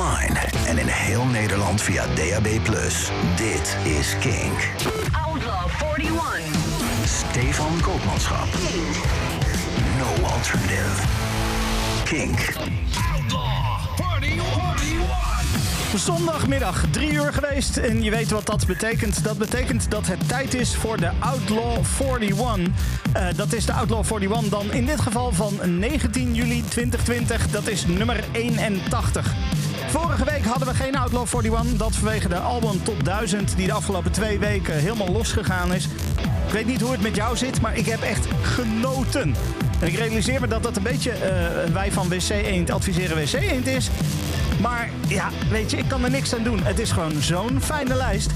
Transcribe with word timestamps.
online 0.00 0.40
en 0.66 0.78
in 0.78 0.86
heel 0.86 1.24
Nederland 1.24 1.82
via 1.82 2.04
DAB+. 2.14 2.48
Dit 3.36 3.76
is 3.84 4.16
Kink. 4.20 4.68
Outlaw 5.26 5.68
41. 5.98 6.40
Stefan 7.04 7.80
Koopmanschap. 7.80 8.46
No 9.98 10.26
alternative. 10.26 11.06
Kink. 12.04 12.38
Zondagmiddag, 15.96 16.84
drie 16.90 17.12
uur 17.12 17.32
geweest. 17.32 17.76
En 17.76 18.02
je 18.02 18.10
weet 18.10 18.30
wat 18.30 18.46
dat 18.46 18.66
betekent. 18.66 19.24
Dat 19.24 19.38
betekent 19.38 19.90
dat 19.90 20.06
het 20.06 20.28
tijd 20.28 20.54
is 20.54 20.76
voor 20.76 20.96
de 20.96 21.10
Outlaw 21.18 21.78
41. 22.00 22.68
Eh, 23.12 23.26
dat 23.36 23.52
is 23.52 23.66
de 23.66 23.72
Outlaw 23.72 24.04
41 24.04 24.50
dan 24.50 24.72
in 24.72 24.86
dit 24.86 25.00
geval 25.00 25.32
van 25.32 25.78
19 25.78 26.34
juli 26.34 26.64
2020. 26.68 27.50
Dat 27.50 27.68
is 27.68 27.86
nummer 27.86 28.24
81. 28.32 29.34
Vorige 29.90 30.24
week 30.24 30.44
hadden 30.44 30.68
we 30.68 30.74
geen 30.74 30.96
Outlaw 30.96 31.26
41. 31.34 31.76
Dat 31.78 31.96
vanwege 31.96 32.28
de 32.28 32.38
album 32.38 32.82
Top 32.82 33.04
1000 33.04 33.56
die 33.56 33.66
de 33.66 33.72
afgelopen 33.72 34.10
twee 34.12 34.38
weken 34.38 34.74
helemaal 34.74 35.08
losgegaan 35.08 35.72
is. 35.74 35.84
Ik 36.46 36.52
weet 36.52 36.66
niet 36.66 36.80
hoe 36.80 36.92
het 36.92 37.00
met 37.02 37.16
jou 37.16 37.36
zit, 37.36 37.60
maar 37.60 37.76
ik 37.76 37.86
heb 37.86 38.02
echt 38.02 38.26
genoten. 38.42 39.34
En 39.80 39.86
ik 39.86 39.94
realiseer 39.94 40.40
me 40.40 40.46
dat 40.48 40.62
dat 40.62 40.76
een 40.76 40.82
beetje 40.82 41.10
eh, 41.10 41.72
wij 41.72 41.92
van 41.92 42.08
WC 42.08 42.28
Eend 42.28 42.70
adviseren 42.70 43.16
WC 43.16 43.32
Eend 43.32 43.66
is. 43.66 43.88
Maar 44.60 44.90
ja, 45.08 45.28
weet 45.50 45.70
je, 45.70 45.76
ik 45.76 45.88
kan 45.88 46.04
er 46.04 46.10
niks 46.10 46.34
aan 46.34 46.42
doen. 46.42 46.62
Het 46.62 46.78
is 46.78 46.90
gewoon 46.90 47.12
zo'n 47.22 47.60
fijne 47.60 47.94
lijst. 47.94 48.30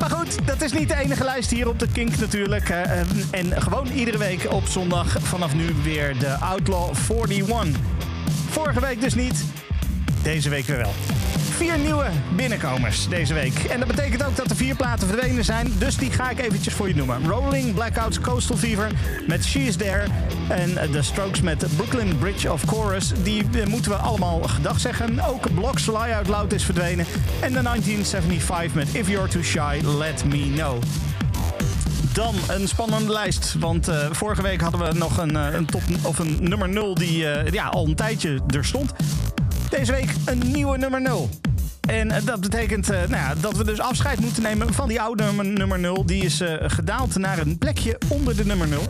Maar 0.00 0.10
goed, 0.10 0.46
dat 0.46 0.62
is 0.62 0.72
niet 0.72 0.88
de 0.88 0.96
enige 0.96 1.24
lijst 1.24 1.50
hier 1.50 1.68
op 1.68 1.78
de 1.78 1.88
Kink 1.92 2.18
natuurlijk. 2.18 2.68
En- 2.68 3.06
En 3.30 3.62
gewoon 3.62 3.86
iedere 3.86 4.18
week 4.18 4.46
op 4.52 4.66
zondag 4.66 5.16
vanaf 5.22 5.54
nu 5.54 5.74
weer 5.82 6.18
de 6.18 6.38
Outlaw 6.38 6.90
41. 7.20 7.80
Vorige 8.50 8.80
week 8.80 9.00
dus 9.00 9.14
niet, 9.14 9.44
deze 10.24 10.48
week 10.48 10.66
weer 10.66 10.76
wel. 10.76 10.92
Vier 11.38 11.78
nieuwe 11.78 12.06
binnenkomers 12.36 13.08
deze 13.08 13.34
week. 13.34 13.58
En 13.58 13.78
dat 13.78 13.88
betekent 13.88 14.24
ook 14.24 14.36
dat 14.36 14.50
er 14.50 14.56
vier 14.56 14.76
platen 14.76 15.08
verdwenen 15.08 15.44
zijn. 15.44 15.72
Dus 15.78 15.96
die 15.96 16.10
ga 16.10 16.30
ik 16.30 16.38
eventjes 16.38 16.74
voor 16.74 16.88
je 16.88 16.94
noemen. 16.94 17.26
Rolling 17.26 17.74
Blackouts 17.74 18.20
Coastal 18.20 18.56
Fever 18.56 18.90
met 19.26 19.44
She 19.44 19.58
Is 19.58 19.76
There. 19.76 20.04
En 20.48 20.90
The 20.90 21.02
Strokes 21.02 21.40
met 21.40 21.66
Brooklyn 21.76 22.18
Bridge 22.18 22.52
of 22.52 22.62
Chorus. 22.62 23.12
Die 23.22 23.44
eh, 23.52 23.66
moeten 23.66 23.90
we 23.90 23.96
allemaal 23.96 24.42
gedag 24.42 24.80
zeggen. 24.80 25.20
Ook 25.20 25.54
Blocks 25.54 25.86
Lie 25.86 26.14
Out 26.14 26.28
Loud 26.28 26.52
is 26.52 26.64
verdwenen. 26.64 27.06
En 27.40 27.52
de 27.52 27.62
1975 27.62 28.74
met 28.74 28.94
If 28.94 29.08
You're 29.08 29.28
Too 29.28 29.42
Shy, 29.42 29.80
Let 29.98 30.24
Me 30.24 30.52
Know. 30.54 30.82
Dan 32.12 32.34
een 32.48 32.68
spannende 32.68 33.12
lijst. 33.12 33.54
Want 33.58 33.88
eh, 33.88 34.06
vorige 34.10 34.42
week 34.42 34.60
hadden 34.60 34.80
we 34.80 34.98
nog 34.98 35.18
een, 35.18 35.36
eh, 35.36 35.54
een 35.54 35.66
top 35.66 35.82
of 36.02 36.18
een 36.18 36.36
nummer 36.40 36.68
0 36.68 36.94
die 36.94 37.26
ja, 37.50 37.66
al 37.66 37.86
een 37.86 37.94
tijdje 37.94 38.40
er 38.48 38.64
stond. 38.64 38.92
Deze 39.78 39.92
week 39.92 40.10
een 40.24 40.38
nieuwe 40.52 40.78
nummer 40.78 41.00
0. 41.00 41.28
En 41.88 42.10
eh, 42.10 42.24
dat 42.24 42.40
betekent 42.40 42.90
eh, 42.90 43.08
nou 43.08 43.40
dat 43.40 43.56
we 43.56 43.64
dus 43.64 43.80
afscheid 43.80 44.20
moeten 44.20 44.42
nemen 44.42 44.74
van 44.74 44.88
die 44.88 45.00
oude 45.00 45.22
nummer, 45.22 45.44
nummer 45.46 45.78
0. 45.78 46.06
Die 46.06 46.24
is 46.24 46.40
eh, 46.40 46.54
gedaald 46.66 47.16
naar 47.18 47.38
een 47.38 47.58
plekje 47.58 47.98
onder 48.08 48.36
de 48.36 48.44
nummer 48.44 48.68
0. 48.68 48.82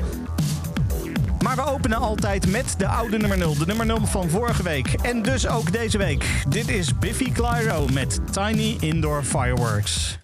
Maar 1.40 1.56
we 1.56 1.64
openen 1.64 1.98
altijd 1.98 2.50
met 2.50 2.74
de 2.78 2.86
oude 2.86 3.16
nummer 3.16 3.38
0. 3.38 3.58
De 3.58 3.66
nummer 3.66 3.86
0 3.86 4.06
van 4.06 4.28
vorige 4.28 4.62
week. 4.62 4.92
En 4.92 5.22
dus 5.22 5.48
ook 5.48 5.72
deze 5.72 5.98
week. 5.98 6.44
Dit 6.48 6.68
is 6.68 6.98
Biffy 6.98 7.32
Clyro 7.32 7.86
met 7.92 8.20
Tiny 8.32 8.76
Indoor 8.80 9.22
Fireworks. 9.22 10.23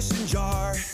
mason 0.00 0.26
jar. 0.26 0.89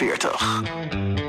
40. 0.00 1.27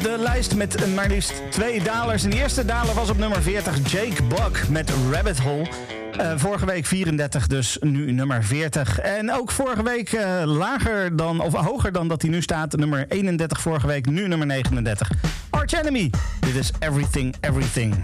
de 0.00 0.16
lijst 0.18 0.54
met 0.54 0.94
maar 0.94 1.08
liefst 1.08 1.42
twee 1.50 1.82
dalers. 1.82 2.24
En 2.24 2.30
de 2.30 2.36
eerste 2.36 2.64
daler 2.64 2.94
was 2.94 3.10
op 3.10 3.18
nummer 3.18 3.42
40 3.42 3.90
Jake 3.92 4.22
Buck 4.22 4.68
met 4.68 4.92
Rabbit 5.10 5.38
Hole. 5.38 5.68
Eh, 6.16 6.32
vorige 6.36 6.66
week 6.66 6.86
34, 6.86 7.46
dus 7.46 7.76
nu 7.80 8.12
nummer 8.12 8.44
40. 8.44 8.98
En 8.98 9.32
ook 9.32 9.50
vorige 9.50 9.82
week 9.82 10.12
eh, 10.12 10.42
lager 10.44 11.16
dan, 11.16 11.40
of 11.40 11.52
hoger 11.52 11.92
dan 11.92 12.08
dat 12.08 12.22
hij 12.22 12.30
nu 12.30 12.42
staat. 12.42 12.76
Nummer 12.76 13.06
31 13.08 13.60
vorige 13.60 13.86
week, 13.86 14.06
nu 14.06 14.28
nummer 14.28 14.46
39. 14.46 15.10
Arch 15.50 15.72
Enemy. 15.72 16.10
Dit 16.40 16.54
is 16.54 16.70
Everything, 16.78 17.34
Everything. 17.40 17.94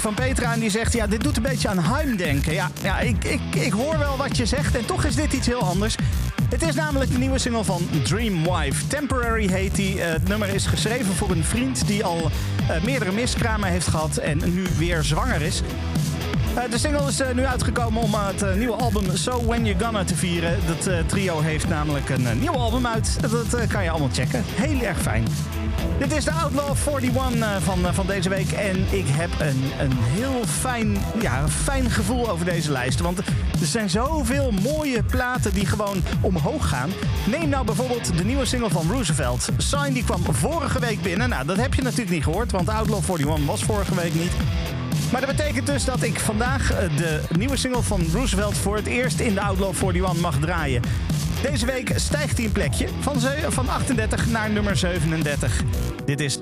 Van 0.00 0.14
Petra 0.14 0.52
en 0.52 0.60
die 0.60 0.70
zegt... 0.70 0.92
ja, 0.92 1.06
dit 1.06 1.22
doet 1.22 1.36
een 1.36 1.42
beetje 1.42 1.68
aan 1.68 1.78
Heim 1.78 2.16
denken. 2.16 2.52
Ja, 2.52 2.70
ja 2.82 2.98
ik, 2.98 3.24
ik, 3.24 3.40
ik 3.54 3.72
hoor 3.72 3.98
wel 3.98 4.16
wat 4.16 4.36
je 4.36 4.46
zegt 4.46 4.76
en 4.76 4.84
toch 4.86 5.04
is 5.04 5.14
dit 5.14 5.32
iets 5.32 5.46
heel 5.46 5.62
anders. 5.62 5.96
Het 6.50 6.62
is 6.62 6.74
namelijk 6.74 7.10
de 7.10 7.18
nieuwe 7.18 7.38
single 7.38 7.64
van 7.64 7.88
Dreamwife. 8.02 8.86
Temporary 8.86 9.48
heet 9.48 9.74
die. 9.74 10.02
Eh, 10.02 10.12
het 10.12 10.28
nummer 10.28 10.48
is 10.48 10.66
geschreven 10.66 11.14
voor 11.14 11.30
een 11.30 11.44
vriend 11.44 11.86
die 11.86 12.04
al 12.04 12.30
eh, 12.68 12.82
meerdere 12.84 13.12
miskramen 13.12 13.68
heeft 13.68 13.86
gehad... 13.86 14.16
en 14.16 14.54
nu 14.54 14.66
weer 14.78 15.02
zwanger 15.02 15.42
is. 15.42 15.62
Eh, 16.54 16.70
de 16.70 16.78
single 16.78 17.08
is 17.08 17.22
nu 17.34 17.44
uitgekomen 17.44 18.02
om 18.02 18.14
het 18.14 18.56
nieuwe 18.56 18.76
album 18.76 19.16
So 19.16 19.44
When 19.44 19.66
You 19.66 19.84
Gonna 19.84 20.04
te 20.04 20.16
vieren. 20.16 20.58
Dat 20.66 21.08
trio 21.08 21.40
heeft 21.40 21.68
namelijk 21.68 22.08
een 22.08 22.38
nieuw 22.38 22.56
album 22.56 22.86
uit. 22.86 23.18
Dat 23.50 23.66
kan 23.66 23.82
je 23.82 23.90
allemaal 23.90 24.10
checken. 24.12 24.42
Heel 24.46 24.80
erg 24.80 25.00
fijn. 25.00 25.24
Dit 25.98 26.12
is 26.12 26.24
de 26.24 26.32
Outlaw 26.32 26.76
41 26.86 27.40
eh, 27.40 27.56
van, 27.62 27.86
eh, 27.86 27.94
van 27.94 28.06
deze 28.06 28.28
week. 28.28 28.52
En 28.52 28.76
ik 28.90 29.06
heb 29.06 29.30
een, 29.38 29.62
een 29.80 29.92
heel 29.92 30.44
fijn, 30.46 30.96
ja, 31.20 31.48
fijn 31.48 31.90
gevoel 31.90 32.30
over 32.30 32.44
deze 32.44 32.70
lijst. 32.70 33.00
Want 33.00 33.18
er 33.18 33.66
zijn 33.66 33.90
zoveel 33.90 34.50
mooie 34.50 35.02
platen 35.02 35.54
die 35.54 35.66
gewoon 35.66 36.02
omhoog 36.20 36.68
gaan. 36.68 36.90
Neem 37.26 37.48
nou 37.48 37.64
bijvoorbeeld 37.64 38.16
de 38.16 38.24
nieuwe 38.24 38.44
single 38.44 38.70
van 38.70 38.90
Roosevelt. 38.90 39.48
Sign 39.56 39.92
die 39.92 40.04
kwam 40.04 40.22
vorige 40.30 40.78
week 40.80 41.02
binnen. 41.02 41.28
Nou, 41.28 41.46
dat 41.46 41.56
heb 41.56 41.74
je 41.74 41.82
natuurlijk 41.82 42.10
niet 42.10 42.24
gehoord, 42.24 42.52
want 42.52 42.68
Outlaw 42.68 43.02
41 43.08 43.46
was 43.46 43.62
vorige 43.62 43.94
week 43.94 44.14
niet. 44.14 44.32
Maar 45.12 45.20
dat 45.20 45.36
betekent 45.36 45.66
dus 45.66 45.84
dat 45.84 46.02
ik 46.02 46.20
vandaag 46.20 46.72
eh, 46.72 46.96
de 46.96 47.20
nieuwe 47.38 47.56
single 47.56 47.82
van 47.82 48.06
Roosevelt 48.12 48.56
voor 48.56 48.76
het 48.76 48.86
eerst 48.86 49.20
in 49.20 49.34
de 49.34 49.40
Outlaw 49.40 49.74
41 49.74 50.20
mag 50.20 50.38
draaien. 50.38 50.82
Deze 51.42 51.66
week 51.66 51.92
stijgt 51.96 52.36
hij 52.36 52.46
een 52.46 52.52
plekje 52.52 52.88
van, 53.00 53.20
van 53.48 53.68
38 53.68 54.26
naar 54.26 54.50
nummer 54.50 54.76
37. 54.76 55.62
Dit 56.04 56.20
is 56.20 56.38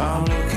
I'm 0.00 0.24
looking 0.26 0.47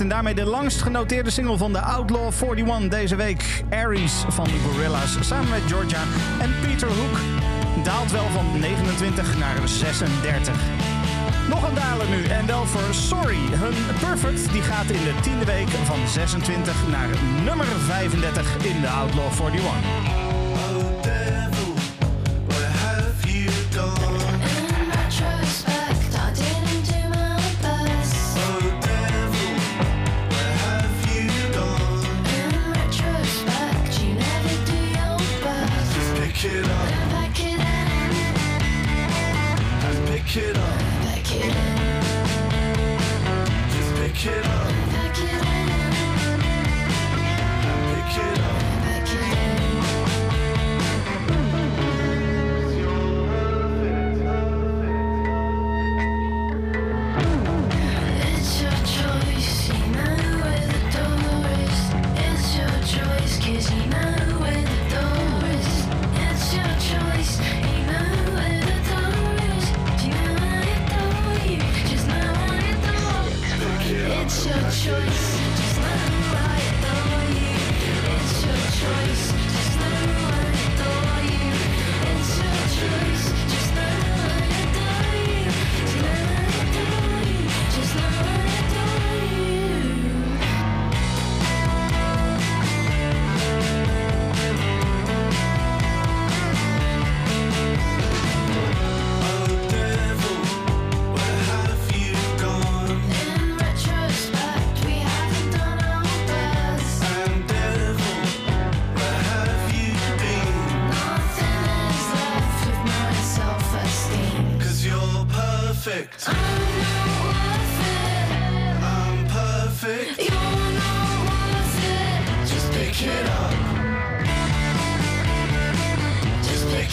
En 0.00 0.08
daarmee 0.08 0.34
de 0.34 0.44
langst 0.44 0.82
genoteerde 0.82 1.30
single 1.30 1.56
van 1.56 1.72
de 1.72 1.80
Outlaw 1.80 2.32
41 2.42 2.88
deze 2.88 3.16
week. 3.16 3.64
Aries 3.70 4.24
van 4.28 4.44
de 4.44 4.58
Gorillas 4.64 5.16
samen 5.20 5.50
met 5.50 5.60
Georgia 5.66 6.02
en 6.40 6.54
Peter 6.60 6.88
Hook. 6.88 7.18
Daalt 7.84 8.10
wel 8.10 8.26
van 8.32 8.60
29 8.60 9.38
naar 9.38 9.68
36. 9.68 10.54
Nog 11.48 11.68
een 11.68 11.74
daler 11.74 12.08
nu 12.08 12.24
en 12.24 12.46
wel 12.46 12.66
voor 12.66 12.94
Sorry. 12.94 13.38
Hun 13.50 13.98
Perfect 14.00 14.52
die 14.52 14.62
gaat 14.62 14.90
in 14.90 15.02
de 15.02 15.14
tiende 15.22 15.44
week 15.44 15.68
van 15.68 16.08
26 16.08 16.74
naar 16.90 17.08
nummer 17.44 17.66
35 17.66 18.56
in 18.64 18.80
de 18.80 18.88
Outlaw 18.88 19.32
41. 19.40 20.03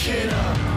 Waking 0.04 0.30
up. 0.30 0.71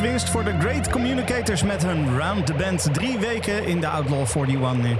winst 0.00 0.28
voor 0.28 0.44
de 0.44 0.58
Great 0.58 0.90
Communicators 0.90 1.62
met 1.62 1.82
hun 1.82 2.18
Round 2.18 2.46
the 2.46 2.54
Band. 2.54 2.94
Drie 2.94 3.18
weken 3.18 3.66
in 3.66 3.80
de 3.80 3.88
Outlaw 3.88 4.26
41 4.36 4.72
nu. 4.72 4.96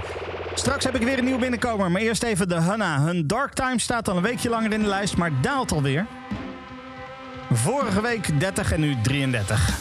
Straks 0.53 0.83
heb 0.83 0.95
ik 0.95 1.03
weer 1.03 1.17
een 1.17 1.25
nieuw 1.25 1.37
binnenkomer, 1.37 1.91
maar 1.91 2.01
eerst 2.01 2.23
even 2.23 2.49
de 2.49 2.55
Hanna. 2.55 3.01
Hun 3.01 3.27
Dark 3.27 3.53
Time 3.53 3.79
staat 3.79 4.09
al 4.09 4.15
een 4.17 4.23
weekje 4.23 4.49
langer 4.49 4.73
in 4.73 4.81
de 4.81 4.87
lijst, 4.87 5.17
maar 5.17 5.31
daalt 5.41 5.71
alweer. 5.71 6.05
Vorige 7.51 8.01
week 8.01 8.39
30 8.39 8.71
en 8.71 8.79
nu 8.79 8.95
33. 9.01 9.80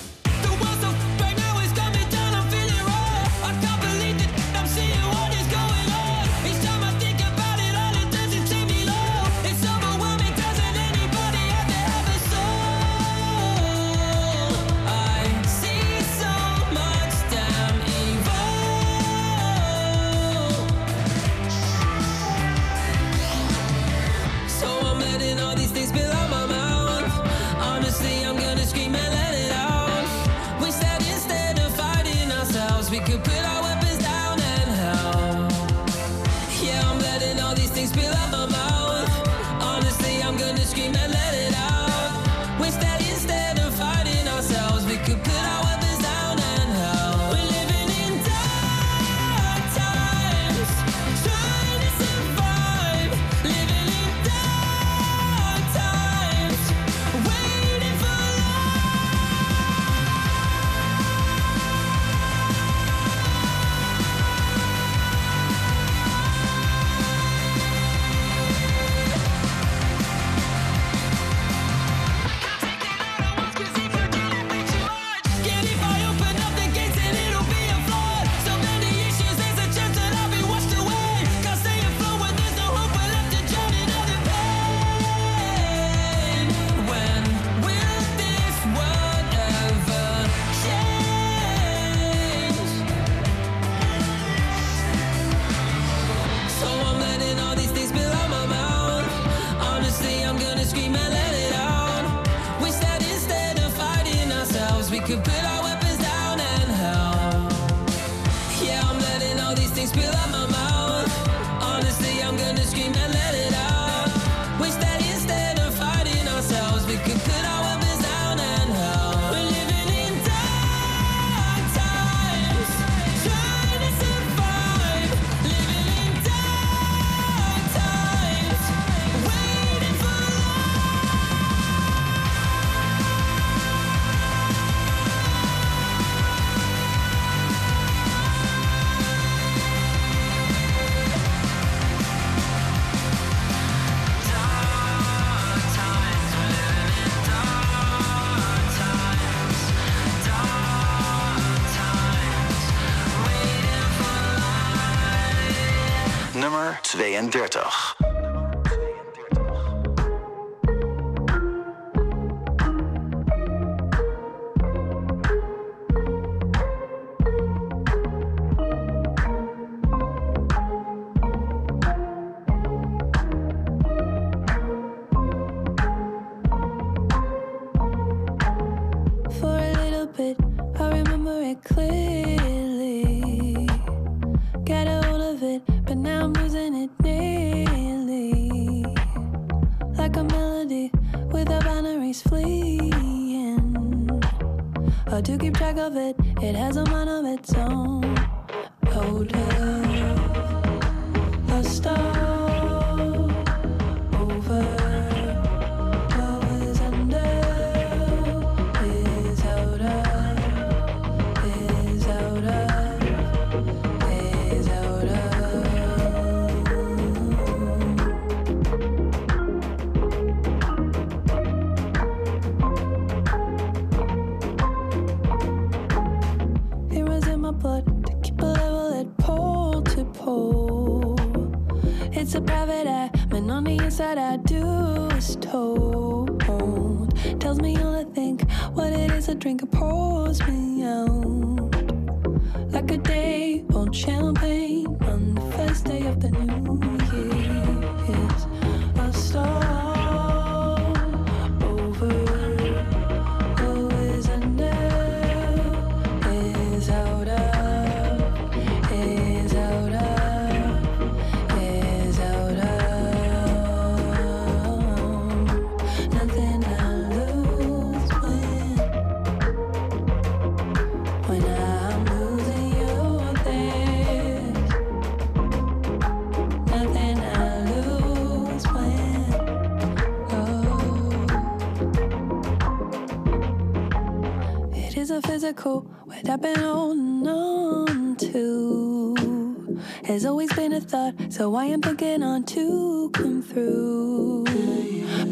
So 291.40 291.54
I 291.54 291.64
am 291.64 291.80
beginning 291.80 292.44
to 292.44 293.08
come 293.14 293.40
through. 293.40 294.44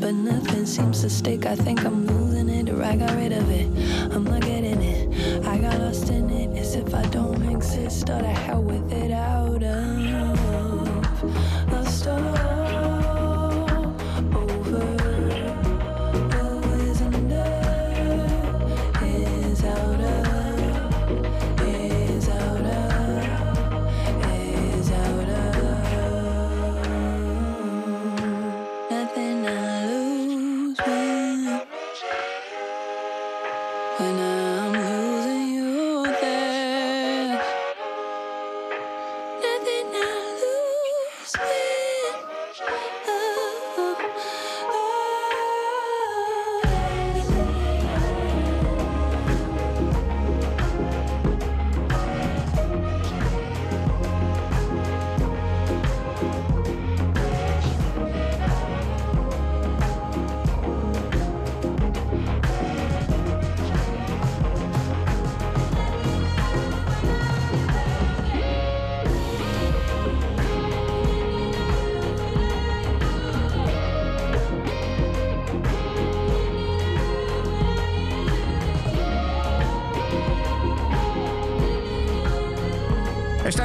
But 0.00 0.14
nothing 0.14 0.64
seems 0.64 1.02
to 1.02 1.10
stick. 1.10 1.44
I 1.44 1.54
think 1.54 1.84
I'm 1.84 1.97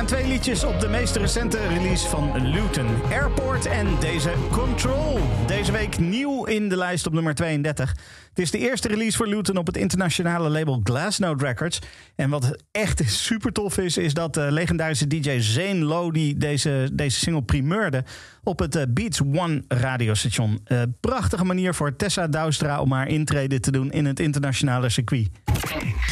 Twee 0.06 0.28
liedjes 0.28 0.64
op 0.64 0.80
de 0.80 0.88
meest 0.88 1.16
recente 1.16 1.68
release 1.68 2.08
van 2.08 2.47
Luton. 2.47 2.88
Airport 3.12 3.66
en 3.66 3.88
deze 3.99 4.34
Control. 4.51 5.20
Deze 5.47 5.72
week 5.72 5.99
nieuw 5.99 6.45
in 6.45 6.70
de 6.70 6.78
lijst 6.78 7.08
op 7.08 7.14
nummer 7.14 7.36
32. 7.36 7.89
Het 8.30 8.39
is 8.39 8.51
de 8.51 8.58
eerste 8.58 8.88
release 8.88 9.18
voor 9.18 9.28
Luton 9.28 9.58
op 9.58 9.68
het 9.68 9.78
internationale 9.78 10.49
label 10.49 10.82
Glassnote 10.84 11.45
Records. 11.45 11.80
En 12.16 12.30
wat 12.30 12.58
echt 12.72 13.01
super 13.06 13.51
tof 13.51 13.78
is, 13.78 13.97
is 13.97 14.14
dat 14.14 14.34
de 14.34 14.51
legendarische 14.51 15.08
DJ 15.08 15.39
Zane 15.39 15.76
Lodi 15.76 16.38
deze, 16.38 16.89
deze 16.93 17.20
single 17.20 17.43
primeurde 17.43 18.04
op 18.43 18.60
het 18.60 18.76
eh, 18.76 18.84
Beats 18.89 19.22
One 19.22 19.64
radiostation. 19.68 20.60
Eh, 20.66 20.82
prachtige 20.99 21.45
manier 21.45 21.74
voor 21.74 21.95
Tessa 21.95 22.28
Douwstra 22.28 22.82
om 22.82 22.91
haar 22.91 23.08
intrede 23.08 23.60
te 23.60 23.72
doen 23.72 23.91
in 23.91 24.06
het 24.06 24.20
internationale 24.20 24.89
circuit. 24.89 25.30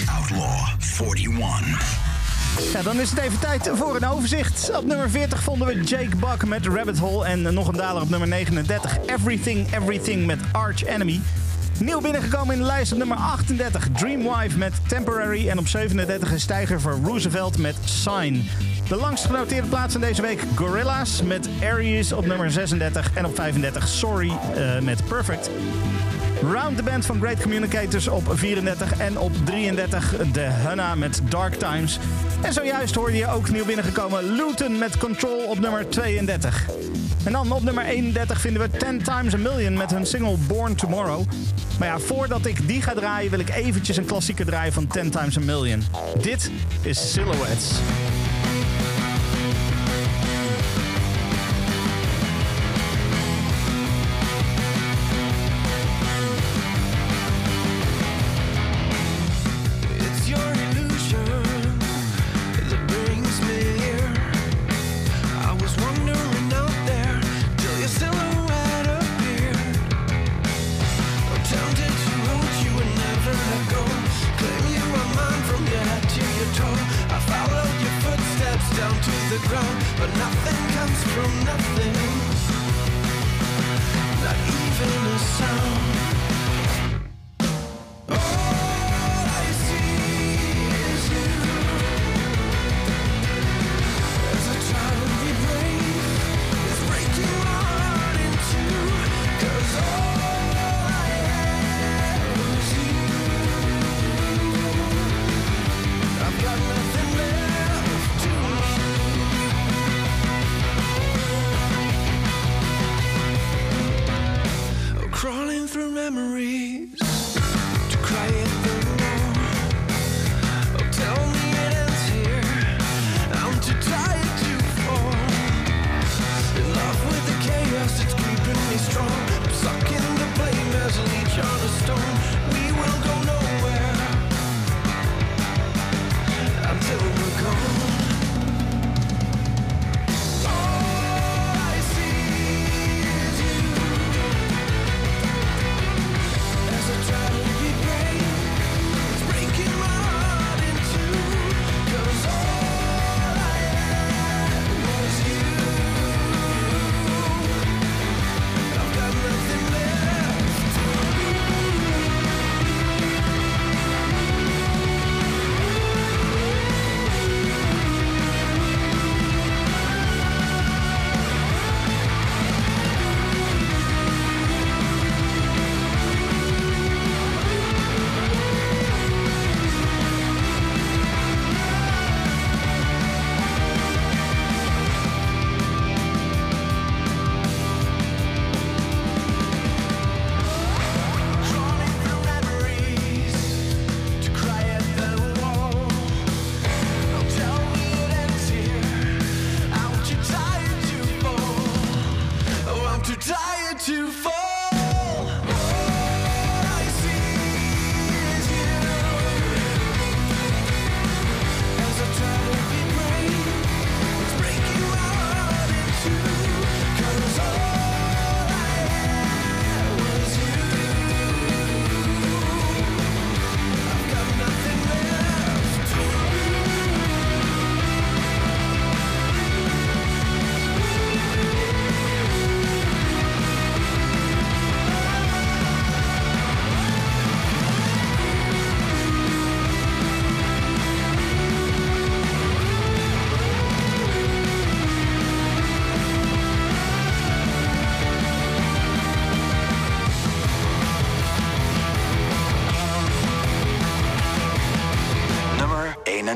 Outlaw 0.06 0.68
41. 0.80 2.11
Ja, 2.74 2.82
dan 2.82 3.00
is 3.00 3.10
het 3.10 3.20
even 3.20 3.40
tijd 3.40 3.70
voor 3.74 3.96
een 3.96 4.08
overzicht. 4.08 4.72
Op 4.78 4.86
nummer 4.86 5.10
40 5.10 5.44
vonden 5.44 5.68
we 5.68 5.84
Jake 5.84 6.16
Buck 6.16 6.46
met 6.46 6.66
Rabbit 6.66 6.98
Hole. 6.98 7.26
En 7.26 7.54
nog 7.54 7.68
een 7.68 7.78
daler 7.78 8.02
op 8.02 8.10
nummer 8.10 8.28
39. 8.28 8.98
Everything, 9.06 9.74
Everything 9.74 10.26
met 10.26 10.40
Arch 10.52 10.86
Enemy. 10.86 11.22
Nieuw 11.80 12.02
binnengekomen 12.02 12.54
in 12.54 12.62
de 12.62 12.66
lijst 12.66 12.92
op 12.92 12.98
nummer 12.98 13.18
38. 13.18 13.88
Dreamwife 13.92 14.58
met 14.58 14.74
Temporary. 14.88 15.50
En 15.50 15.60
op 15.60 15.68
37 15.68 16.32
een 16.32 16.40
stijger 16.40 16.82
voor 16.82 17.00
Roosevelt 17.04 17.58
met 17.58 17.76
Sign. 17.84 18.50
De 18.88 18.96
langst 18.96 19.26
genoteerde 19.26 19.68
plaats 19.68 19.92
van 19.92 20.02
deze 20.02 20.22
week 20.22 20.44
Gorilla's 20.56 21.22
met 21.22 21.50
Aries 21.64 22.12
op 22.12 22.26
nummer 22.26 22.52
36. 22.52 23.12
En 23.14 23.26
op 23.26 23.36
35 23.36 23.88
Sorry 23.88 24.32
eh, 24.56 24.80
met 24.80 25.08
Perfect. 25.08 25.50
Round 26.42 26.78
the 26.78 26.84
Band 26.84 27.06
van 27.06 27.20
Great 27.20 27.42
Communicators 27.42 28.08
op 28.08 28.24
34 28.34 28.98
en 29.00 29.20
op 29.20 29.32
33 29.44 30.16
de 30.32 30.40
Hunna 30.40 30.96
met 30.96 31.22
Dark 31.30 31.54
Times. 31.54 32.00
En 32.42 32.54
zojuist 32.54 32.96
hoorde 32.96 33.18
je 33.18 33.28
ook 33.28 33.50
nieuw 33.50 33.66
binnengekomen 33.66 34.24
Luton 34.24 34.78
met 34.78 34.98
Control 34.98 35.46
op 35.46 35.60
nummer 35.60 35.90
32. 35.90 36.66
En 37.24 37.32
dan 37.32 37.52
op 37.52 37.64
nummer 37.64 37.84
31 37.84 38.42
vinden 38.42 38.62
we 38.62 38.78
10 38.78 39.04
Times 39.04 39.34
a 39.34 39.38
Million 39.38 39.74
met 39.74 39.92
hun 39.92 40.06
single 40.06 40.38
Born 40.48 40.76
Tomorrow. 40.76 41.24
Maar 41.80 41.88
ja, 41.88 42.00
voordat 42.00 42.46
ik 42.46 42.68
die 42.68 42.82
ga 42.82 42.94
draaien 42.94 43.32
wil 43.32 43.40
ik 43.40 43.50
eventjes 43.50 43.98
een 43.98 44.06
klassieke 44.06 44.46
draaien 44.46 44.74
van 44.74 44.88
10 44.88 45.10
Times 45.10 45.38
a 45.38 45.42
Million. 45.42 45.84
Dit 46.22 46.52
is 46.82 47.12
Silhouettes. 47.12 47.72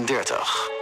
31. 0.04 0.75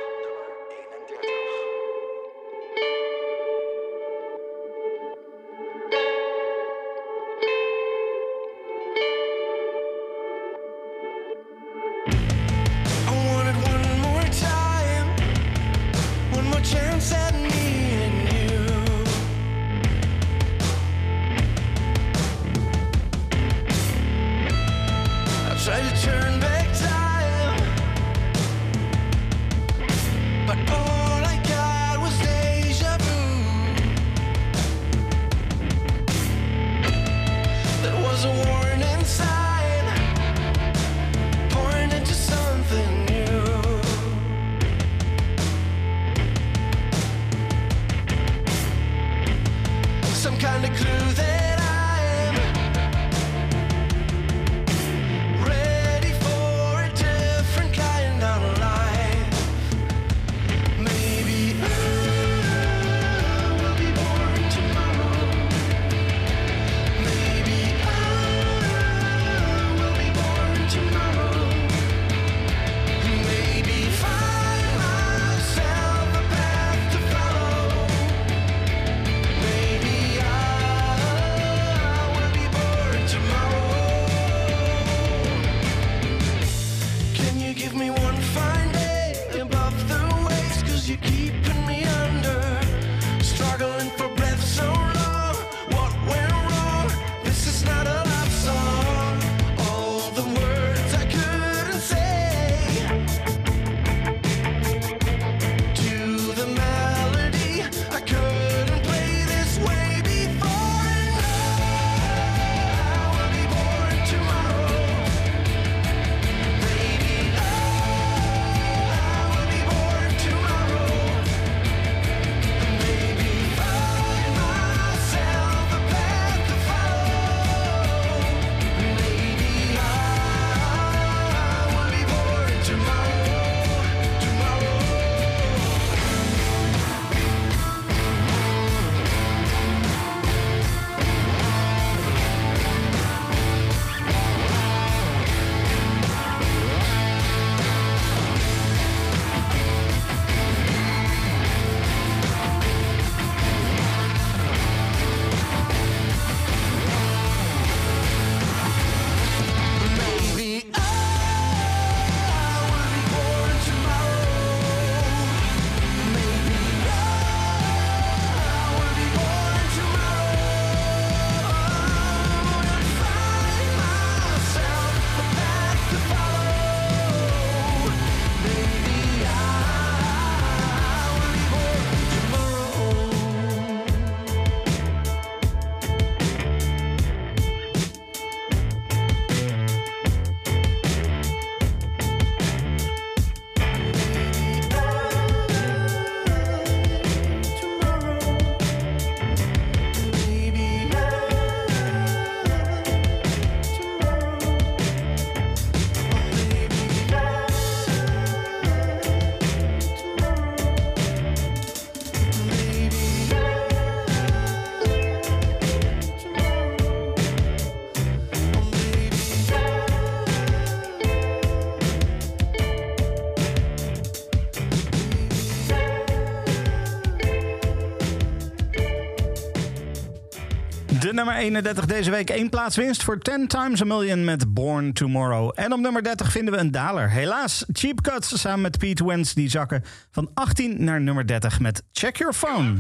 De 231.14 231.20
nummer 231.20 231.38
31 231.38 231.86
deze 231.86 232.12
week 232.12 232.30
één 232.30 232.50
plaats 232.50 232.76
winst 232.76 233.04
voor 233.04 233.20
10 233.20 233.48
Times 233.48 233.82
a 233.82 233.86
Million 233.86 234.24
met 234.24 234.54
Born 234.54 234.94
Tomorrow. 234.94 235.52
En 235.56 235.74
op 235.74 235.80
nummer 235.80 236.04
30 236.04 236.32
vinden 236.32 236.54
we 236.54 236.60
een 236.60 236.72
daler. 236.72 237.10
Helaas, 237.10 237.66
Cheap 237.72 238.02
Cuts 238.02 238.40
samen 238.42 238.62
met 238.62 238.78
Pete 238.78 239.06
Wentz 239.06 239.34
die 239.34 239.50
zakken 239.50 239.84
van 240.12 240.30
18 240.34 240.84
naar 240.84 241.02
nummer 241.02 241.28
30 241.28 241.60
met 241.60 241.84
Check 241.92 242.18
Your 242.18 242.34
Phone. 242.34 242.76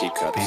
Cheap 0.00 0.14
cuts. 0.14 0.46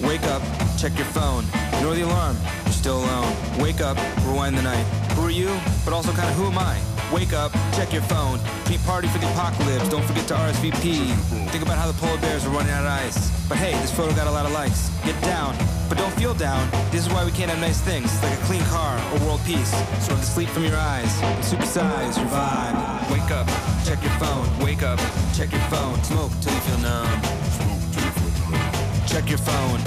Wake 0.00 0.26
up, 0.34 0.42
check 0.76 0.92
your 0.96 1.10
phone. 1.12 1.44
Ignore 1.72 1.94
the 1.94 2.02
alarm, 2.02 2.36
you're 2.64 2.72
still 2.72 2.92
alone. 2.92 3.32
Wake 3.58 3.80
up, 3.80 3.98
rewind 4.26 4.56
the 4.56 4.62
night. 4.62 4.86
Who 5.14 5.22
are 5.22 5.32
you? 5.32 5.50
But 5.84 5.92
also 5.92 6.12
kind 6.12 6.28
of 6.28 6.34
who 6.36 6.46
am 6.46 6.58
I? 6.58 6.76
Wake 7.12 7.32
up, 7.32 7.52
check 7.76 7.92
your 7.92 8.02
phone. 8.02 8.38
Pre-party 8.64 9.08
for 9.08 9.18
the 9.18 9.30
apocalypse. 9.32 9.88
Don't 9.88 10.04
forget 10.04 10.26
to 10.28 10.34
RSVP. 10.34 11.14
Think 11.50 11.62
about 11.62 11.78
how 11.78 11.86
the 11.90 11.98
polar 11.98 12.20
bears 12.20 12.46
are 12.46 12.50
running 12.50 12.72
out 12.72 12.84
of 12.84 12.92
ice. 12.92 13.30
But 13.48 13.58
hey, 13.58 13.72
this 13.82 13.90
photo 13.94 14.14
got 14.14 14.26
a 14.26 14.30
lot 14.30 14.46
of 14.46 14.52
likes. 14.52 14.90
Get 15.04 15.20
down, 15.22 15.56
but 15.88 15.98
don't 15.98 16.12
feel 16.14 16.34
down. 16.34 16.70
This 16.90 17.06
is 17.06 17.12
why 17.12 17.24
we 17.24 17.32
can't 17.32 17.50
have 17.50 17.60
nice 17.60 17.80
things 17.80 18.10
like 18.22 18.32
a 18.32 18.42
clean 18.44 18.62
car 18.64 18.96
or 19.12 19.18
world 19.26 19.40
peace. 19.44 19.70
So 20.04 20.14
have 20.14 20.20
to 20.20 20.26
sleep 20.26 20.48
from 20.48 20.64
your 20.64 20.76
eyes 20.76 21.12
supersize 21.44 22.16
your 22.16 22.26
vibe. 22.26 23.10
Wake 23.10 23.30
up, 23.30 23.46
check 23.84 24.02
your 24.02 24.12
phone. 24.18 24.46
Wake 24.64 24.82
up, 24.82 24.98
check 25.34 25.52
your 25.52 25.60
phone. 25.72 26.02
Smoke 26.02 26.32
till 26.40 26.54
you 26.54 26.60
feel 26.60 26.78
numb. 26.78 27.20
Check 29.06 29.28
your 29.28 29.38
phone. 29.38 29.80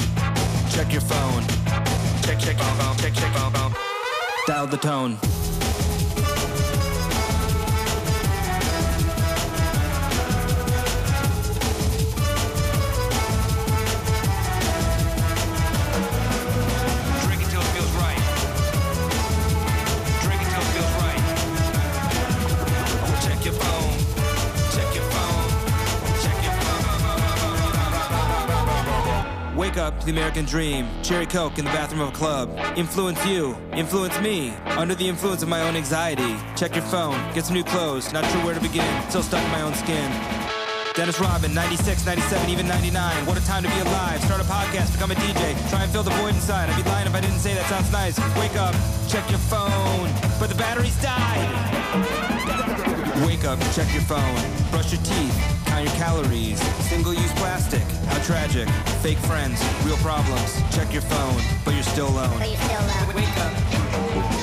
Check 0.69 0.91
your 0.91 1.01
phone. 1.01 1.43
Check, 2.23 2.39
check, 2.39 2.57
check, 2.97 3.13
check. 3.13 3.33
Dial 4.45 4.67
the 4.67 4.77
tone. 4.77 5.17
The 30.08 30.14
American 30.14 30.45
dream. 30.45 30.88
Cherry 31.03 31.26
Coke 31.26 31.60
in 31.60 31.66
the 31.66 31.72
bathroom 31.72 31.99
of 31.99 32.10
a 32.10 32.12
club. 32.14 32.49
Influence 32.78 33.24
you. 33.26 33.58
Influence 33.74 34.18
me. 34.22 34.51
Under 34.80 34.95
the 34.95 35.05
influence 35.08 35.43
of 35.43 35.49
my 35.49 35.62
own 35.68 35.76
anxiety. 35.76 36.36
Check 36.55 36.76
your 36.76 36.86
phone. 36.86 37.18
Get 37.34 37.43
some 37.45 37.55
new 37.55 37.64
clothes. 37.64 38.14
Not 38.14 38.24
sure 38.32 38.43
where 38.45 38.55
to 38.55 38.62
begin. 38.62 38.88
Still 39.10 39.22
stuck 39.22 39.43
in 39.43 39.51
my 39.51 39.62
own 39.62 39.74
skin. 39.74 40.10
Dennis 40.95 41.20
Robin, 41.20 41.53
96, 41.53 42.05
97, 42.05 42.49
even 42.49 42.68
99. 42.68 43.26
What 43.26 43.38
a 43.38 43.45
time 43.45 43.64
to 43.64 43.70
be 43.70 43.80
alive. 43.80 44.22
Start 44.24 44.39
a 44.39 44.45
podcast, 44.45 44.93
become 44.93 45.12
a 45.12 45.16
DJ. 45.16 45.70
Try 45.70 45.84
and 45.84 45.91
fill 45.91 46.03
the 46.03 46.12
void 46.12 46.34
inside. 46.36 46.70
I'd 46.70 46.82
be 46.82 46.89
lying 46.89 47.05
if 47.05 47.14
I 47.14 47.20
didn't 47.20 47.39
say 47.39 47.53
that 47.53 47.70
sounds 47.70 47.91
nice. 47.91 48.18
Wake 48.39 48.55
up, 48.55 48.74
check 49.10 49.30
your 49.30 49.39
phone. 49.51 50.10
But 50.39 50.47
the 50.47 50.55
batteries 50.55 50.95
died. 51.03 52.97
Wake 53.26 53.45
up, 53.45 53.59
check 53.74 53.91
your 53.93 54.03
phone. 54.03 54.38
Brush 54.70 54.93
your 54.93 55.01
teeth, 55.01 55.34
count 55.65 55.84
your 55.84 55.93
calories. 55.95 56.61
Single 56.86 57.13
use 57.13 57.32
plastic, 57.34 57.82
how 58.09 58.22
tragic. 58.22 58.70
Fake 59.01 59.18
friends, 59.18 59.57
real 59.84 59.97
problems. 59.97 60.61
Check 60.76 60.93
your 60.93 61.01
phone, 61.01 61.41
but 61.65 61.74
you're 61.74 61.84
still 61.84 62.09
alone. 62.09 62.38
But 62.38 62.49
you're 62.49 62.61
still 62.61 62.80
alone. 62.80 63.15
Wake 63.15 63.38
up. 63.41 63.53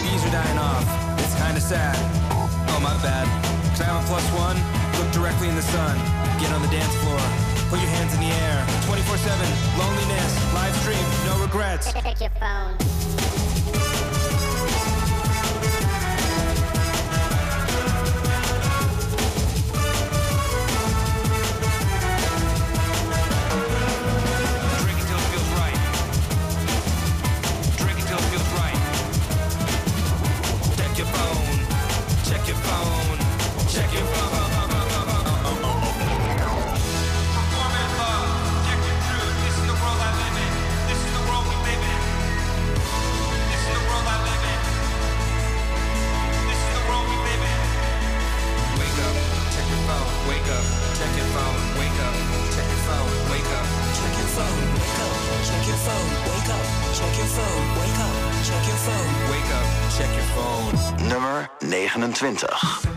Bees 0.02 0.24
are 0.26 0.34
dying 0.34 0.58
off. 0.58 0.84
It's 1.20 1.34
kinda 1.38 1.60
sad. 1.60 1.96
Oh, 2.34 2.80
my 2.82 2.94
bad. 2.98 3.30
Can 3.76 3.86
I 3.86 3.94
have 3.94 4.02
a 4.02 4.06
plus 4.10 4.26
one? 4.34 4.58
Look 4.98 5.12
directly 5.12 5.48
in 5.48 5.54
the 5.54 5.62
sun. 5.62 5.94
Get 6.40 6.50
on 6.52 6.60
the 6.60 6.68
dance 6.68 6.94
floor. 6.98 7.22
Put 7.70 7.78
your 7.80 7.90
hands 7.94 8.12
in 8.14 8.20
the 8.20 8.32
air. 8.42 8.66
24-7. 8.90 9.78
Loneliness. 9.78 10.32
Live 10.52 10.74
stream. 10.82 11.06
No 11.26 11.38
regrets. 11.40 11.92
Check 12.02 12.20
your 12.20 12.30
phone. 12.42 12.74
Phone, 55.86 56.10
wake 56.30 56.50
up. 56.56 56.66
Check 56.98 57.14
your 57.18 57.30
phone, 57.36 57.64
wake 57.78 57.98
up. 58.06 58.34
Check 58.48 58.64
your 58.70 58.80
phone. 58.86 59.10
Wake 59.32 59.50
up. 59.58 59.66
Check 59.96 60.12
your 60.18 60.28
phone. 60.34 61.08
Nummer 61.08 61.48
29. 62.12 62.93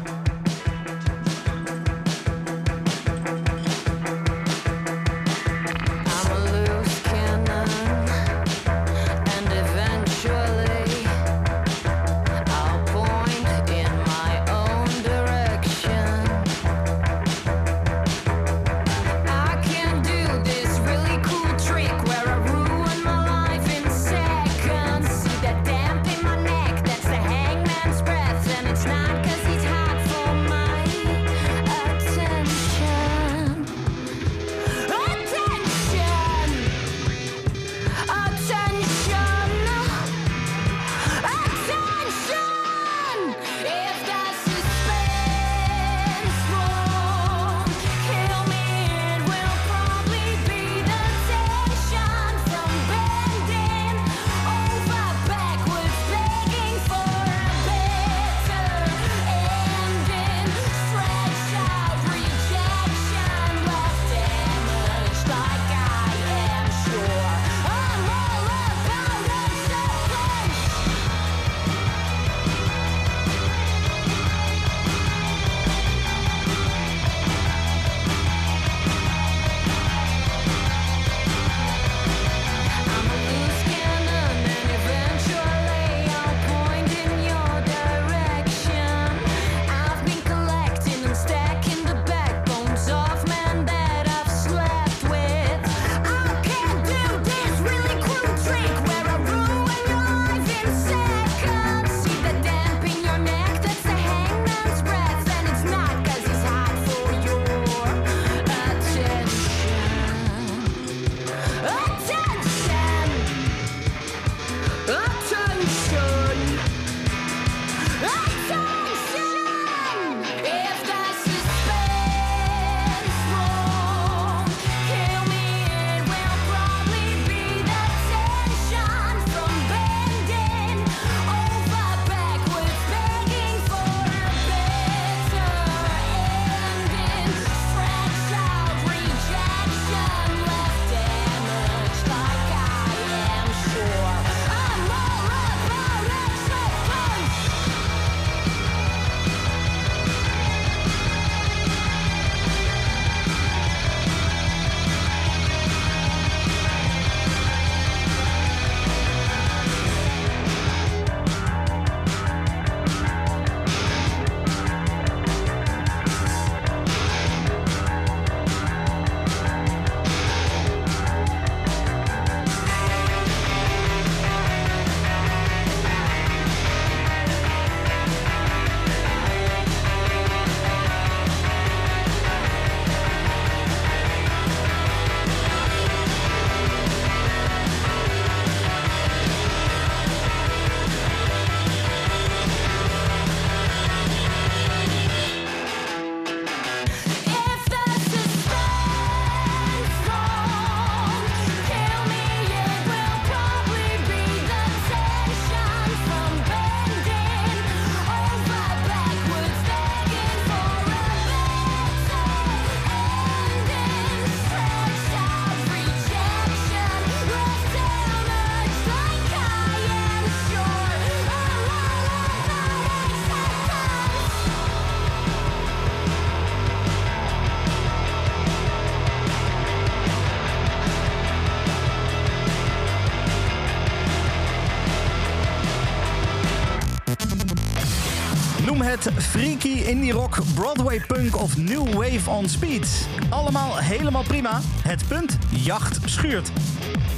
indie 239.65 240.11
rock, 240.11 240.37
Broadway 240.53 241.01
punk 241.07 241.35
of 241.35 241.57
new 241.57 241.93
wave 241.93 242.29
on 242.29 242.49
speed. 242.49 243.07
Allemaal 243.29 243.77
helemaal 243.77 244.23
prima. 244.23 244.61
Het 244.81 245.07
punt, 245.07 245.37
jacht 245.49 245.99
schuurt. 246.05 246.51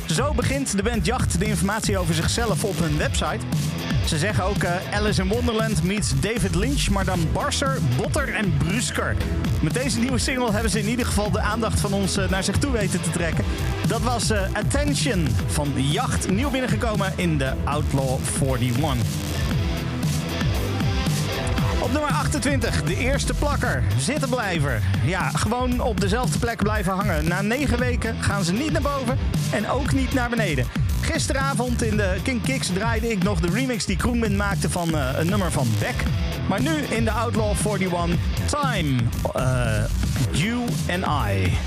Zo 0.06 0.34
begint 0.34 0.76
de 0.76 0.84
band 0.84 1.06
Jacht 1.06 1.40
de 1.40 1.46
informatie 1.46 1.98
over 1.98 2.14
zichzelf 2.14 2.64
op 2.64 2.80
hun 2.80 2.98
website. 2.98 3.40
Ze 4.06 4.18
zeggen 4.18 4.44
ook 4.44 4.64
eh, 4.64 4.72
Alice 4.94 5.22
in 5.22 5.28
Wonderland 5.28 5.84
meets 5.84 6.20
David 6.20 6.56
Lynch, 6.56 6.90
maar 6.90 7.06
dan 7.06 7.20
barser, 7.34 7.78
botter 7.98 8.34
en 8.34 8.58
brusker. 8.58 9.16
Met 9.62 9.74
deze 9.74 10.00
nieuwe 10.00 10.18
single 10.18 10.52
hebben 10.52 10.72
ze 10.72 10.80
in 10.80 10.90
ieder 10.90 11.06
geval 11.06 11.32
de 11.32 11.40
aandacht 11.40 11.80
van 11.80 11.94
ons 11.94 12.18
eh, 12.18 12.30
naar 12.30 12.44
zich 12.44 12.58
toe 12.58 12.72
weten 12.72 13.02
te 13.02 13.10
trekken. 13.10 13.46
Dat 13.88 14.02
was 14.02 14.30
eh, 14.30 14.42
Attention 14.54 15.28
van 15.48 15.74
Jacht, 15.76 16.30
nieuw 16.30 16.50
binnengekomen 16.50 17.14
in 17.16 17.38
de 17.38 17.54
Outlaw 17.64 18.20
41. 18.42 19.29
Op 21.90 21.96
nummer 21.96 22.14
28, 22.14 22.84
de 22.84 22.96
eerste 22.96 23.34
plakker. 23.34 23.84
Zitten 23.98 24.30
blijven. 24.30 24.82
Ja, 25.06 25.30
gewoon 25.30 25.82
op 25.82 26.02
dezelfde 26.02 26.40
plek 26.40 26.64
blijven 26.64 26.94
hangen. 26.94 27.28
Na 27.28 27.42
negen 27.42 27.80
weken 27.80 28.24
gaan 28.24 28.44
ze 28.44 28.54
niet 28.54 28.72
naar 28.72 28.82
boven 28.82 29.18
en 29.52 29.70
ook 29.70 29.94
niet 29.94 30.14
naar 30.14 30.30
beneden. 30.30 30.66
Gisteravond 31.02 31.82
in 31.82 31.98
de 31.98 32.18
King 32.24 32.42
Kicks 32.42 32.68
draaide 32.68 33.12
ik 33.12 33.24
nog 33.24 33.40
de 33.40 33.50
remix 33.50 33.86
die 33.86 33.96
Kroenmin 33.96 34.36
maakte 34.36 34.70
van 34.70 34.98
eh, 34.98 35.10
een 35.20 35.30
nummer 35.30 35.52
van 35.52 35.68
Beck. 35.80 36.04
Maar 36.50 36.62
nu 36.62 36.76
in 36.78 37.04
de 37.04 37.12
Outlaw 37.12 37.56
41, 37.66 38.18
Time, 38.46 38.96
eh, 39.34 39.84
You 40.32 40.66
and 40.88 41.06
I. 41.06 41.58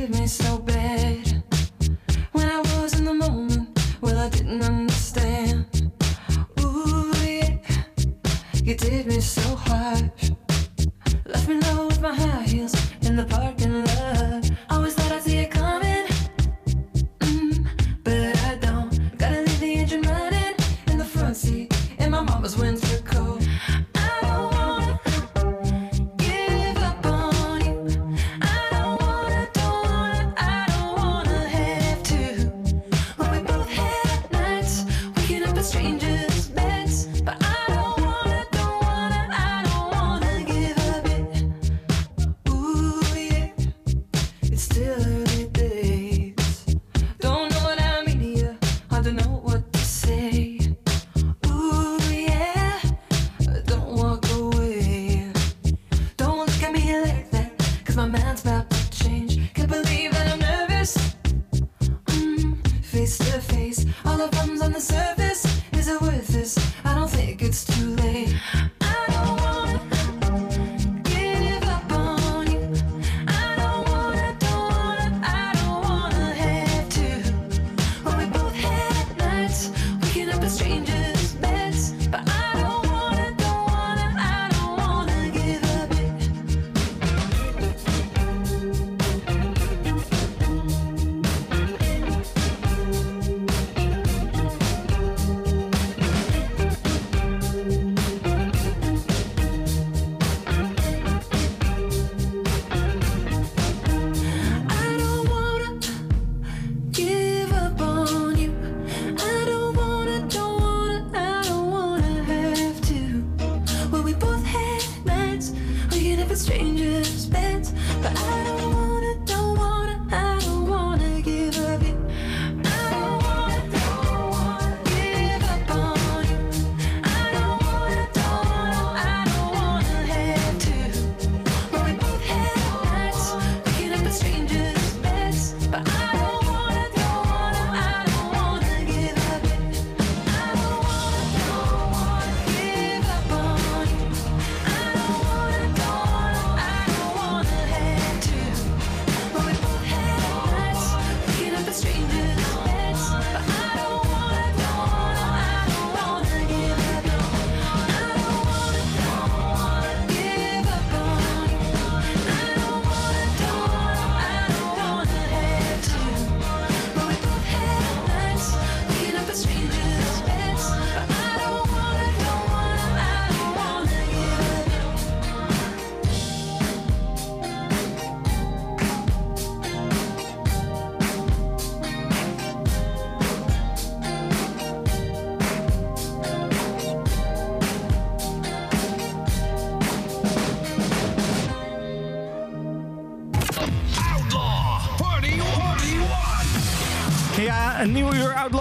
leave 0.00 0.18
me 0.18 0.26
so 0.26 0.58
bad. 0.58 0.99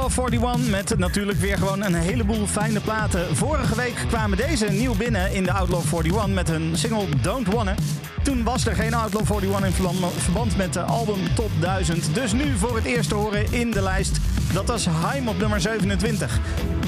Uur 0.09 0.15
Outlaw 0.15 0.43
41 0.43 0.69
met 0.69 0.97
natuurlijk 0.97 1.39
weer 1.39 1.57
gewoon 1.57 1.83
een 1.83 1.93
heleboel 1.93 2.47
fijne 2.47 2.79
platen. 2.79 3.35
Vorige 3.35 3.75
week 3.75 4.05
kwamen 4.07 4.37
deze 4.37 4.65
nieuw 4.65 4.95
binnen 4.95 5.33
in 5.33 5.43
de 5.43 5.51
Outlaw 5.51 5.81
41 5.93 6.27
met 6.27 6.47
hun 6.47 6.77
single 6.77 7.05
Don't 7.21 7.47
Wanna. 7.47 7.75
Toen 8.23 8.43
was 8.43 8.65
er 8.65 8.75
geen 8.75 8.93
Outlaw 8.93 9.43
41 9.43 9.63
in 9.65 10.21
verband- 10.21 10.57
met 10.57 10.73
de 10.73 10.81
album 10.81 11.35
Top 11.35 11.49
1000. 11.59 12.15
Dus 12.15 12.31
nu 12.31 12.57
voor 12.57 12.75
het 12.75 12.85
eerst 12.85 13.09
te 13.09 13.15
horen 13.15 13.51
in 13.51 13.71
de 13.71 13.81
lijst. 13.81 14.17
Dat 14.53 14.67
was 14.67 14.85
Haim 14.85 15.27
op 15.27 15.37
nummer 15.37 15.61
27. 15.61 16.39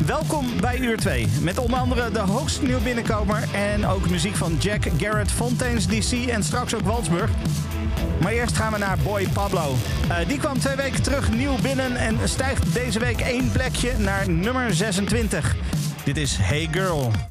Welkom 0.05 0.45
bij 0.61 0.79
uur 0.79 0.97
2. 0.97 1.27
Met 1.41 1.57
onder 1.57 1.79
andere 1.79 2.11
de 2.11 2.19
hoogst 2.19 2.61
nieuw 2.61 2.81
binnenkomer 2.81 3.43
en 3.53 3.85
ook 3.85 4.09
muziek 4.09 4.35
van 4.35 4.55
Jack 4.59 4.83
Garrett, 4.97 5.31
Fontaines 5.31 5.87
DC 5.87 6.29
en 6.29 6.43
straks 6.43 6.75
ook 6.75 6.81
Walsburg. 6.81 7.29
Maar 8.21 8.31
eerst 8.31 8.55
gaan 8.55 8.71
we 8.71 8.77
naar 8.77 8.97
Boy 8.97 9.27
Pablo. 9.33 9.75
Eh, 10.09 10.27
die 10.27 10.37
kwam 10.37 10.59
twee 10.59 10.75
weken 10.75 11.01
terug 11.01 11.31
nieuw 11.31 11.55
binnen 11.61 11.95
en 11.95 12.17
stijgt 12.23 12.73
deze 12.73 12.99
week 12.99 13.19
één 13.21 13.51
plekje 13.51 13.97
naar 13.97 14.29
nummer 14.29 14.73
26. 14.73 15.55
Dit 16.03 16.17
is 16.17 16.37
Hey 16.37 16.67
Girl. 16.71 17.30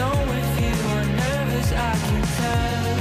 know 0.00 0.12
if 0.42 0.60
you 0.64 0.74
are 0.92 1.04
nervous, 1.04 1.72
I 1.72 1.92
can 2.04 2.22
tell. 2.22 2.99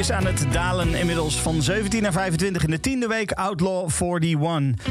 is 0.00 0.12
aan 0.12 0.26
het 0.26 0.46
dalen 0.52 0.94
inmiddels 0.94 1.40
van 1.40 1.62
17 1.62 2.02
naar 2.02 2.12
25 2.12 2.64
in 2.64 2.70
de 2.70 2.80
tiende 2.80 3.06
week 3.06 3.32
Outlaw 3.32 3.88
41. 4.00 4.86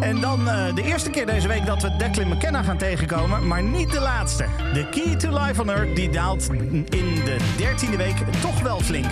En 0.00 0.20
dan 0.20 0.48
eh, 0.48 0.74
de 0.74 0.82
eerste 0.82 1.10
keer 1.10 1.26
deze 1.26 1.48
week 1.48 1.66
dat 1.66 1.82
we 1.82 1.96
Declan 1.96 2.28
McKenna 2.28 2.62
gaan 2.62 2.78
tegenkomen, 2.78 3.46
maar 3.46 3.62
niet 3.62 3.90
de 3.92 4.00
laatste. 4.00 4.46
De 4.72 4.88
Key 4.88 5.16
to 5.16 5.44
Life 5.44 5.60
on 5.60 5.70
Earth 5.70 5.96
die 5.96 6.10
daalt 6.10 6.48
in 6.72 7.14
de 7.24 7.36
dertiende 7.56 7.96
week 7.96 8.16
toch 8.40 8.60
wel 8.60 8.80
flink. 8.80 9.06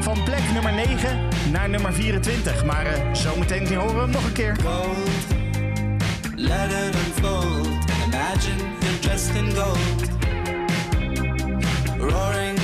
Van 0.00 0.22
plek 0.24 0.42
nummer 0.52 0.72
9 0.72 1.28
naar 1.50 1.68
nummer 1.68 1.92
24. 1.92 2.64
Maar 2.64 2.86
eh, 2.86 3.14
zometeen 3.14 3.74
horen 3.74 3.94
we 3.94 4.00
hem 4.00 4.10
nog 4.10 4.24
een 4.24 4.32
keer. 4.32 4.56
Let 6.36 6.70
it 6.70 6.94
unfold. 7.06 7.68
Imagine. 8.06 8.72
Roaring 11.98 12.63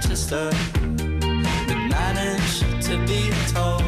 Manchester. 0.00 0.50
But 1.68 1.76
managed 1.90 2.82
to 2.86 2.96
be 3.06 3.30
told, 3.52 3.82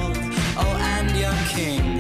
oh, 0.58 0.78
and 0.94 1.10
your 1.16 1.32
king. 1.48 1.91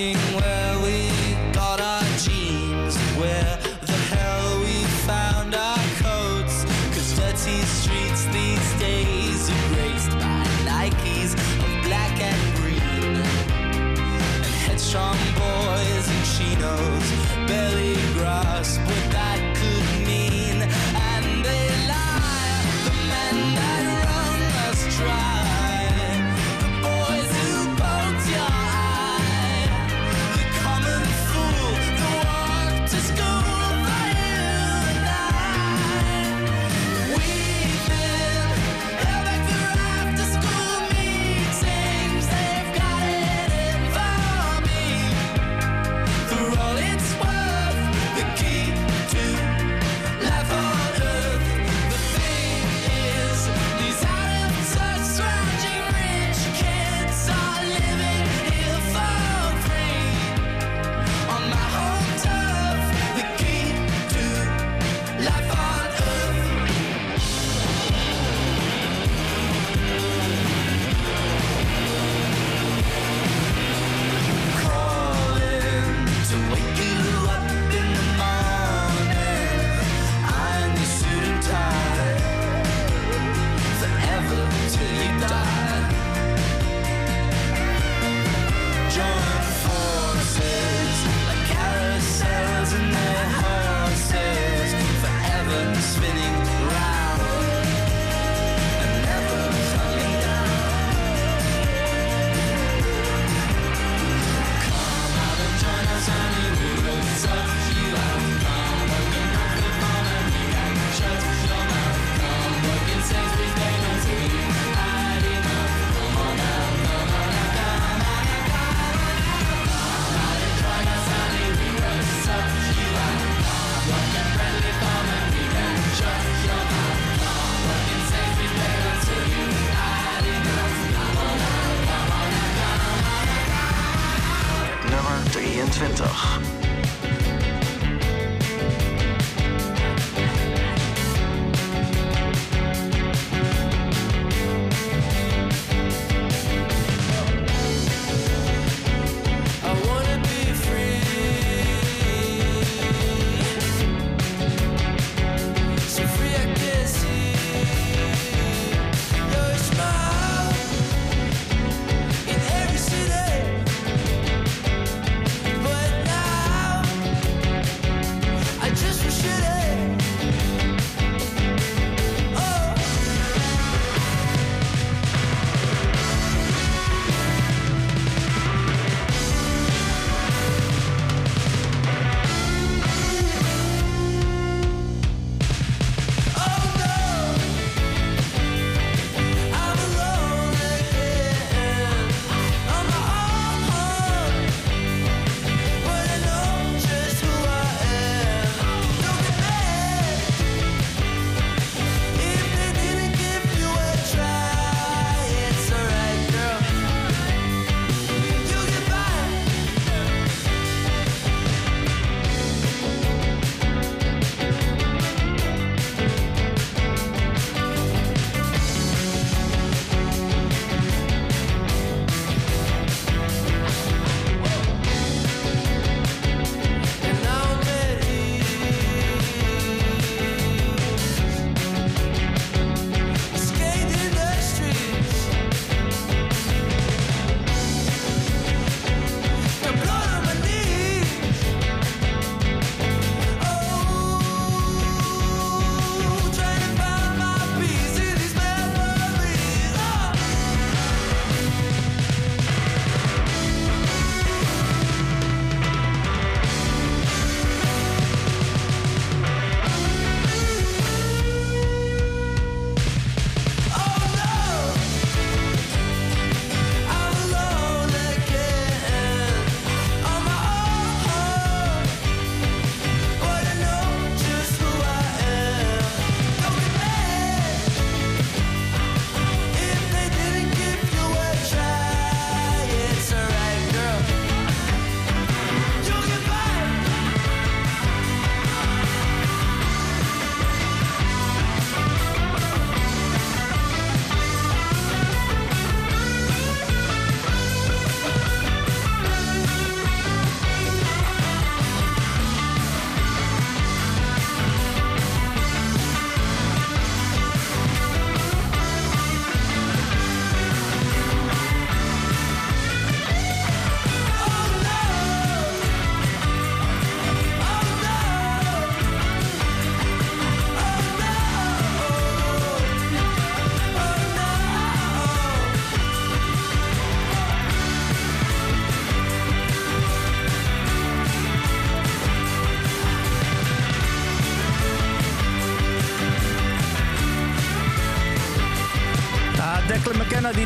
working 0.00 0.16
well. 0.40 0.59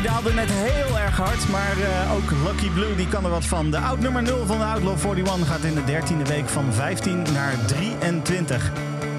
daalde 0.05 0.33
net 0.33 0.49
heel 0.51 0.99
erg 0.99 1.17
hard, 1.17 1.49
maar 1.49 1.77
uh, 1.77 2.13
ook 2.13 2.31
Lucky 2.43 2.69
Blue 2.69 2.95
die 2.95 3.07
kan 3.07 3.23
er 3.23 3.29
wat 3.29 3.45
van. 3.45 3.71
De 3.71 3.77
oud 3.77 3.99
nummer 3.99 4.23
0 4.23 4.45
van 4.45 4.57
de 4.57 4.63
Outlaw 4.63 4.97
41 5.17 5.47
gaat 5.47 5.63
in 5.63 5.75
de 5.75 5.81
13e 5.81 6.27
week 6.27 6.49
van 6.49 6.73
15 6.73 7.21
naar 7.33 7.65
23. 7.65 8.71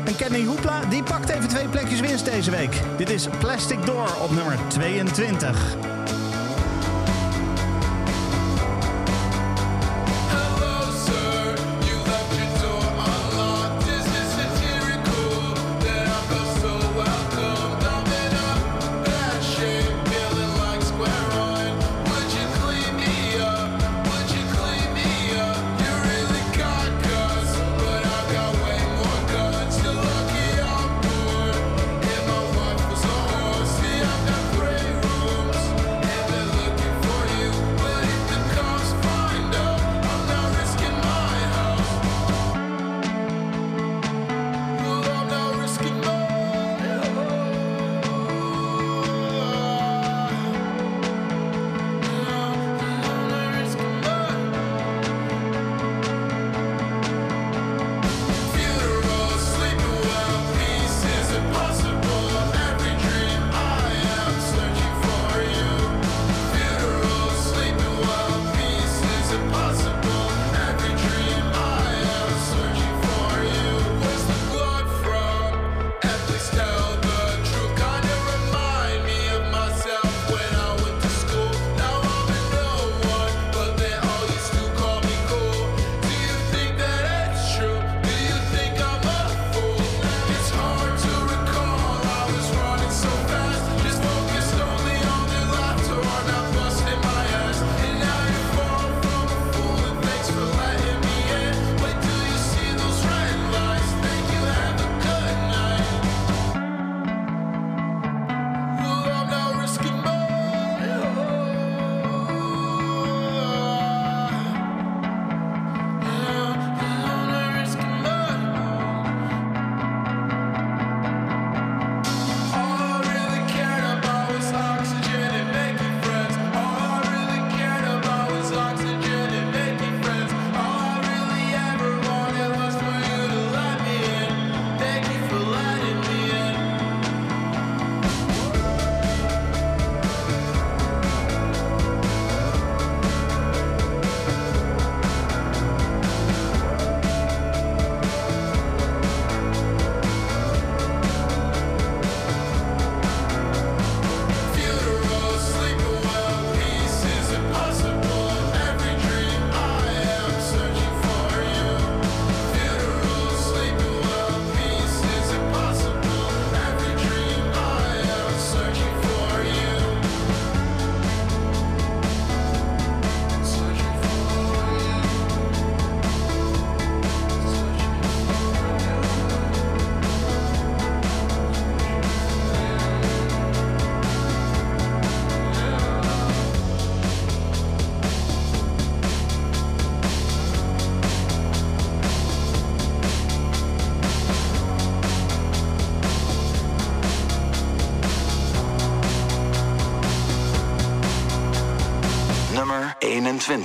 En 0.04 0.16
Kenny 0.16 0.44
Hoepla 0.44 0.80
die 0.84 1.02
pakt 1.02 1.28
even 1.28 1.48
twee 1.48 1.68
plekjes 1.68 2.00
winst 2.00 2.24
deze 2.24 2.50
week. 2.50 2.80
Dit 2.96 3.10
is 3.10 3.26
Plastic 3.38 3.86
Door 3.86 4.08
op 4.22 4.30
nummer 4.30 4.58
22. 4.68 5.95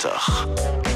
Sonntag. 0.02 0.91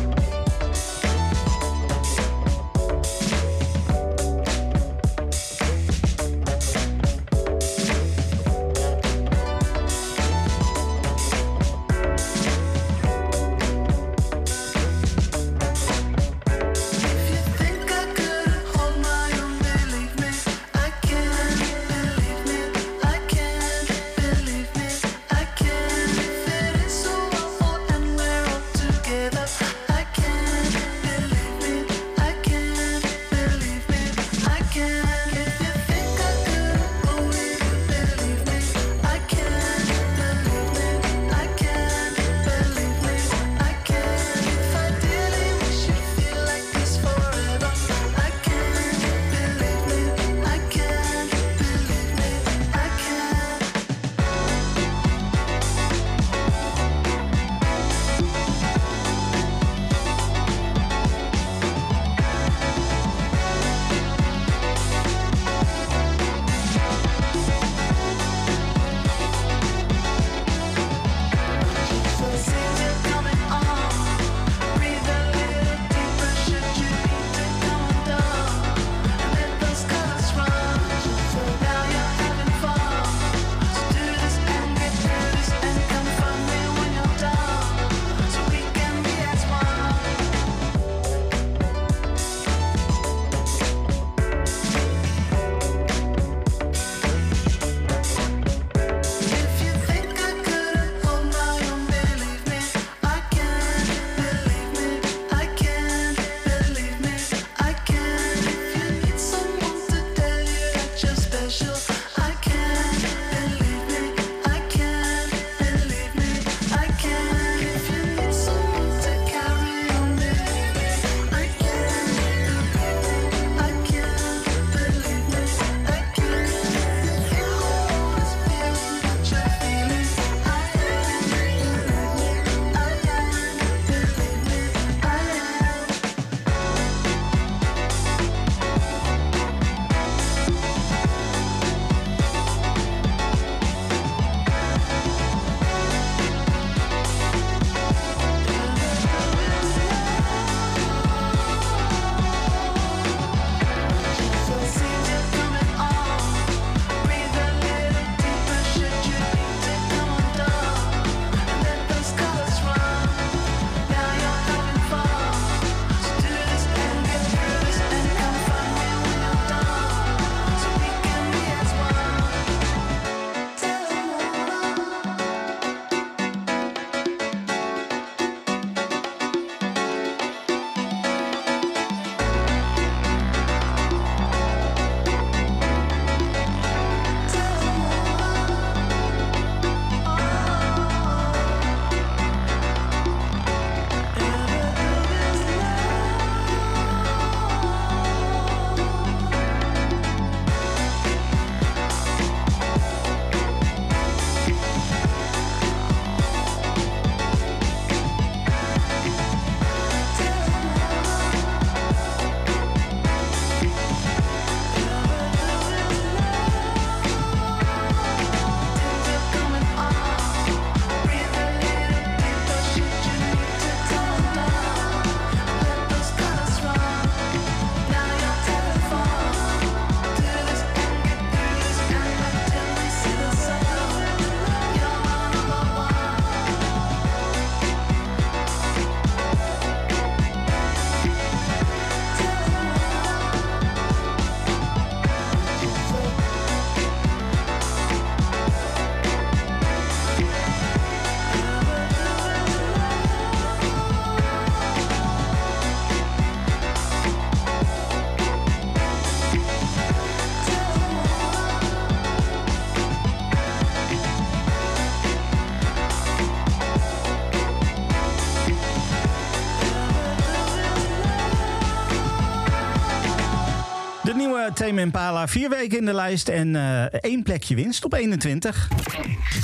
Tame 274.55 274.81
Impala, 274.81 275.27
vier 275.27 275.49
weken 275.49 275.77
in 275.77 275.85
de 275.85 275.93
lijst 275.93 276.27
en 276.27 276.47
uh, 276.47 276.81
één 276.83 277.23
plekje 277.23 277.55
winst 277.55 277.85
op 277.85 277.93
21. 277.93 278.67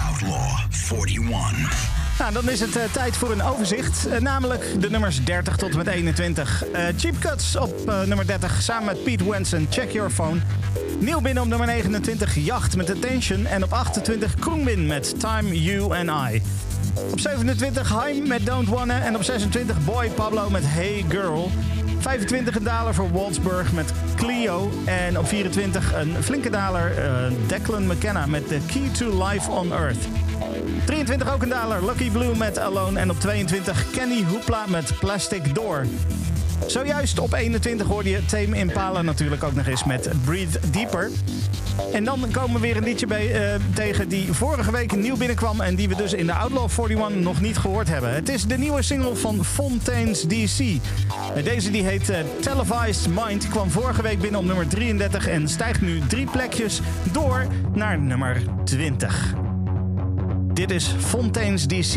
Outlaw 0.08 0.42
41. 1.06 1.90
Nou, 2.20 2.34
dan 2.34 2.50
is 2.50 2.60
het 2.60 2.76
uh, 2.76 2.84
tijd 2.92 3.18
voor 3.18 3.32
een 3.32 3.44
overzicht. 3.44 4.08
Eh, 4.08 4.20
namelijk 4.20 4.66
de 4.80 4.90
nummers 4.90 5.24
30 5.24 5.56
tot 5.56 5.70
en 5.70 5.78
met 5.78 5.88
21. 5.88 6.66
Uh, 6.74 6.80
Cheap 6.98 7.20
Cuts 7.20 7.56
op 7.56 7.86
nummer 7.86 8.28
30 8.28 8.62
samen 8.62 8.86
met 8.86 9.04
Pete 9.04 9.30
Wenson. 9.30 9.68
Check 9.70 9.92
Your 9.92 10.10
Phone. 10.10 10.40
Nieuw 11.00 11.22
binnen 11.22 11.44
op 11.44 11.50
nummer 11.50 11.68
29, 11.68 12.36
Jacht 12.36 12.76
met 12.76 12.90
Attention. 12.90 13.46
En 13.46 13.64
op 13.64 13.74
28, 13.74 14.36
Kroenwin 14.36 14.88
met 14.88 15.20
Time, 15.20 15.62
You 15.62 15.98
and 15.98 16.34
I. 16.34 16.42
Op 17.12 17.20
27, 17.20 18.02
Heim 18.02 18.28
met 18.28 18.46
Don't 18.46 18.68
Wanna. 18.68 19.02
En 19.02 19.16
op 19.16 19.24
26, 19.24 19.86
Boy 19.86 20.10
Pablo 20.10 20.50
met 20.50 20.64
Hey 20.66 21.06
Girl. 21.10 21.52
25 22.02 22.56
een 22.56 22.64
daler 22.64 22.94
voor 22.94 23.12
Waldsburg 23.12 23.72
met 23.72 23.94
Clio. 24.16 24.72
En 24.86 25.20
op 25.20 25.28
24 25.28 25.94
een 25.94 26.24
flinke 26.24 26.50
daler 26.50 26.98
eh, 26.98 27.32
Declan 27.48 27.88
McKenna 27.88 28.26
met 28.26 28.48
The 28.48 28.60
Key 28.66 28.90
to 28.98 29.26
Life 29.26 29.52
on 29.52 29.74
Earth. 29.74 30.08
23 30.86 31.34
ook 31.34 31.42
een 31.42 31.50
daler 31.50 31.86
Lucky 31.86 32.12
Blue 32.12 32.36
met 32.36 32.60
Alone. 32.60 33.00
En 33.00 33.10
op 33.10 33.20
22 33.20 33.90
Kenny 33.92 34.24
Hoopla 34.24 34.64
met 34.68 34.94
Plastic 35.00 35.56
Door. 35.56 35.86
Zojuist 36.68 37.20
op 37.20 37.34
21 37.34 37.88
hoorde 37.88 38.10
je 38.10 38.26
Tame 38.26 38.58
Impala 38.58 39.02
natuurlijk 39.02 39.44
ook 39.44 39.54
nog 39.54 39.68
eens 39.68 39.84
met 39.84 40.10
Breathe 40.26 40.60
Deeper. 40.72 41.10
En 41.94 42.04
dan 42.04 42.28
komen 42.32 42.54
we 42.54 42.60
weer 42.60 42.78
een 42.78 42.84
liedje 42.84 43.08
bij, 43.08 43.54
eh, 43.54 43.60
tegen 43.74 44.10
die 44.10 44.34
vorige 44.34 44.72
week 44.72 44.96
nieuw 44.96 45.18
binnenkwam... 45.18 45.62
en 45.62 45.76
die 45.76 45.90
we 45.90 45.96
dus 45.96 46.14
in 46.14 46.26
de 46.26 46.34
Outlaw 46.34 46.70
41 46.80 47.24
nog 47.24 47.42
niet 47.42 47.58
gehoord 47.58 47.88
hebben. 47.88 48.14
Het 48.14 48.30
is 48.30 48.46
de 48.46 48.58
nieuwe 48.58 48.82
single 48.82 49.16
van 49.16 49.46
Fontaines 49.46 50.22
DC. 50.22 50.80
Deze 51.44 51.72
die 51.72 51.84
heet 51.84 52.10
eh, 52.10 52.20
Televised 52.40 53.08
Mind, 53.08 53.50
kwam 53.50 53.70
vorige 53.70 54.02
week 54.02 54.20
binnen 54.20 54.40
op 54.40 54.46
nummer 54.46 54.68
33... 54.68 55.28
en 55.28 55.48
stijgt 55.48 55.82
nu 55.82 56.00
drie 56.08 56.26
plekjes 56.26 56.82
door 57.12 57.48
naar 57.74 58.00
nummer 58.00 58.42
20. 58.64 59.34
Dit 60.54 60.72
is 60.72 60.96
Fontaines 61.00 61.68
DC. 61.68 61.96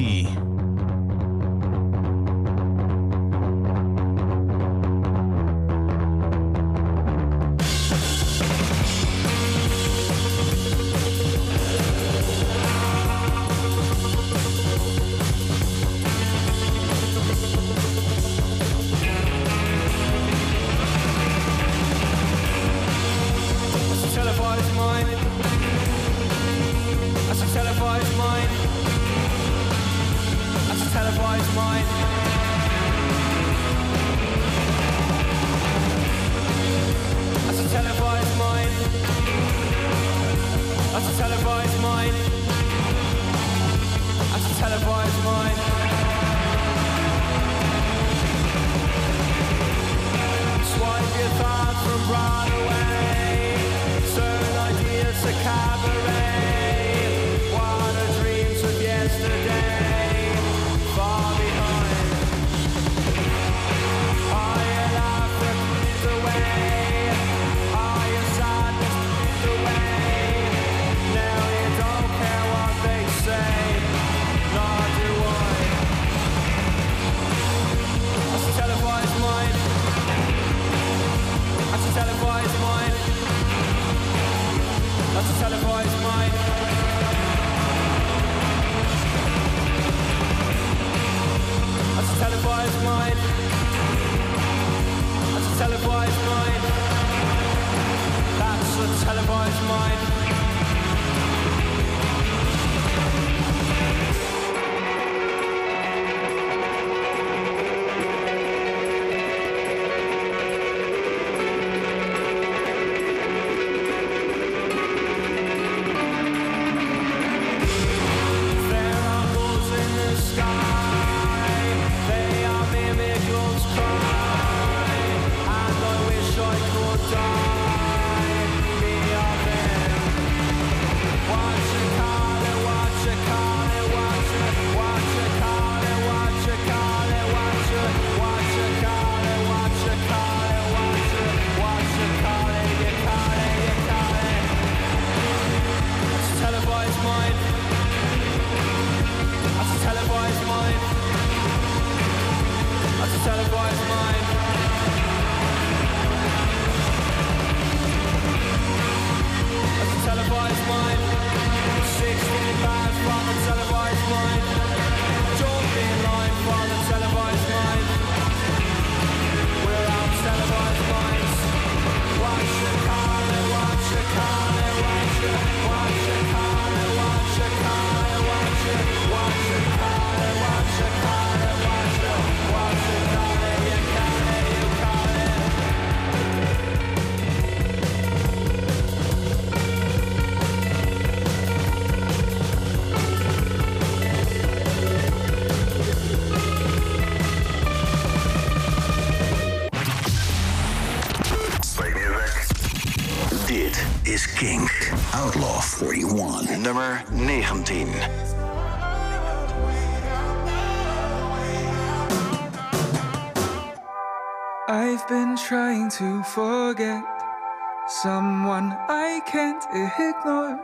Ignore. 219.75 220.61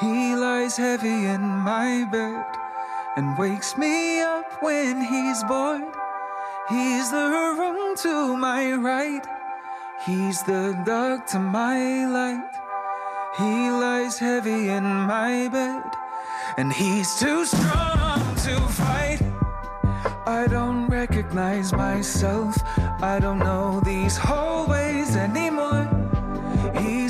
He 0.00 0.34
lies 0.34 0.76
heavy 0.76 1.26
in 1.26 1.42
my 1.42 2.08
bed 2.10 2.44
and 3.16 3.36
wakes 3.38 3.76
me 3.76 4.20
up 4.20 4.62
when 4.62 5.02
he's 5.02 5.44
bored. 5.44 5.82
He's 6.68 7.10
the 7.10 7.54
wrong 7.58 7.94
to 7.98 8.36
my 8.36 8.72
right, 8.72 9.26
he's 10.06 10.42
the 10.42 10.80
dark 10.86 11.26
to 11.28 11.38
my 11.38 12.06
light. 12.06 12.50
He 13.38 13.70
lies 13.70 14.18
heavy 14.18 14.68
in 14.68 14.84
my 14.84 15.48
bed 15.48 15.84
and 16.58 16.72
he's 16.72 17.18
too 17.18 17.44
strong 17.46 18.20
to 18.46 18.60
fight. 18.68 19.22
I 20.26 20.46
don't 20.48 20.86
recognize 20.88 21.72
myself. 21.72 22.56
I 23.02 23.18
don't 23.20 23.38
know 23.38 23.80
these 23.84 24.16
hallways 24.16 25.16
anymore. 25.16 25.71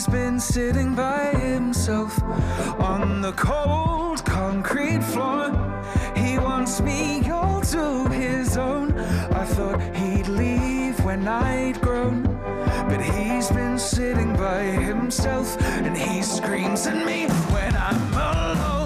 He's 0.03 0.13
been 0.13 0.41
sitting 0.41 0.97
by 0.97 1.27
himself 1.27 2.21
on 2.81 3.21
the 3.21 3.31
cold 3.35 4.25
concrete 4.25 5.01
floor. 5.01 5.53
He 6.17 6.41
wants 6.41 6.81
me 6.81 7.31
all 7.31 7.61
to 7.61 8.09
his 8.09 8.57
own. 8.57 8.99
I 8.99 9.45
thought 9.45 9.81
he'd 9.95 10.27
leave 10.27 10.99
when 11.05 11.29
I'd 11.29 11.81
grown. 11.81 12.25
But 12.89 13.01
he's 13.01 13.49
been 13.51 13.79
sitting 13.79 14.33
by 14.33 14.65
himself 14.65 15.57
and 15.61 15.97
he 15.97 16.21
screams 16.23 16.85
at 16.89 17.07
me 17.07 17.29
when 17.53 17.77
I'm 17.77 18.13
alone. 18.13 18.82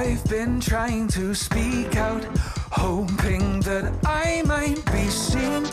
I've 0.00 0.24
been 0.30 0.60
trying 0.60 1.08
to 1.08 1.34
speak 1.34 1.94
out, 1.94 2.24
hoping 2.72 3.60
that 3.60 3.92
I 4.06 4.40
might 4.46 4.82
be 4.90 5.10
seen. 5.10 5.66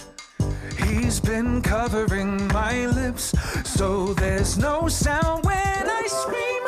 He's 0.86 1.22
been 1.22 1.62
covering 1.62 2.46
my 2.50 2.88
lips, 2.88 3.34
so 3.64 4.14
there's 4.16 4.58
no 4.58 4.90
sound 4.90 5.46
when 5.46 5.90
I 6.00 6.04
scream. 6.08 6.64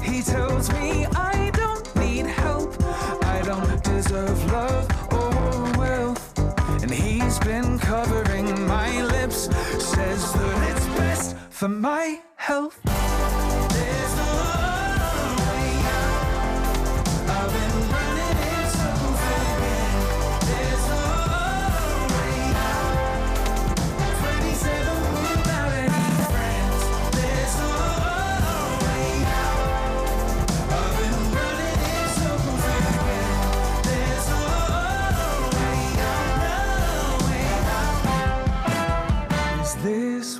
He 0.00 0.22
tells 0.22 0.72
me 0.74 1.06
I 1.06 1.50
don't 1.54 1.84
need 1.96 2.26
help, 2.26 2.80
I 3.24 3.42
don't 3.44 3.82
deserve 3.82 4.38
love 4.52 4.86
or 5.12 5.78
wealth. 5.80 6.38
And 6.82 6.90
he's 6.92 7.36
been 7.40 7.80
covering 7.80 8.64
my 8.68 9.02
lips, 9.02 9.48
says 9.84 10.32
that 10.34 10.70
it's 10.70 10.86
best 10.96 11.36
for 11.50 11.68
my 11.68 12.20
health. 12.36 12.78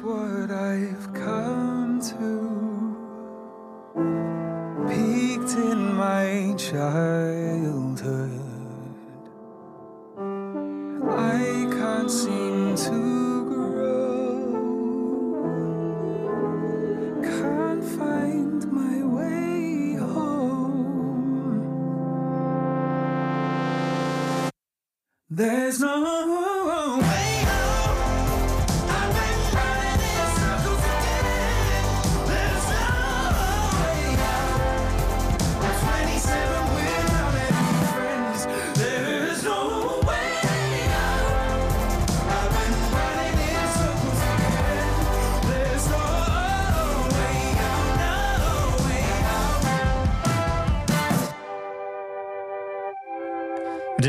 What 0.03 0.51
I've 0.51 1.15
come 1.15 2.01
to? 2.01 2.97
Peaked 4.89 5.55
in 5.57 5.95
my 5.95 6.55
childhood. 6.59 8.41
I 11.09 11.69
can't 11.71 12.11
seem 12.11 12.75
to 12.75 13.45
grow. 13.45 14.53
Can't 17.23 17.85
find 17.85 18.73
my 18.73 19.05
way 19.05 19.95
home. 19.95 21.63
There's 25.31 25.81
no 25.81 26.52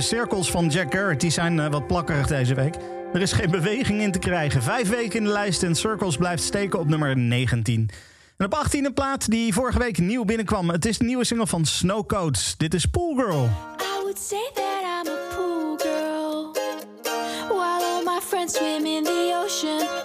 cirkels 0.03 0.51
van 0.51 0.67
Jack 0.67 0.93
Garrett 0.93 1.21
die 1.21 1.30
zijn 1.30 1.59
eh, 1.59 1.71
wat 1.71 1.88
plakkerig 1.88 2.27
deze 2.27 2.53
week. 2.53 2.75
Er 3.13 3.21
is 3.21 3.31
geen 3.31 3.51
beweging 3.51 4.01
in 4.01 4.11
te 4.11 4.19
krijgen. 4.19 4.63
Vijf 4.63 4.89
weken 4.89 5.19
in 5.19 5.23
de 5.23 5.31
lijst 5.31 5.63
en 5.63 5.75
Circles 5.75 6.17
blijft 6.17 6.43
steken 6.43 6.80
op 6.80 6.88
nummer 6.88 7.17
19. 7.17 7.89
En 8.38 8.45
op 8.45 8.53
18 8.53 8.85
een 8.85 8.93
plaat 8.93 9.30
die 9.30 9.53
vorige 9.53 9.80
week 9.80 9.97
nieuw 9.97 10.25
binnenkwam. 10.25 10.69
Het 10.69 10.85
is 10.85 10.97
de 10.97 11.05
nieuwe 11.05 11.23
single 11.23 11.47
van 11.47 11.65
Snowcoats. 11.65 12.57
Dit 12.57 12.73
is 12.73 12.85
Pool 12.85 13.15
Girl. 13.15 13.43
I 13.43 14.01
would 14.01 14.19
say 14.19 14.51
that 14.53 14.81
I'm 14.81 15.11
a 15.11 15.35
pool 15.35 15.77
girl. 15.77 16.51
While 17.47 17.84
all 17.84 18.03
my 18.03 18.19
friends 18.21 18.55
swim 18.55 18.85
in 18.85 19.03
the 19.03 19.41
ocean 19.45 20.02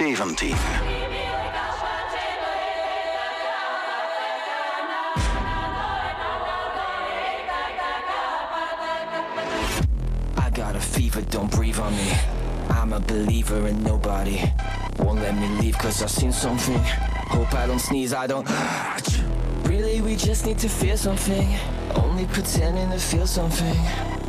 17. 0.00 0.54
I 10.38 10.50
got 10.54 10.74
a 10.74 10.80
fever, 10.80 11.20
don't 11.20 11.50
breathe 11.50 11.78
on 11.78 11.92
me. 11.92 12.12
I'm 12.70 12.94
a 12.94 13.00
believer 13.00 13.66
in 13.68 13.82
nobody. 13.82 14.40
Won't 15.00 15.20
let 15.20 15.36
me 15.36 15.48
leave 15.60 15.76
cause 15.76 16.02
I've 16.02 16.10
seen 16.10 16.32
something. 16.32 16.78
Hope 17.28 17.52
I 17.52 17.66
don't 17.66 17.78
sneeze, 17.78 18.14
I 18.14 18.26
don't. 18.26 18.48
Really, 19.68 20.00
we 20.00 20.16
just 20.16 20.46
need 20.46 20.56
to 20.60 20.68
feel 20.70 20.96
something. 20.96 21.58
Only 21.94 22.24
pretending 22.24 22.90
to 22.90 22.98
feel 22.98 23.26
something. 23.26 23.76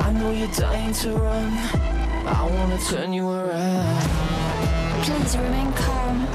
I 0.02 0.12
know 0.12 0.32
you're 0.32 0.52
dying 0.52 0.92
to 0.96 1.14
run. 1.14 1.54
I 2.28 2.46
wanna 2.58 2.78
turn 2.78 3.14
you 3.14 3.30
around. 3.30 4.31
Please 5.04 5.36
remain 5.36 5.74
calm. 5.74 6.28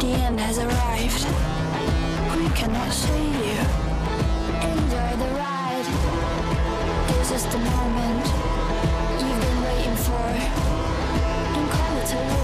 The 0.00 0.08
end 0.26 0.40
has 0.40 0.58
arrived. 0.58 1.24
We 2.36 2.48
cannot 2.56 2.92
save 2.92 3.36
you. 3.46 3.60
Enjoy 4.66 5.10
the 5.22 5.30
ride. 5.38 5.86
This 7.06 7.30
is 7.30 7.44
the 7.46 7.58
moment 7.58 8.26
you've 9.20 9.40
been 9.46 9.62
waiting 9.62 9.96
for. 10.02 10.26
Don't 11.54 11.70
call 11.70 11.96
it 11.98 12.12
a 12.12 12.41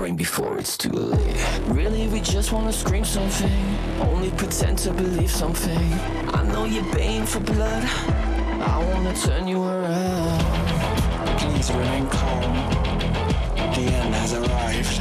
brain 0.00 0.16
before 0.16 0.58
it's 0.58 0.78
too 0.78 0.88
late. 0.88 1.36
Really, 1.66 2.08
we 2.08 2.22
just 2.22 2.52
wanna 2.52 2.72
scream 2.72 3.04
something. 3.04 3.52
Only 4.00 4.30
pretend 4.30 4.78
to 4.78 4.92
believe 4.92 5.30
something. 5.30 5.92
I 6.38 6.42
know 6.50 6.64
you're 6.64 6.90
baying 6.94 7.26
for 7.26 7.40
blood. 7.40 7.84
I 8.72 8.76
wanna 8.88 9.14
turn 9.14 9.46
you 9.46 9.62
around. 9.62 10.40
Please 11.40 11.70
remain 11.70 12.06
calm. 12.08 12.52
The 13.76 13.84
end 14.00 14.14
has 14.20 14.32
arrived. 14.32 14.98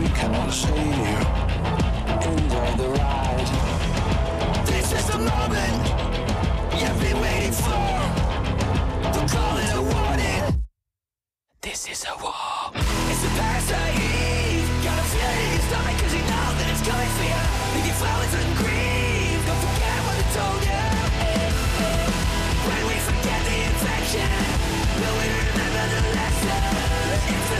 We 0.00 0.08
cannot 0.18 0.50
save 0.50 0.96
you. 1.06 1.18
Enjoy 2.32 2.70
the 2.82 2.88
ride. 2.98 3.50
This 4.66 4.86
is 4.98 5.06
the 5.12 5.20
moment 5.30 5.82
you've 6.80 7.00
been 7.04 7.20
waiting 7.20 7.52
for. 7.52 7.85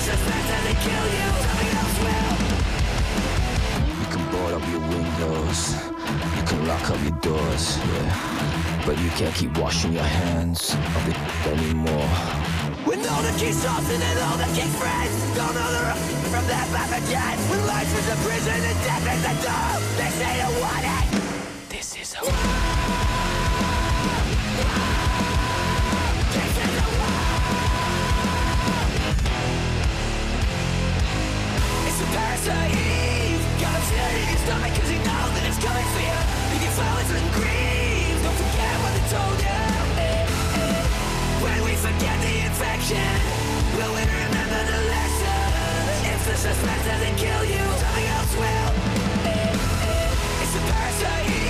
If 0.08 0.12
the 0.12 0.18
suspense 0.18 0.46
doesn't 0.46 0.78
kill 0.86 1.06
you, 1.18 1.26
something 1.42 1.72
else 1.82 1.98
will. 1.98 2.30
You 3.98 4.06
can 4.06 4.22
board 4.30 4.52
up 4.54 4.64
your 4.70 4.78
windows. 4.86 5.74
You 6.36 6.42
can 6.46 6.68
lock 6.68 6.90
up 6.90 7.02
your 7.02 7.18
doors, 7.26 7.76
yeah. 7.78 8.82
But 8.86 8.98
you 9.00 9.10
can't 9.18 9.34
keep 9.34 9.58
washing 9.58 9.92
your 9.94 10.04
hands 10.04 10.74
of 10.94 11.08
it 11.10 11.18
anymore. 11.50 12.06
When 12.86 13.00
all 13.02 13.22
the 13.22 13.34
and 14.00 14.18
all 14.30 14.38
the 14.38 14.46
Don't 15.34 15.54
know 15.58 15.70
the 15.74 15.98
from 16.30 16.46
When 17.50 17.66
life 17.66 17.90
is 17.90 18.06
a 18.06 18.16
prison 18.22 18.62
and 18.62 18.78
death 18.86 19.06
is 19.10 19.22
door 19.42 19.74
They 19.98 20.10
This 21.68 21.96
is 21.98 22.14
a 22.14 22.22
This 22.22 22.55
Feel 32.46 32.54
in 32.54 33.42
your 33.58 33.74
you 34.86 34.98
know 35.02 35.24
that 35.34 35.44
it's 35.50 35.58
coming 35.58 35.82
for 35.82 35.98
you 35.98 36.18
grief 37.34 38.14
Don't 38.22 38.38
forget 38.38 38.74
what 38.86 38.92
they 38.94 39.06
told 39.10 39.38
you 39.42 39.62
When 41.42 41.58
we 41.66 41.74
forget 41.74 42.16
the 42.22 42.34
infection 42.46 43.10
Will 43.74 43.90
we 43.98 44.04
remember 44.06 44.60
the 44.62 44.78
lesson? 44.94 46.06
If 46.06 46.20
the 46.22 46.36
suspense 46.38 46.84
doesn't 46.86 47.16
kill 47.18 47.42
you 47.50 47.64
Something 47.82 48.06
else 48.14 48.32
will 48.38 48.70
It's 50.38 50.54
a 50.54 50.62
parasite 50.70 51.45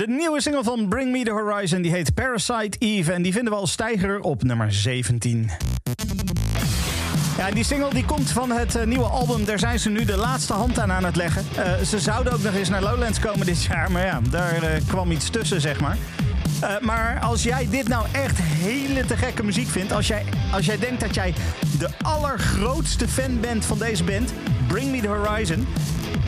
De 0.00 0.08
nieuwe 0.08 0.40
single 0.40 0.62
van 0.62 0.88
Bring 0.88 1.12
Me 1.12 1.24
The 1.24 1.30
Horizon 1.30 1.82
die 1.82 1.90
heet 1.90 2.14
Parasite 2.14 2.78
Eve 2.78 3.12
en 3.12 3.22
die 3.22 3.32
vinden 3.32 3.52
we 3.52 3.58
als 3.58 3.72
stijger 3.72 4.20
op 4.20 4.42
nummer 4.42 4.72
17. 4.72 5.50
Ja, 7.36 7.50
die 7.50 7.64
single 7.64 7.90
die 7.90 8.04
komt 8.04 8.30
van 8.30 8.50
het 8.50 8.74
eh, 8.74 8.86
nieuwe 8.86 9.04
album. 9.04 9.44
Daar 9.44 9.58
zijn 9.58 9.78
ze 9.78 9.90
nu 9.90 10.04
de 10.04 10.16
laatste 10.16 10.52
hand 10.52 10.78
aan 10.78 10.92
aan 10.92 11.04
het 11.04 11.16
leggen. 11.16 11.44
Eh, 11.56 11.72
ze 11.80 11.98
zouden 11.98 12.32
ook 12.32 12.42
nog 12.42 12.54
eens 12.54 12.68
naar 12.68 12.82
Lowlands 12.82 13.18
komen 13.18 13.46
dit 13.46 13.62
jaar. 13.64 13.92
Maar 13.92 14.04
ja, 14.04 14.20
daar 14.30 14.62
eh, 14.62 14.82
kwam 14.86 15.10
iets 15.10 15.30
tussen, 15.30 15.60
zeg 15.60 15.80
maar. 15.80 15.96
Maar 16.80 17.18
als 17.20 17.42
jij 17.42 17.68
dit 17.70 17.88
nou 17.88 18.06
echt 18.12 18.38
hele 18.38 19.04
te 19.04 19.16
gekke 19.16 19.42
muziek 19.42 19.68
vindt... 19.68 19.92
Als 19.92 20.06
jij, 20.06 20.24
als 20.52 20.66
jij 20.66 20.78
denkt 20.78 21.00
dat 21.00 21.14
jij 21.14 21.34
de 21.78 21.88
allergrootste 22.02 23.08
fan 23.08 23.40
bent 23.40 23.64
van 23.64 23.78
deze 23.78 24.04
band... 24.04 24.32
Bring 24.66 24.90
Me 24.90 25.00
The 25.00 25.08
Horizon... 25.08 25.66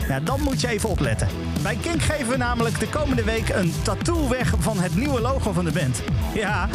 Ja, 0.07 0.19
dan 0.19 0.41
moet 0.41 0.61
je 0.61 0.67
even 0.67 0.89
opletten. 0.89 1.27
Bij 1.61 1.77
Kink 1.81 2.01
geven 2.01 2.29
we 2.29 2.37
namelijk 2.37 2.79
de 2.79 2.89
komende 2.89 3.23
week 3.23 3.49
een 3.49 3.73
tattoo 3.83 4.29
weg 4.29 4.53
van 4.59 4.79
het 4.79 4.95
nieuwe 4.95 5.21
logo 5.21 5.51
van 5.51 5.65
de 5.65 5.71
band. 5.71 6.01
Ja, 6.33 6.69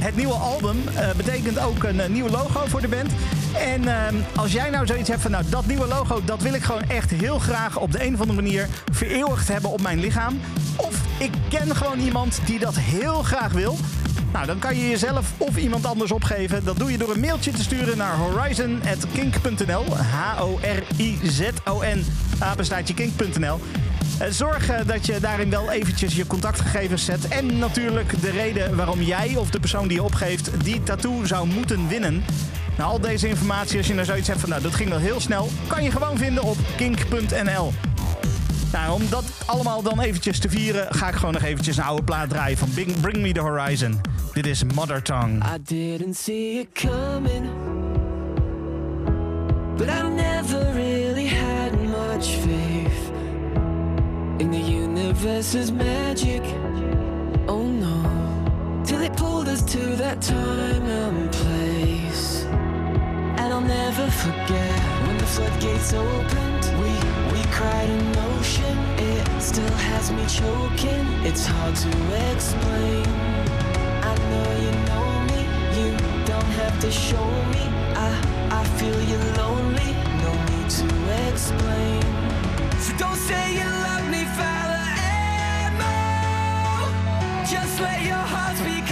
het 0.00 0.16
nieuwe 0.16 0.34
album 0.34 0.76
eh, 0.94 1.10
betekent 1.16 1.58
ook 1.58 1.82
een 1.82 2.00
eh, 2.00 2.08
nieuw 2.08 2.28
logo 2.28 2.66
voor 2.66 2.80
de 2.80 2.88
band. 2.88 3.10
En 3.56 3.88
ehm, 3.88 4.14
als 4.36 4.52
jij 4.52 4.70
nou 4.70 4.86
zoiets 4.86 5.08
hebt 5.08 5.20
van, 5.20 5.30
nou, 5.30 5.44
dat 5.48 5.66
nieuwe 5.66 5.86
logo, 5.86 6.24
dat 6.24 6.42
wil 6.42 6.54
ik 6.54 6.62
gewoon 6.62 6.82
echt 6.82 7.10
heel 7.10 7.38
graag 7.38 7.76
op 7.76 7.92
de 7.92 8.04
een 8.04 8.14
of 8.14 8.20
andere 8.20 8.42
manier 8.42 8.68
vereeuwigd 8.92 9.48
hebben 9.48 9.70
op 9.70 9.80
mijn 9.80 10.00
lichaam. 10.00 10.40
Of 10.76 10.94
ik 11.18 11.32
ken 11.48 11.76
gewoon 11.76 11.98
iemand 11.98 12.40
die 12.44 12.58
dat 12.58 12.76
heel 12.78 13.22
graag 13.22 13.52
wil. 13.52 13.78
Nou, 14.32 14.46
dan 14.46 14.58
kan 14.58 14.76
je 14.76 14.88
jezelf 14.88 15.32
of 15.36 15.56
iemand 15.56 15.86
anders 15.86 16.12
opgeven. 16.12 16.64
Dat 16.64 16.78
doe 16.78 16.90
je 16.90 16.98
door 16.98 17.10
een 17.10 17.20
mailtje 17.20 17.50
te 17.50 17.62
sturen 17.62 17.96
naar 17.96 18.16
horizon.kink.nl. 18.16 19.96
H-O-R-I-Z-O-N, 19.96 22.04
apenstaartje 22.38 22.94
kink.nl. 22.94 23.60
Eh, 24.18 24.28
Zorg 24.30 24.68
eh, 24.68 24.86
dat 24.86 25.06
je 25.06 25.20
daarin 25.20 25.50
wel 25.50 25.70
eventjes 25.70 26.14
je 26.14 26.26
contactgegevens 26.26 27.04
zet. 27.04 27.28
En 27.28 27.58
natuurlijk 27.58 28.20
de 28.20 28.30
reden 28.30 28.76
waarom 28.76 29.02
jij 29.02 29.36
of 29.36 29.50
de 29.50 29.60
persoon 29.60 29.88
die 29.88 29.96
je 29.96 30.02
opgeeft 30.02 30.50
die 30.64 30.82
tattoo 30.82 31.24
zou 31.24 31.46
moeten 31.46 31.88
winnen. 31.88 32.24
Nou, 32.76 32.90
al 32.90 33.00
deze 33.00 33.28
informatie, 33.28 33.78
als 33.78 33.86
je 33.86 33.94
nou 33.94 34.06
zoiets 34.06 34.28
hebt 34.28 34.40
van 34.40 34.48
nou, 34.48 34.62
dat 34.62 34.74
ging 34.74 34.88
wel 34.88 34.98
heel 34.98 35.20
snel, 35.20 35.48
kan 35.66 35.82
je 35.82 35.90
gewoon 35.90 36.18
vinden 36.18 36.42
op 36.42 36.56
kink.nl. 36.76 37.72
Nou, 38.72 38.92
om 38.92 39.02
dat 39.08 39.24
allemaal 39.48 39.82
dan 39.82 40.00
eventjes 40.00 40.38
te 40.38 40.48
vieren, 40.48 40.94
ga 40.94 41.08
ik 41.08 41.14
gewoon 41.14 41.32
nog 41.32 41.42
eventjes 41.42 41.76
een 41.76 41.84
oude 41.84 42.02
plaat 42.02 42.28
draaien 42.28 42.58
van 42.58 42.70
Bring, 42.70 43.00
Bring 43.00 43.16
Me 43.16 43.32
The 43.32 43.40
Horizon. 43.40 44.00
Dit 44.32 44.46
is 44.46 44.64
Mother 44.64 45.02
Tongue. 45.02 45.36
I 45.36 45.58
didn't 45.62 46.16
see 46.16 46.58
it 46.58 46.68
coming, 46.72 47.50
but 49.76 49.88
I 49.88 50.08
never 50.08 50.72
really 50.74 51.26
had 51.26 51.72
much 51.72 52.26
faith 52.26 53.10
in 54.36 54.50
the 54.50 54.72
universe's 54.72 55.72
magic. 55.72 56.42
Oh 57.46 57.66
no, 57.66 58.02
till 58.84 59.00
it 59.00 59.16
pulled 59.16 59.48
us 59.48 59.62
to 59.62 59.96
that 59.96 60.22
time 60.22 60.84
and 60.86 61.30
place. 61.30 62.44
And 63.36 63.52
I'll 63.52 63.60
never 63.60 64.10
forget 64.10 64.80
when 65.06 65.16
the 65.16 65.26
floodgates 65.26 65.92
opened. 65.92 66.64
We 66.82 66.90
we 67.32 67.42
cried 67.50 67.88
an 67.88 68.16
ocean. 68.16 69.17
still 69.40 69.76
has 69.90 70.10
me 70.10 70.24
choking. 70.26 71.06
It's 71.24 71.46
hard 71.46 71.74
to 71.76 71.88
explain. 72.32 73.06
I 74.10 74.14
know 74.30 74.48
you 74.64 74.72
know 74.88 75.08
me, 75.30 75.40
you 75.78 75.90
don't 76.26 76.52
have 76.60 76.78
to 76.80 76.90
show 76.90 77.28
me. 77.54 77.64
I, 77.94 78.10
I 78.50 78.64
feel 78.78 79.00
you're 79.10 79.30
lonely, 79.42 79.90
no 80.24 80.32
need 80.50 80.70
to 80.80 80.88
explain. 81.28 82.02
So 82.80 82.96
don't 82.96 83.16
say 83.16 83.54
you 83.54 83.68
love 83.86 84.06
me, 84.10 84.24
fella, 84.38 84.84
ammo. 85.66 85.94
Just 87.44 87.80
let 87.80 88.02
your 88.02 88.24
heart 88.34 88.56
speak. 88.56 88.87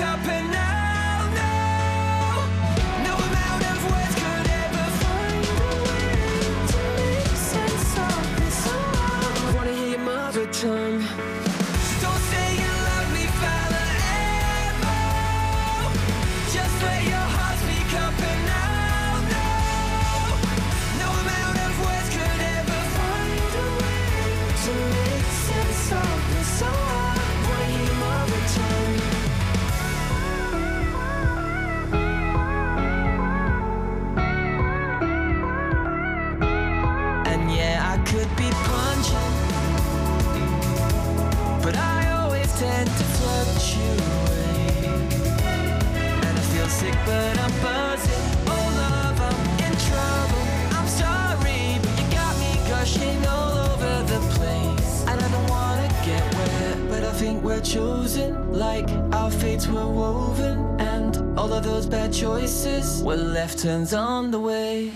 we're 57.47 57.61
chosen 57.61 58.53
Like 58.53 58.89
our 59.15 59.31
fates 59.31 59.69
were 59.69 59.87
woven 59.87 60.59
And 60.81 61.39
all 61.39 61.53
of 61.53 61.63
those 61.63 61.87
bad 61.87 62.13
choices 62.13 63.03
Were 63.03 63.17
left 63.17 63.61
turns 63.61 63.95
on 63.95 64.33
the 64.33 64.41
way. 64.41 64.91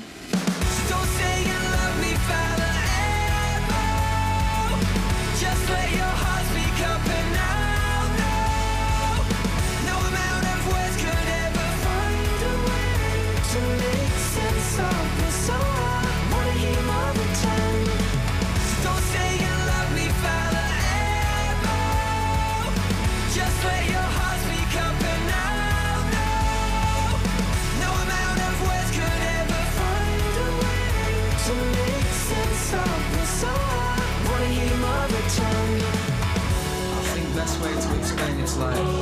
life. 38.60 38.99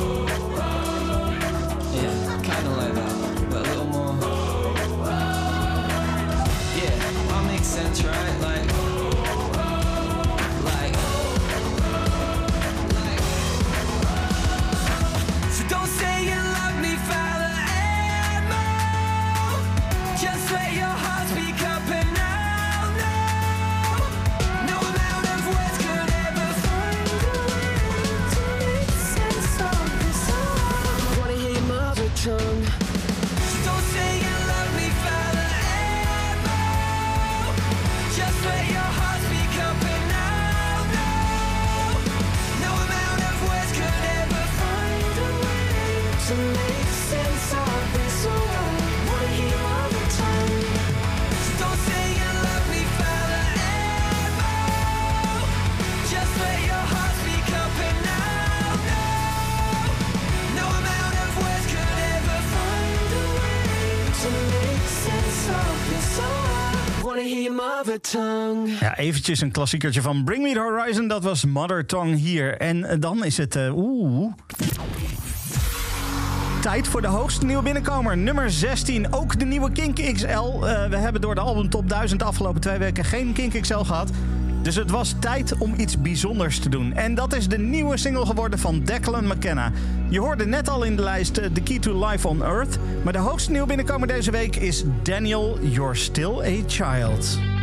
Ja, 68.80 68.96
eventjes 68.96 69.40
een 69.40 69.50
klassiekertje 69.50 70.02
van 70.02 70.24
Bring 70.24 70.42
Me 70.42 70.52
The 70.52 70.58
Horizon. 70.58 71.08
Dat 71.08 71.22
was 71.22 71.44
Mother 71.44 71.86
Tongue 71.86 72.14
hier. 72.14 72.56
En 72.56 72.84
eh, 72.84 72.96
dan 73.00 73.24
is 73.24 73.36
het... 73.36 73.56
Eh, 73.56 73.76
oeh... 73.76 74.32
Tijd 76.60 76.88
voor 76.88 77.00
de 77.00 77.08
hoogste 77.08 77.46
nieuwe 77.46 77.62
binnenkomer, 77.62 78.16
nummer 78.16 78.50
16. 78.50 79.12
Ook 79.12 79.38
de 79.38 79.44
nieuwe 79.44 79.72
Kink 79.72 80.14
XL. 80.14 80.26
Eh, 80.26 80.88
we 80.88 80.96
hebben 80.96 81.20
door 81.20 81.34
de 81.34 81.40
album 81.40 81.70
Top 81.70 81.88
1000 81.88 82.20
de 82.20 82.26
afgelopen 82.26 82.60
twee 82.60 82.78
weken 82.78 83.04
geen 83.04 83.32
Kink 83.32 83.60
XL 83.60 83.78
gehad. 83.78 84.10
Dus 84.62 84.74
het 84.74 84.90
was 84.90 85.14
tijd 85.20 85.58
om 85.58 85.74
iets 85.76 86.00
bijzonders 86.00 86.58
te 86.58 86.68
doen. 86.68 86.92
En 86.92 87.14
dat 87.14 87.34
is 87.34 87.48
de 87.48 87.58
nieuwe 87.58 87.96
single 87.96 88.26
geworden 88.26 88.58
van 88.58 88.80
Declan 88.84 89.26
McKenna. 89.26 89.72
Je 90.08 90.20
hoorde 90.20 90.46
net 90.46 90.68
al 90.68 90.82
in 90.82 90.96
de 90.96 91.02
lijst 91.02 91.36
eh, 91.36 91.50
The 91.52 91.60
Key 91.60 91.78
to 91.78 92.06
Life 92.06 92.28
on 92.28 92.42
Earth. 92.42 92.78
Maar 93.04 93.12
de 93.12 93.18
hoogste 93.18 93.50
nieuw 93.50 93.66
binnenkomer 93.66 94.08
deze 94.08 94.30
week 94.30 94.56
is 94.56 94.84
Daniel, 95.02 95.58
You're 95.60 95.94
Still 95.94 96.38
a 96.40 96.62
Child. 96.66 97.57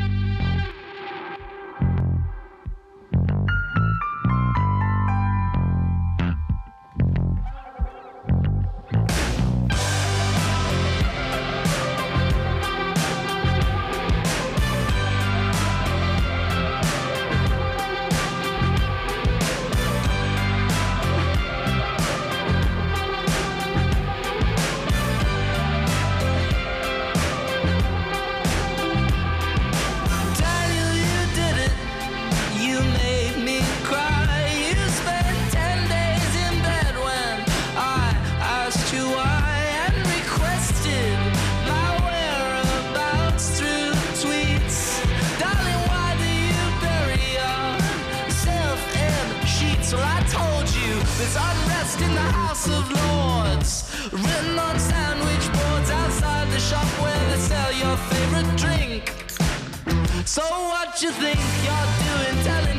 So 60.36 60.42
what 60.42 61.02
you 61.02 61.12
think 61.12 61.40
you're 61.64 62.44
doing? 62.44 62.75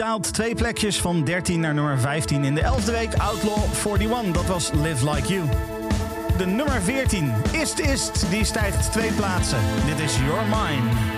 daalt 0.00 0.32
twee 0.32 0.54
plekjes 0.54 1.00
van 1.00 1.24
13 1.24 1.60
naar 1.60 1.74
nummer 1.74 1.98
15 1.98 2.44
in 2.44 2.54
de 2.54 2.60
11e 2.60 2.90
week. 2.90 3.14
Outlaw 3.14 3.58
41, 3.86 4.32
dat 4.32 4.46
was 4.46 4.70
Live 4.72 5.10
Like 5.10 5.32
You. 5.32 5.48
De 6.36 6.46
nummer 6.46 6.82
14, 6.82 7.32
Ist 7.52 7.80
Ist, 7.80 8.30
die 8.30 8.44
stijgt 8.44 8.92
twee 8.92 9.12
plaatsen. 9.12 9.58
Dit 9.86 9.98
is 9.98 10.16
Your 10.16 10.42
Mine. 10.44 11.09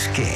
es 0.00 0.08
que 0.08 0.29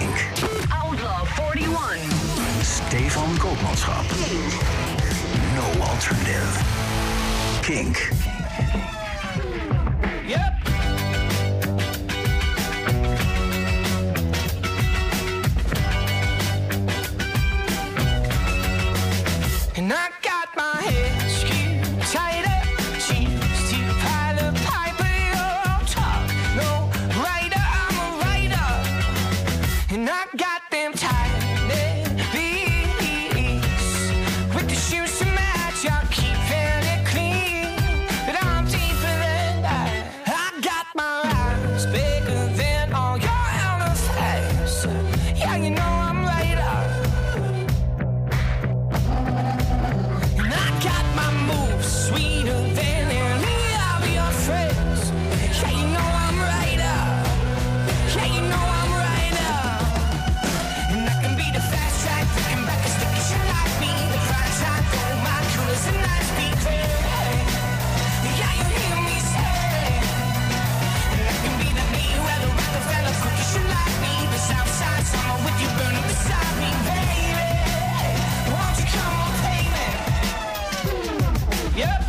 Yep. 81.77 82.04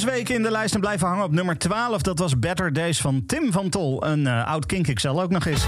zes 0.00 0.10
weken 0.10 0.34
in 0.34 0.42
de 0.42 0.50
lijst 0.50 0.74
en 0.74 0.80
blijven 0.80 1.06
hangen 1.06 1.24
op 1.24 1.32
nummer 1.32 1.58
12. 1.58 2.02
Dat 2.02 2.18
was 2.18 2.38
Better 2.38 2.72
Days 2.72 3.00
van 3.00 3.26
Tim 3.26 3.52
van 3.52 3.68
Tol. 3.68 4.06
Een 4.06 4.26
eh, 4.26 4.46
oud 4.46 4.66
Kink 4.66 5.04
ook 5.04 5.30
nog 5.30 5.46
eens. 5.46 5.64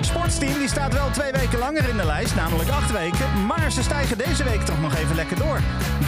Sportsteam 0.00 0.58
die 0.58 0.68
staat 0.68 0.92
wel 0.92 1.10
twee 1.10 1.32
weken 1.32 1.58
langer 1.58 1.88
in 1.88 1.96
de 1.96 2.04
lijst, 2.04 2.34
namelijk 2.34 2.68
acht 2.68 2.92
weken. 2.92 3.46
Maar 3.46 3.72
ze 3.72 3.82
stijgen 3.82 4.18
deze 4.18 4.44
week 4.44 4.60
toch 4.60 4.80
nog 4.80 4.94
even 4.94 5.14
lekker 5.14 5.36
door. 5.36 5.60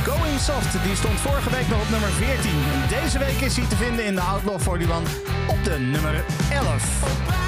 Going 0.05 0.39
Soft 0.41 0.85
die 0.85 0.97
stond 0.97 1.21
vorige 1.21 1.51
week 1.51 1.69
nog 1.69 1.83
op 1.83 1.91
nummer 1.91 2.11
14. 2.11 2.51
En 2.51 3.03
deze 3.03 3.19
week 3.19 3.41
is 3.41 3.57
hij 3.57 3.67
te 3.69 3.77
vinden 3.77 4.05
in 4.05 4.15
de 4.15 4.21
Outlaw 4.21 4.61
41 4.61 5.19
op 5.49 5.65
de 5.65 5.79
nummer 5.79 6.25
11. 6.51 7.42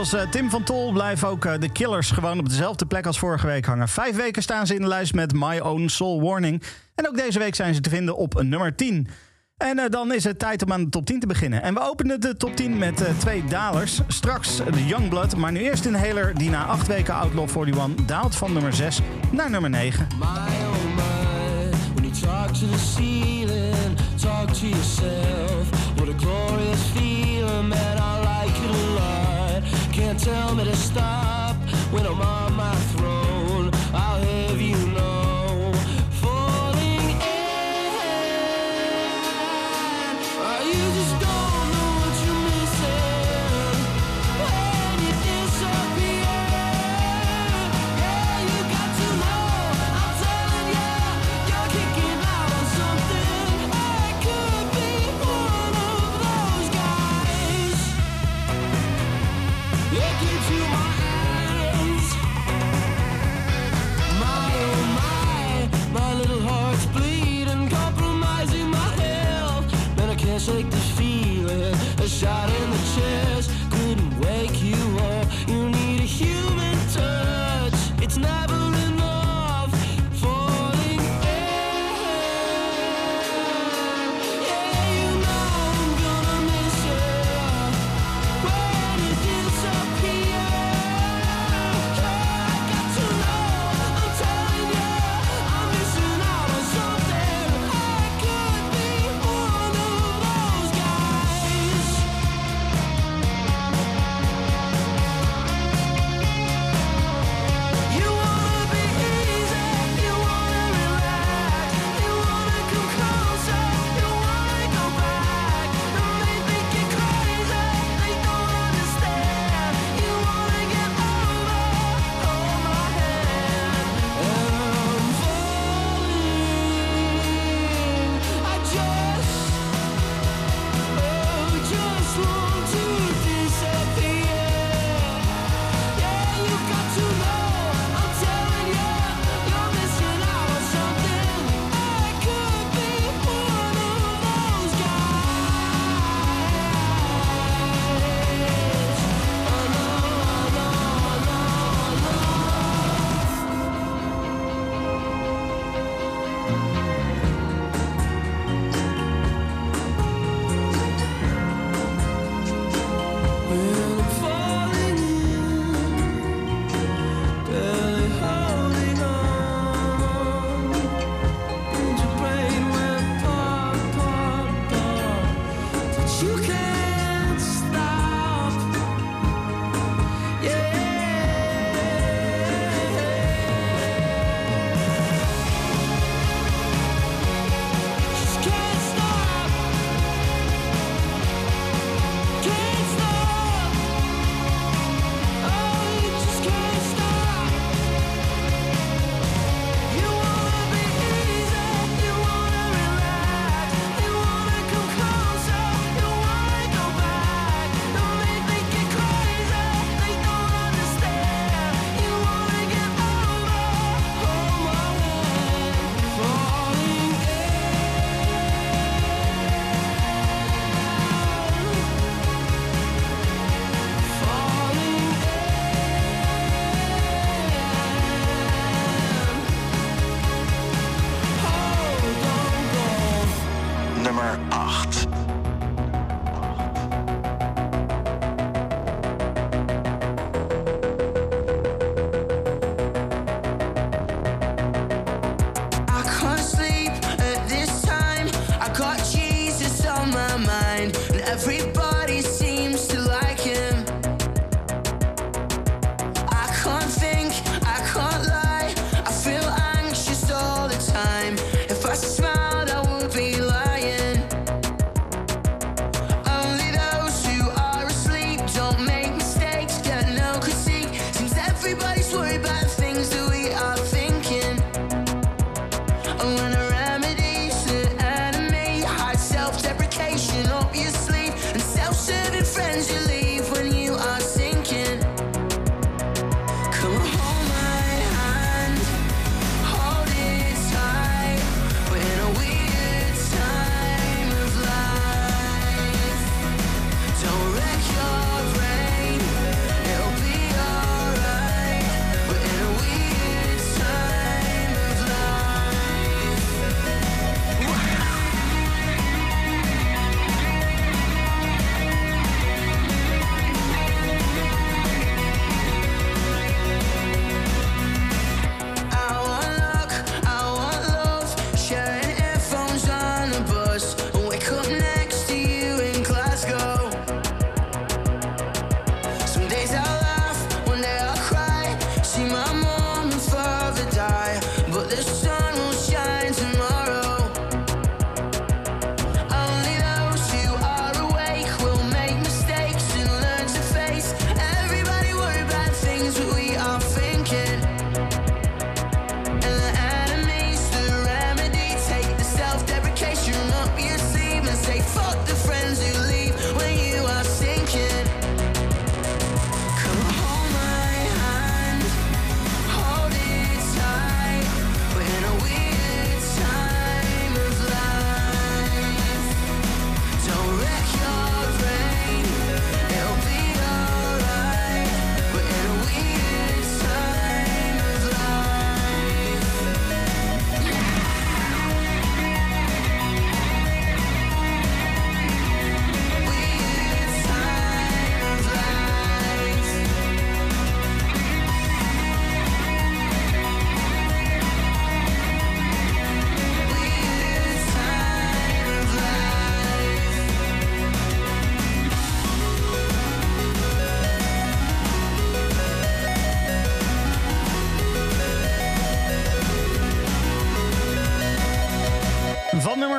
als 0.00 0.14
uh, 0.14 0.22
eh, 0.22 0.28
Tim 0.28 0.50
van 0.50 0.62
Tol 0.62 0.92
blijven 0.92 1.28
ook 1.28 1.44
eh, 1.44 1.58
de 1.58 1.72
Killers 1.72 2.10
gewoon 2.10 2.38
op 2.38 2.48
dezelfde 2.48 2.86
plek 2.86 3.06
als 3.06 3.18
vorige 3.18 3.46
week 3.46 3.64
hangen. 3.64 3.88
Vijf 3.88 4.16
weken 4.16 4.42
staan 4.42 4.66
ze 4.66 4.74
in 4.74 4.80
de 4.80 4.86
lijst 4.86 5.14
met 5.14 5.32
My 5.32 5.58
Own 5.58 5.88
Soul 5.88 6.22
Warning. 6.22 6.62
En 6.94 7.08
ook 7.08 7.16
deze 7.16 7.38
week 7.38 7.54
zijn 7.54 7.74
ze 7.74 7.80
te 7.80 7.90
vinden 7.90 8.16
op 8.16 8.42
nummer 8.42 8.74
10. 8.74 9.08
En 9.56 9.78
uh, 9.78 9.84
dan 9.88 10.12
is 10.12 10.24
het 10.24 10.38
tijd 10.38 10.62
om 10.62 10.72
aan 10.72 10.84
de 10.84 10.88
top 10.88 11.06
10 11.06 11.20
te 11.20 11.26
beginnen. 11.26 11.62
En 11.62 11.74
we 11.74 11.80
openen 11.80 12.20
de 12.20 12.36
top 12.36 12.56
10 12.56 12.78
met 12.78 13.04
twee 13.18 13.44
dalers. 13.44 14.00
Straks 14.08 14.56
de 14.56 14.86
Youngblood, 14.86 15.36
maar 15.36 15.52
nu 15.52 15.60
eerst 15.60 15.84
een 15.84 15.94
heler 15.94 16.34
die 16.34 16.50
na 16.50 16.64
acht 16.64 16.86
weken 16.86 17.14
Outlaw 17.14 17.48
41 17.48 18.06
daalt 18.06 18.36
van 18.36 18.52
nummer 18.52 18.72
6 18.72 19.00
naar 19.30 19.50
nummer 19.50 19.70
9. 19.70 20.06
My 20.18 20.26
own 20.26 20.96
when 21.94 22.04
you 22.04 22.22
talk 22.22 22.48
the 22.48 22.78
ceiling, 22.78 23.96
talk 24.20 24.48
to 24.52 24.66
yourself, 24.66 25.70
what 25.96 26.08
a 26.08 26.18
glorious. 26.18 27.19
tell 30.20 30.54
me 30.54 30.64
to 30.64 30.76
stop. 30.76 31.56
When 31.92 32.06
I'm 32.06 32.20
on 32.20 32.49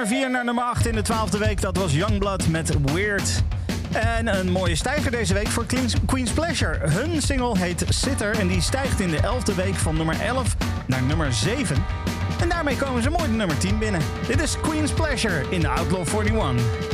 nummer 0.02 0.20
4 0.20 0.32
naar 0.32 0.46
nummer 0.46 0.64
8 0.64 0.88
in 0.88 0.96
de 0.96 1.04
12e 1.04 1.38
week. 1.38 1.62
Dat 1.62 1.78
was 1.78 1.94
Youngblood 1.94 2.48
met 2.48 2.92
Weird. 2.94 3.44
En 3.92 4.28
een 4.28 4.52
mooie 4.52 4.76
stijger 4.76 5.12
deze 5.12 5.34
week 5.34 5.48
voor 5.48 5.66
Queen's 6.06 6.32
Pleasure. 6.34 6.90
Hun 6.90 7.22
single 7.22 7.58
heet 7.58 7.86
Sitter 7.90 8.40
en 8.40 8.48
die 8.48 8.62
stijgt 8.62 9.00
in 9.00 9.10
de 9.10 9.18
11e 9.18 9.56
week 9.56 9.76
van 9.76 9.98
nummer 9.98 10.22
11 10.22 10.56
naar 10.86 11.02
nummer 11.02 11.34
7. 11.34 11.76
En 12.42 12.50
daarmee 12.50 12.78
komen 12.78 13.04
ze 13.04 13.10
mooi 13.10 13.24
de 13.24 13.36
nummer 13.36 13.58
10 13.58 13.78
binnen. 13.78 14.02
Dit 14.28 14.42
is 14.42 14.60
Queen's 14.62 14.92
Pleasure 14.92 15.44
in 15.50 15.60
de 15.60 15.68
Outlaw 15.68 16.08
41. 16.08 16.91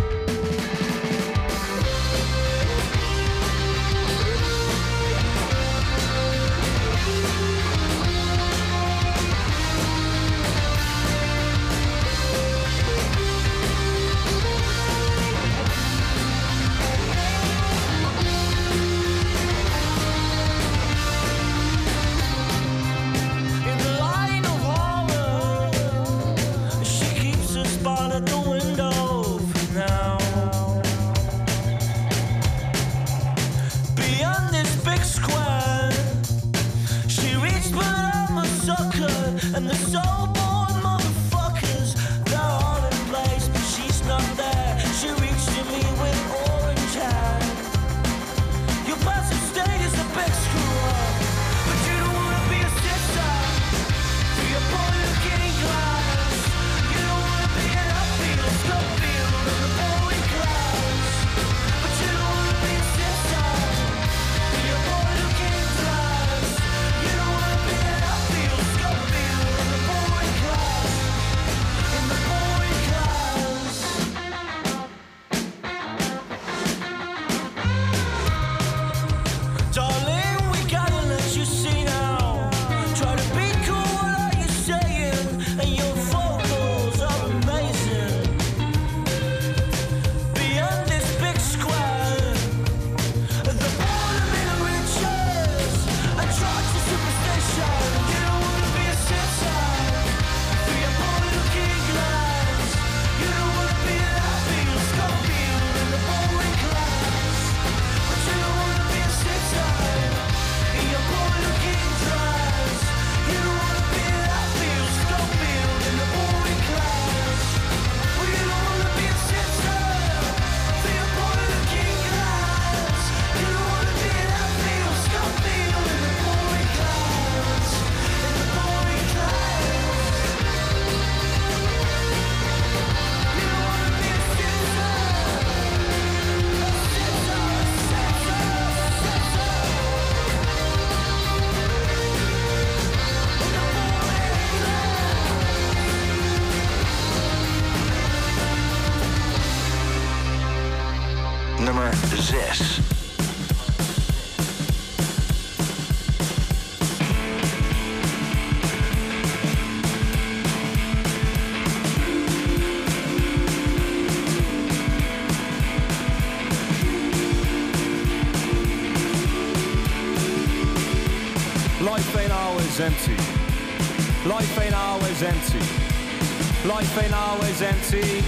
Ain't 177.04 177.14
always 177.14 177.62
empty. 177.62 178.24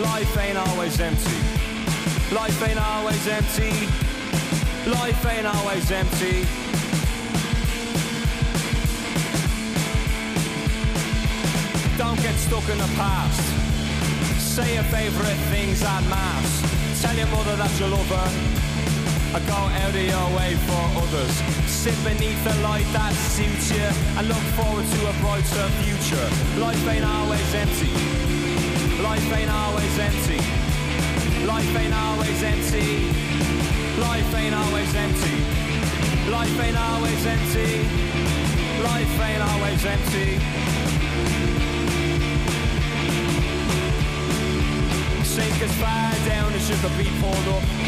Life 0.00 0.36
ain't 0.38 0.58
always 0.58 1.00
empty. 1.00 1.38
Life 2.34 2.68
ain't 2.68 2.80
always 2.80 3.26
empty. 3.28 3.72
Life 4.90 5.26
ain't 5.26 5.46
always 5.46 5.90
empty. 5.90 6.46
Don't 11.96 12.20
get 12.22 12.34
stuck 12.36 12.68
in 12.68 12.78
the 12.78 12.90
past. 12.96 13.40
Say 14.40 14.74
your 14.74 14.84
favourite 14.84 15.40
things 15.52 15.82
en 15.82 16.08
masse. 16.08 17.02
Tell 17.02 17.16
your 17.16 17.28
mother 17.28 17.56
that 17.56 17.80
you 17.80 17.86
love 17.86 18.08
her. 18.08 18.47
I 19.34 19.40
go 19.40 19.52
out 19.52 19.92
of 19.92 20.06
your 20.08 20.28
way 20.40 20.56
for 20.64 20.82
others. 21.04 21.34
Sit 21.68 21.92
beneath 22.02 22.42
the 22.44 22.54
light 22.64 22.88
that 22.96 23.12
suits 23.12 23.70
you 23.70 23.84
and 24.16 24.26
look 24.26 24.44
forward 24.56 24.88
to 24.88 25.00
a 25.04 25.14
brighter 25.20 25.68
future. 25.84 26.28
Life 26.56 26.80
ain't 26.88 27.04
always 27.04 27.54
empty. 27.54 27.92
Life 29.04 29.28
ain't 29.36 29.50
always 29.52 29.98
empty. 29.98 30.40
Life 31.44 31.76
ain't 31.76 31.92
always 31.92 32.42
empty. 32.42 32.88
Life 34.00 34.34
ain't 34.34 34.54
always 34.54 34.94
empty. 34.96 35.36
Life 36.32 36.60
ain't 36.64 36.78
always 36.78 37.26
empty. 37.26 37.84
Life 38.80 39.16
ain't 39.28 39.42
always 39.44 39.84
empty. 39.84 40.40
Sink 45.22 45.60
as 45.60 45.72
far 45.76 46.16
down 46.24 46.52
as 46.54 46.70
you 46.70 46.76
could 46.80 46.96
be 46.96 47.10
pulled 47.20 47.48
up. 47.52 47.87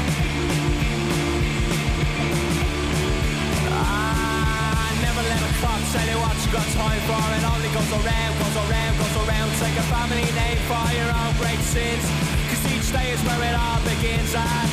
Tell 5.91 6.07
you 6.07 6.19
what 6.23 6.35
you 6.39 6.49
got 6.55 6.67
time 6.71 7.01
for. 7.03 7.19
It 7.35 7.43
only 7.43 7.71
goes 7.75 7.91
around, 7.91 8.31
goes 8.39 8.57
around, 8.63 8.93
goes 8.95 9.17
around. 9.27 9.47
Take 9.59 9.75
a 9.75 9.85
family 9.91 10.23
name 10.23 10.59
for 10.71 10.85
your 10.95 11.11
own 11.11 11.33
great 11.35 11.59
sins. 11.67 12.03
Cause 12.47 12.63
each 12.71 12.87
day 12.95 13.11
is 13.11 13.19
where 13.27 13.41
it 13.43 13.55
all 13.55 13.79
begins. 13.83 14.31
And 14.31 14.67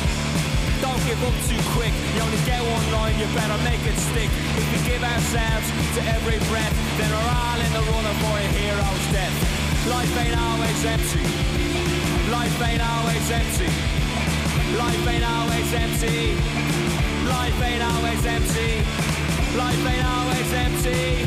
don't 0.79 1.01
give 1.03 1.19
up 1.19 1.35
too 1.51 1.59
quick. 1.75 1.91
You 2.15 2.23
only 2.23 2.39
get 2.47 2.63
one 2.63 2.87
line, 2.95 3.19
you 3.19 3.27
better 3.35 3.59
make 3.67 3.83
it 3.83 3.99
stick. 3.99 4.31
If 4.55 4.65
we 4.71 4.79
give 4.87 5.03
ourselves 5.03 5.67
to 5.99 6.01
every 6.15 6.39
breath, 6.47 6.75
then 6.95 7.11
we're 7.11 7.31
all 7.35 7.59
in 7.59 7.71
the 7.75 7.83
running 7.83 8.17
for 8.23 8.35
a 8.39 8.47
hero's 8.55 9.05
death. 9.11 9.35
Life 9.91 10.13
ain't 10.23 10.39
always 10.39 10.79
empty. 10.87 11.27
Life 12.31 12.57
ain't 12.63 12.83
always 12.95 13.27
empty. 13.27 13.71
Life 14.79 15.03
ain't 15.03 15.27
always 15.27 15.67
empty. 15.83 16.17
Life 17.27 17.59
ain't 17.59 17.83
always 17.83 18.23
empty. 18.23 19.18
Life 19.57 19.85
ain't 19.87 20.05
always 20.05 20.53
empty. 20.53 21.25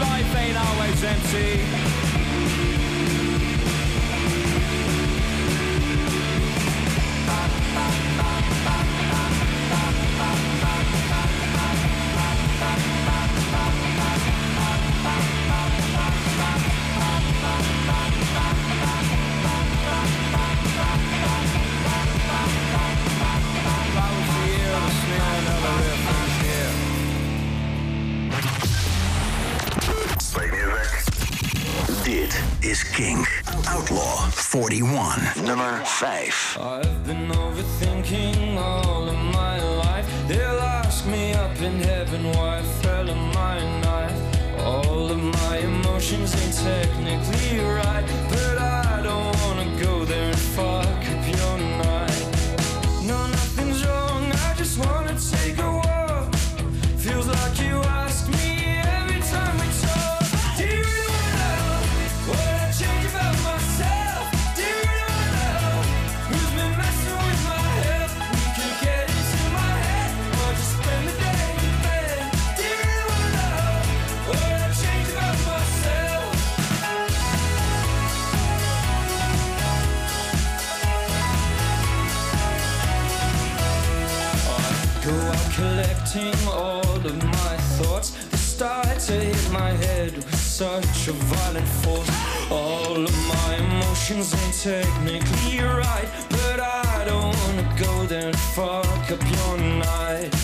Life 0.00 0.36
ain't 0.36 0.58
always 0.58 1.04
empty. 1.04 2.07
5. 35.84 36.58
I've 36.60 37.06
been 37.06 37.28
overthinking 37.28 38.56
all 38.56 39.08
of 39.08 39.16
my 39.16 39.58
life. 39.78 40.06
They'll 40.28 40.60
ask 40.60 41.06
me 41.06 41.32
up 41.32 41.56
in 41.60 41.80
heaven 41.80 42.24
why 42.32 42.58
I 42.58 42.62
fell 42.82 43.08
in 43.08 43.18
my 43.34 43.58
knife. 43.82 44.18
All 44.60 45.10
of 45.10 45.22
my 45.22 45.58
emotions 45.58 46.34
ain't 46.42 46.54
technically 46.54 47.60
right, 47.60 47.97
a 91.08 91.12
violent 91.12 91.68
force. 91.82 92.10
All 92.50 92.96
of 92.96 93.16
my 93.28 93.56
emotions 93.56 94.34
ain't 94.34 94.54
technically 94.62 95.60
right, 95.60 96.08
but 96.28 96.60
I 96.60 97.04
don't 97.06 97.34
wanna 97.40 97.74
go 97.78 98.04
there 98.06 98.28
and 98.28 98.38
fuck 98.54 99.10
up 99.10 99.22
your 99.36 99.56
night. 99.58 100.34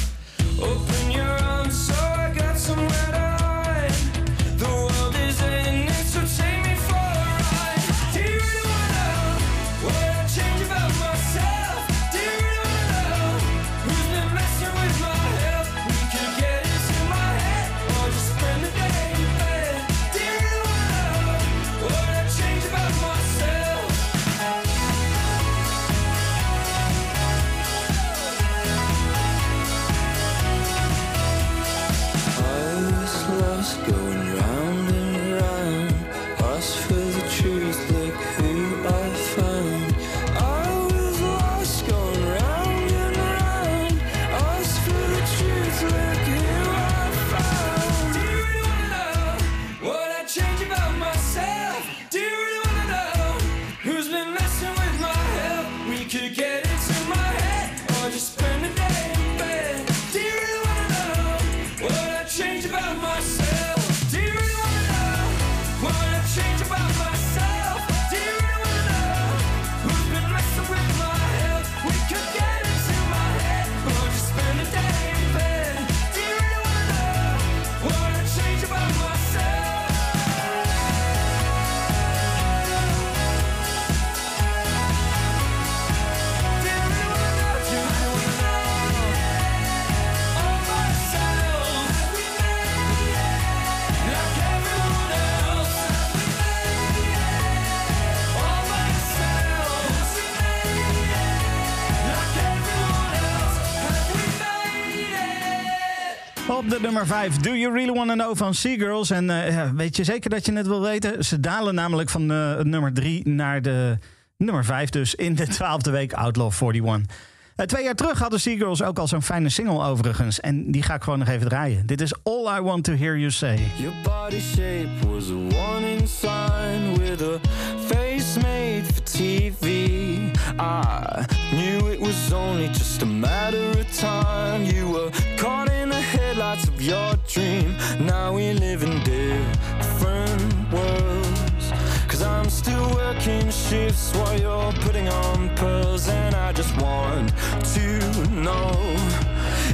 Op 106.65 106.71
de 106.71 106.81
nummer 106.81 107.07
5, 107.07 107.37
Do 107.37 107.55
You 107.55 107.75
Really 107.75 107.93
Wanna 107.93 108.15
Know 108.15 108.37
van 108.37 108.55
Seagirls. 108.55 109.11
En 109.11 109.25
ja, 109.27 109.75
weet 109.75 109.97
je 109.97 110.05
zeker 110.05 110.31
dat 110.31 110.47
je 110.47 110.53
het 110.53 110.67
wil 110.67 110.81
weten? 110.81 111.25
Ze 111.25 111.41
dalen 111.41 111.75
namelijk 111.75 112.11
van 112.11 112.31
eh, 112.33 112.59
nummer 112.59 112.93
3 112.93 113.29
naar 113.29 113.63
de 113.63 113.99
nummer 114.37 114.65
5, 114.65 114.91
dus 114.91 115.15
in 115.15 115.35
de 115.35 115.47
twaalfde 115.47 115.91
week 115.91 116.13
Outlaw 116.13 116.53
41. 116.53 117.17
Eh, 117.57 117.67
twee 117.67 117.85
jaar 117.85 117.95
terug 117.95 118.19
hadden 118.19 118.41
Seagirls 118.41 118.83
ook 118.83 118.99
al 118.99 119.09
zo'n 119.09 119.23
fijne 119.23 119.49
single 119.49 119.85
overigens. 119.85 120.41
En 120.41 120.71
die 120.71 120.83
ga 120.83 120.95
ik 120.95 121.03
gewoon 121.03 121.19
nog 121.19 121.29
even 121.29 121.49
draaien. 121.49 121.87
Dit 121.87 122.01
is 122.01 122.15
All 122.23 122.59
I 122.59 122.61
Want 122.61 122.85
To 122.85 122.93
Hear 122.93 123.17
You 123.19 123.31
Say. 123.31 123.59
Your 123.77 123.95
body 124.03 124.41
shape 124.41 125.07
was 125.09 125.31
a 125.31 125.57
warning 125.57 126.09
sign 126.09 126.99
with 126.99 127.23
a 127.23 127.39
face 127.87 128.41
made 128.41 128.94
TV. 129.15 130.37
I 130.59 131.25
knew 131.53 131.87
it 131.87 132.01
was 132.01 132.33
only 132.33 132.67
just 132.67 133.01
a 133.03 133.07
matter 133.07 133.71
of 133.79 133.97
time. 133.97 134.65
You 134.65 134.91
were 134.91 135.11
caught 135.37 135.71
in 135.71 135.91
the 135.91 136.01
headlights 136.01 136.67
of 136.67 136.83
your 136.83 137.15
dream. 137.29 137.77
Now 138.01 138.35
we 138.35 138.55
live 138.55 138.83
in 138.83 138.99
different 139.05 140.73
worlds. 140.73 141.73
Cause 142.09 142.23
I'm 142.23 142.51
still 142.51 142.91
working 142.97 143.51
shifts 143.51 144.13
while 144.17 144.37
you're 144.37 144.73
putting 144.83 145.09
on 145.09 145.49
pearls. 145.55 146.09
And 146.09 146.35
I 146.35 146.53
just 146.53 146.77
want 146.83 147.33
to 147.75 148.31
know 148.33 148.73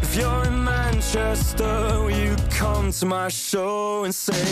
if 0.02 0.14
you're 0.16 0.44
in 0.44 0.62
Manchester, 0.62 1.64
will 2.02 2.10
you 2.10 2.36
come 2.50 2.92
to 2.92 3.06
my 3.06 3.28
show 3.28 4.04
and 4.04 4.14
say, 4.14 4.44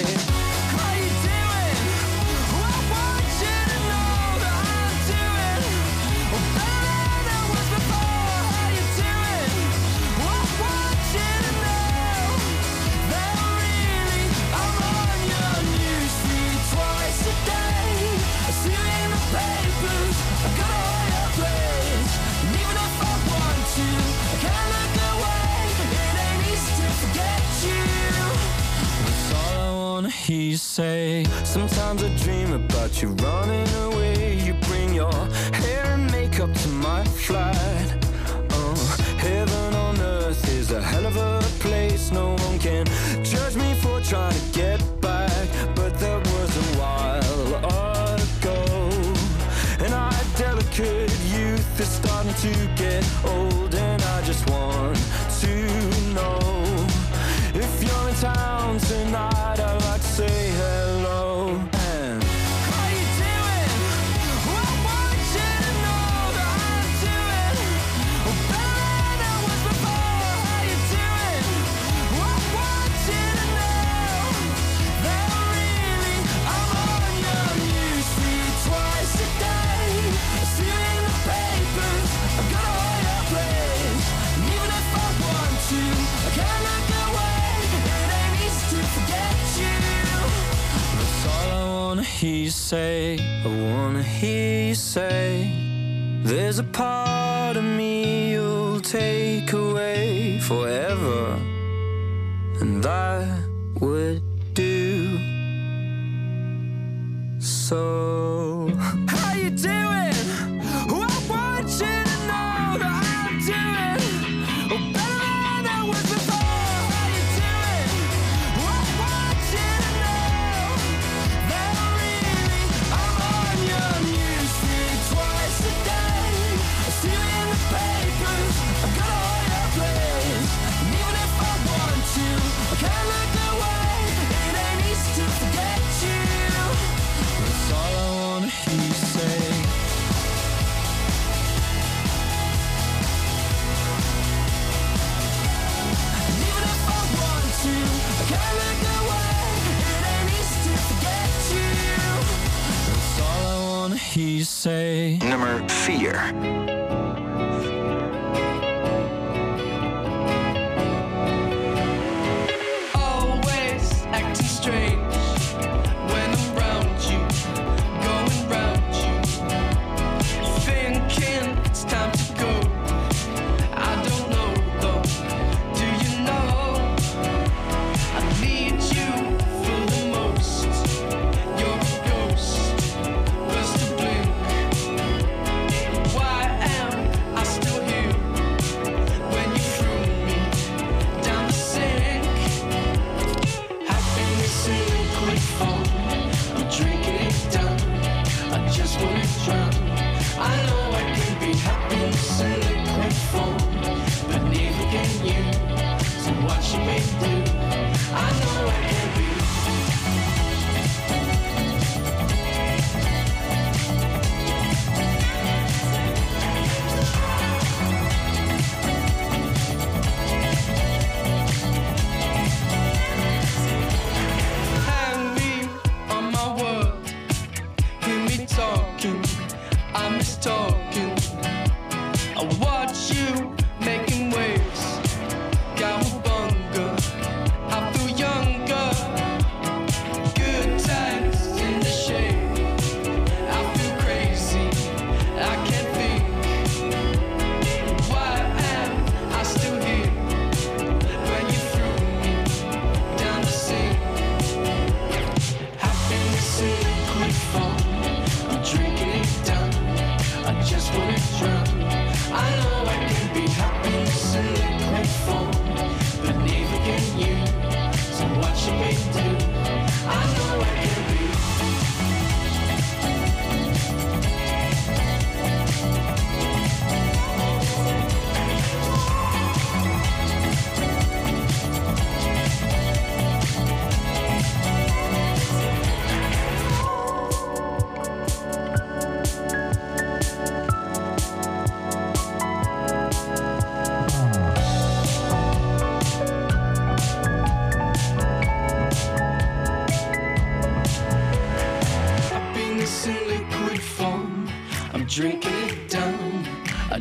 How 0.72 0.94
you? 0.94 1.37
You 30.28 30.58
say. 30.58 31.24
Sometimes 31.42 32.02
I 32.02 32.14
dream 32.18 32.52
about 32.52 33.00
you 33.00 33.08
running 33.24 33.66
away. 33.84 34.34
You 34.44 34.52
bring 34.68 34.92
your 34.92 35.10
hair 35.54 35.84
and 35.86 36.10
makeup 36.12 36.52
to 36.52 36.68
my 36.68 37.02
flight. 37.04 38.06
Oh, 38.50 38.74
heaven 39.16 39.74
on 39.74 39.98
earth 39.98 40.46
is 40.50 40.70
a 40.70 40.82
hell 40.82 41.06
of 41.06 41.16
a 41.16 41.40
place. 41.60 42.10
No 42.12 42.34
one 42.34 42.58
can 42.58 42.84
judge 43.24 43.56
me 43.56 43.72
for 43.80 44.02
trying 44.02 44.38
to 44.38 44.44
get 44.52 44.80
back. 45.00 45.48
But 45.74 45.98
that 45.98 46.20
was 46.34 46.50
a 46.56 46.78
while 46.78 48.14
ago. 48.20 48.64
And 49.82 49.94
our 49.94 50.12
delicate 50.36 51.10
youth 51.32 51.80
is 51.80 51.88
starting 51.88 52.34
to 52.34 52.52
get 52.76 53.02
old. 53.24 53.57
Say. 94.88 95.52
There's 96.22 96.58
a 96.58 96.64
part 96.64 96.97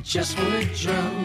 just 0.08 0.40
wanna 0.40 0.64
drown. 0.74 1.17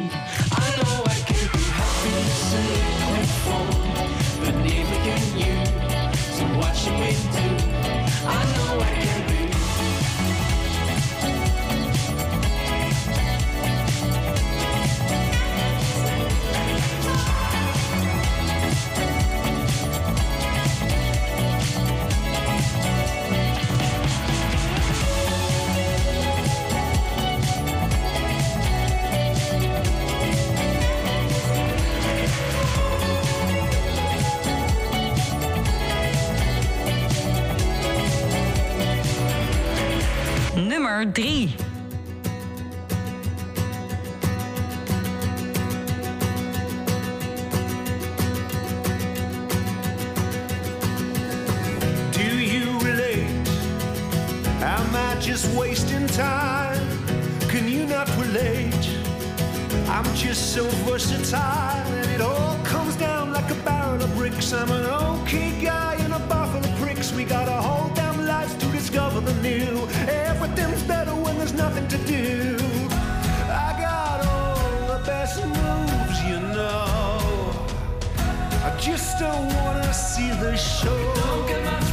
Versatile, 61.23 61.93
and 61.93 62.11
it 62.11 62.21
all 62.21 62.57
comes 62.65 62.97
down 62.97 63.33
like 63.33 63.49
a 63.51 63.55
barrel 63.63 64.03
of 64.03 64.15
bricks. 64.17 64.53
I'm 64.53 64.71
an 64.71 64.85
okay 64.85 65.61
guy 65.63 65.95
in 66.05 66.13
a 66.13 66.19
buffalo 66.21 66.69
pricks. 66.79 67.13
We 67.13 67.25
got 67.25 67.49
a 67.49 67.63
whole 67.63 67.95
damn 67.95 68.27
life 68.27 68.59
to 68.59 68.67
discover 68.67 69.21
the 69.21 69.35
new. 69.43 69.87
Everything's 70.09 70.83
better 70.83 71.15
when 71.15 71.39
there's 71.39 71.55
nothing 71.55 71.87
to 71.89 71.99
do. 72.07 72.57
I 73.49 73.77
got 73.79 74.27
all 74.27 74.99
the 74.99 75.05
best 75.05 75.45
moves, 75.47 76.19
you 76.25 76.41
know. 76.57 77.55
I 78.65 78.77
just 78.81 79.19
don't 79.19 79.47
wanna 79.55 79.93
see 79.93 80.31
the 80.31 80.57
show. 80.57 81.92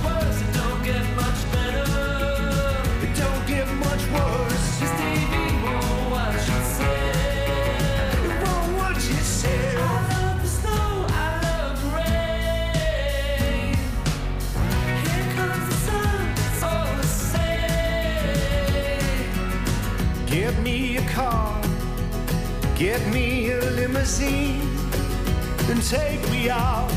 Car, 21.19 21.61
get 22.75 23.01
me 23.13 23.51
a 23.51 23.59
limousine 23.79 24.61
and 25.69 25.79
take 25.83 26.21
me 26.31 26.49
out 26.49 26.89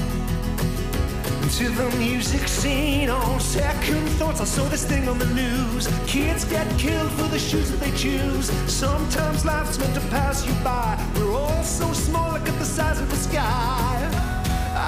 to 1.59 1.69
the 1.81 1.89
music 1.99 2.47
scene. 2.47 3.11
On 3.11 3.41
second 3.41 4.05
thoughts, 4.19 4.41
I 4.41 4.45
saw 4.45 4.65
this 4.69 4.85
thing 4.87 5.09
on 5.09 5.19
the 5.19 5.31
news. 5.43 5.83
Kids 6.07 6.45
get 6.45 6.67
killed 6.79 7.13
for 7.19 7.29
the 7.35 7.39
shoes 7.49 7.69
that 7.73 7.81
they 7.85 7.95
choose. 8.05 8.47
Sometimes 8.85 9.45
life's 9.45 9.79
meant 9.81 9.95
to 9.95 10.05
pass 10.17 10.47
you 10.47 10.55
by. 10.63 10.91
We're 11.17 11.35
all 11.45 11.65
so 11.65 11.93
small, 11.93 12.33
look 12.35 12.49
at 12.53 12.59
the 12.61 12.71
size 12.79 13.01
of 13.01 13.09
the 13.11 13.21
sky. 13.29 13.99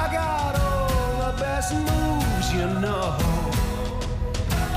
I 0.01 0.05
got 0.21 0.53
all 0.67 1.13
the 1.27 1.35
best 1.43 1.71
moves, 1.89 2.47
you 2.57 2.67
know. 2.85 3.07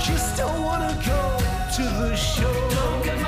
Just 0.07 0.37
don't 0.39 0.61
wanna 0.63 0.93
go 1.11 1.21
to 1.77 1.83
the 2.01 2.15
show. 2.15 3.26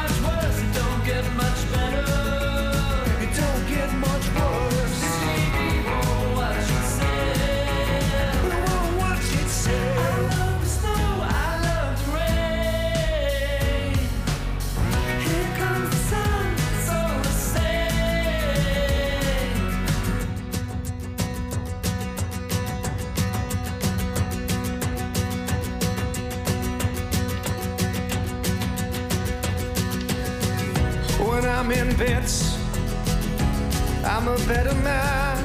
A 34.30 34.48
better 34.48 34.76
man. 34.76 35.38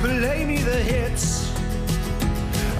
Play 0.00 0.44
me 0.44 0.58
the 0.58 0.78
hits. 0.92 1.52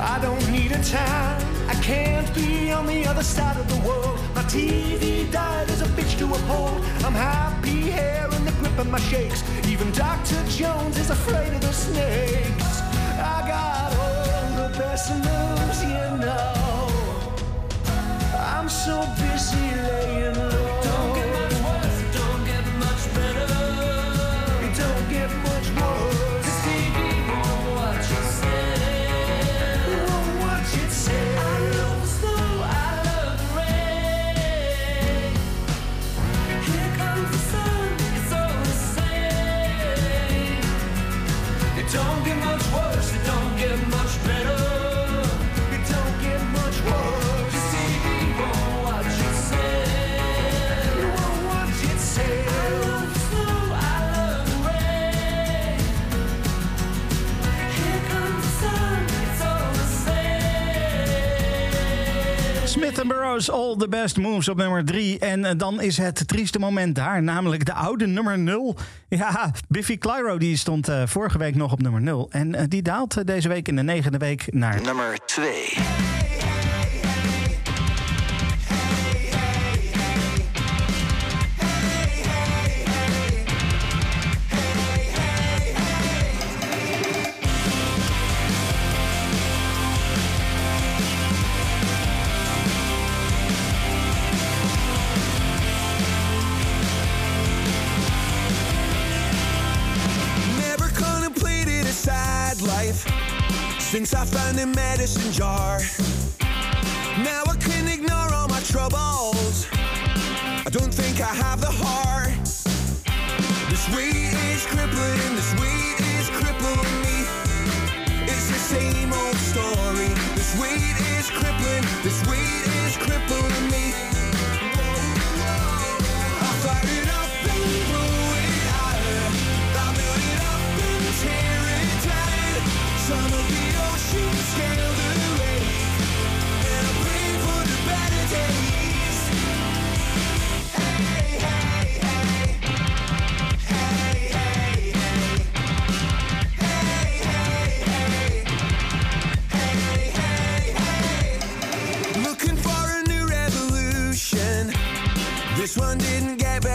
I 0.00 0.18
don't 0.20 0.50
need 0.50 0.72
a 0.72 0.82
time. 0.82 1.42
I 1.68 1.74
can't 1.82 2.32
be 2.34 2.72
on 2.72 2.86
the 2.86 3.06
other 3.06 3.22
side 3.22 3.56
of 3.58 3.66
the 3.68 3.80
world. 3.86 4.18
My 4.34 4.42
TV 4.44 5.30
died 5.30 5.68
as 5.70 5.82
a 5.82 5.88
bitch 5.96 6.18
to 6.20 6.24
uphold. 6.24 6.82
I'm 7.04 7.12
happy 7.12 7.80
here 7.98 8.28
in 8.32 8.44
the 8.44 8.52
grip 8.52 8.78
of 8.78 8.88
my 8.88 9.00
shakes. 9.00 9.42
Even 9.68 9.90
Dr. 9.92 10.42
Jones 10.48 10.96
is 10.98 11.10
afraid 11.10 11.52
of 11.52 11.60
the 11.60 11.72
snakes. 11.72 12.80
I 13.34 13.38
got 13.46 13.92
all 14.00 14.48
the 14.62 14.78
best 14.78 15.10
moves, 15.12 15.82
you 15.82 16.06
know. 16.24 17.34
I'm 18.54 18.68
so 18.68 18.96
busy 19.20 19.66
laying 19.88 20.34
low. 20.38 20.53
Smith 63.04 63.16
Burroughs, 63.18 63.50
All 63.50 63.76
the 63.76 63.88
Best 63.88 64.16
Moves 64.16 64.48
op 64.48 64.56
nummer 64.56 64.84
3. 64.84 65.18
En 65.18 65.44
eh, 65.44 65.52
dan 65.56 65.80
is 65.80 65.96
het 65.96 66.28
trieste 66.28 66.58
moment 66.58 66.94
daar, 66.94 67.22
namelijk 67.22 67.64
de 67.64 67.72
oude 67.72 68.06
nummer 68.06 68.38
0. 68.38 68.76
Ja, 69.08 69.52
Biffy 69.68 69.98
Clyro 69.98 70.38
die 70.38 70.56
stond 70.56 70.88
eh, 70.88 71.02
vorige 71.06 71.38
week 71.38 71.54
nog 71.54 71.72
op 71.72 71.82
nummer 71.82 72.00
0. 72.00 72.28
En 72.30 72.54
eh, 72.54 72.64
die 72.68 72.82
daalt 72.82 73.26
deze 73.26 73.48
week 73.48 73.68
in 73.68 73.76
de 73.76 73.82
negende 73.82 74.18
week 74.18 74.52
naar 74.52 74.82
Nummer 74.82 75.18
2. 75.26 76.23
a 104.64 104.66
medicine 104.66 105.30
jar. 105.30 106.03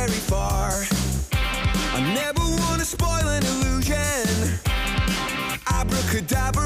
Very 0.10 0.22
far. 0.22 0.72
I 1.94 2.02
never 2.16 2.42
want 2.42 2.80
to 2.80 2.86
spoil 2.86 3.28
an 3.28 3.44
illusion. 3.46 4.60
Abracadabra. 5.68 6.59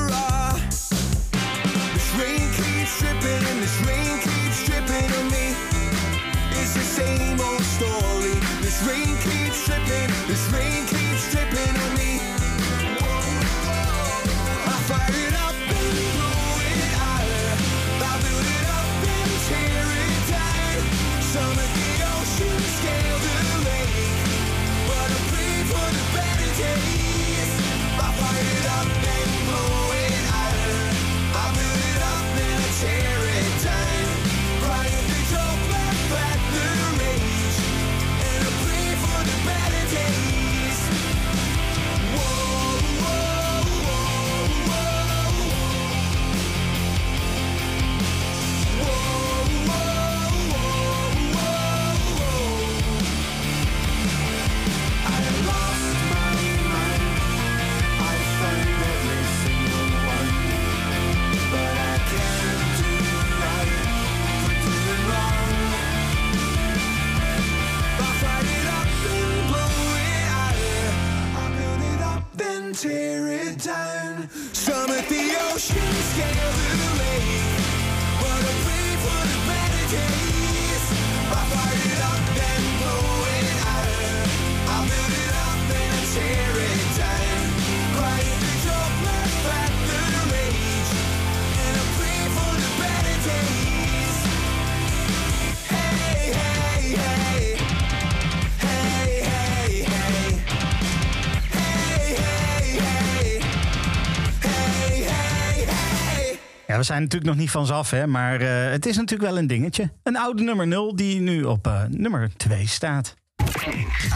We 106.83 106.89
zijn 106.89 107.01
natuurlijk 107.01 107.31
nog 107.31 107.39
niet 107.41 107.51
vanzelf, 107.51 107.89
hè, 107.89 108.07
maar 108.07 108.41
eh, 108.41 108.71
het 108.71 108.85
is 108.85 108.95
natuurlijk 108.95 109.29
wel 109.29 109.37
een 109.39 109.47
dingetje. 109.47 109.91
Een 110.03 110.17
oude 110.17 110.43
nummer 110.43 110.67
0 110.67 110.95
die 110.95 111.19
nu 111.19 111.43
op 111.43 111.67
eh, 111.67 111.81
nummer 111.89 112.29
2 112.37 112.67
staat. 112.67 113.15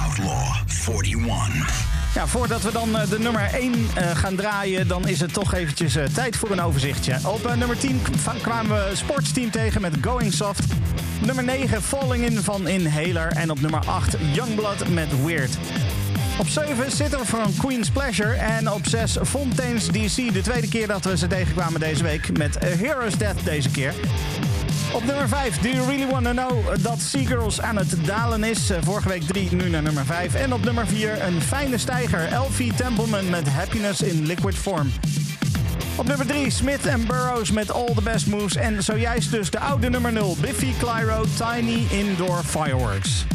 Outlaw 0.05 0.55
41. 1.03 1.85
Ja, 2.15 2.27
voordat 2.27 2.61
we 2.61 2.71
dan 2.71 2.97
eh, 2.97 3.09
de 3.09 3.19
nummer 3.19 3.41
1 3.53 3.73
eh, 3.95 4.15
gaan 4.15 4.35
draaien, 4.35 4.87
dan 4.87 5.07
is 5.07 5.19
het 5.19 5.33
toch 5.33 5.53
eventjes 5.53 5.97
tijd 6.13 6.35
voor 6.37 6.51
een 6.51 6.61
overzichtje. 6.61 7.19
Op 7.25 7.55
nummer 7.55 7.77
10 7.77 8.01
k- 8.01 8.41
kwamen 8.41 8.75
we 8.89 8.95
Sportsteam 8.95 9.51
tegen 9.51 9.81
met 9.81 9.93
Going 10.01 10.33
Soft. 10.33 10.63
Nummer 11.25 11.43
9 11.43 11.81
Falling 11.81 12.25
In 12.25 12.37
van 12.43 12.67
Inhaler. 12.67 13.27
En 13.31 13.51
op 13.51 13.61
nummer 13.61 13.79
8 13.85 14.15
Youngblood 14.33 14.87
met 14.87 15.23
Weird. 15.25 15.57
Op 16.39 16.47
7 16.47 16.91
zitten 16.91 17.19
we 17.19 17.25
van 17.25 17.53
Queen's 17.57 17.89
Pleasure. 17.89 18.33
En 18.33 18.71
op 18.71 18.87
6 18.87 19.17
Fontaine's 19.23 19.87
DC. 19.87 20.33
De 20.33 20.41
tweede 20.41 20.67
keer 20.67 20.87
dat 20.87 21.05
we 21.05 21.17
ze 21.17 21.27
tegenkwamen 21.27 21.79
deze 21.79 22.03
week. 22.03 22.37
Met 22.37 22.63
A 22.63 22.67
Hero's 22.67 23.17
Death 23.17 23.43
deze 23.45 23.69
keer. 23.69 23.93
Op 24.93 25.05
nummer 25.05 25.27
5, 25.27 25.57
Do 25.59 25.69
You 25.69 25.87
Really 25.87 26.07
Wanna 26.07 26.31
Know 26.31 26.83
dat 26.83 26.99
Seagirls 26.99 27.61
aan 27.61 27.77
het 27.77 28.05
dalen 28.05 28.43
is? 28.43 28.71
Vorige 28.81 29.09
week 29.09 29.23
3, 29.23 29.55
nu 29.55 29.69
naar 29.69 29.81
nummer 29.81 30.05
5. 30.05 30.33
En 30.33 30.53
op 30.53 30.63
nummer 30.63 30.87
4, 30.87 31.23
een 31.23 31.41
fijne 31.41 31.77
stijger. 31.77 32.27
Elfie 32.27 32.73
Templeman 32.73 33.29
met 33.29 33.47
Happiness 33.49 34.01
in 34.01 34.25
Liquid 34.25 34.55
Form. 34.55 34.91
Op 35.95 36.07
nummer 36.07 36.25
3, 36.25 36.49
Smith 36.49 36.87
and 36.87 37.07
Burroughs 37.07 37.51
met 37.51 37.71
All 37.71 37.93
the 37.95 38.01
Best 38.01 38.27
Moves. 38.27 38.55
En 38.55 38.83
zojuist 38.83 39.31
dus 39.31 39.49
de 39.49 39.59
oude 39.59 39.89
nummer 39.89 40.11
0, 40.11 40.37
Biffy 40.41 40.73
Clyro, 40.79 41.25
Tiny 41.37 41.87
Indoor 41.89 42.43
Fireworks. 42.43 43.25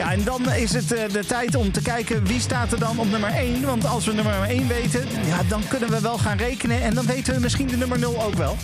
Ja, 0.00 0.12
en 0.12 0.24
dan 0.24 0.52
is 0.52 0.72
het 0.72 0.92
eh, 0.92 1.12
de 1.12 1.24
tijd 1.24 1.54
om 1.54 1.72
te 1.72 1.82
kijken 1.82 2.24
wie 2.24 2.40
staat 2.40 2.72
er 2.72 2.78
dan 2.78 2.98
op 2.98 3.10
nummer 3.10 3.30
1. 3.30 3.64
Want 3.64 3.86
als 3.86 4.04
we 4.04 4.12
nummer 4.12 4.42
1 4.42 4.68
weten, 4.68 5.06
ja, 5.26 5.42
dan 5.48 5.62
kunnen 5.68 5.90
we 5.90 6.00
wel 6.00 6.18
gaan 6.18 6.36
rekenen. 6.36 6.82
En 6.82 6.94
dan 6.94 7.06
weten 7.06 7.34
we 7.34 7.40
misschien 7.40 7.66
de 7.66 7.76
nummer 7.76 7.98
0 7.98 8.22
ook 8.22 8.34
wel. 8.34 8.56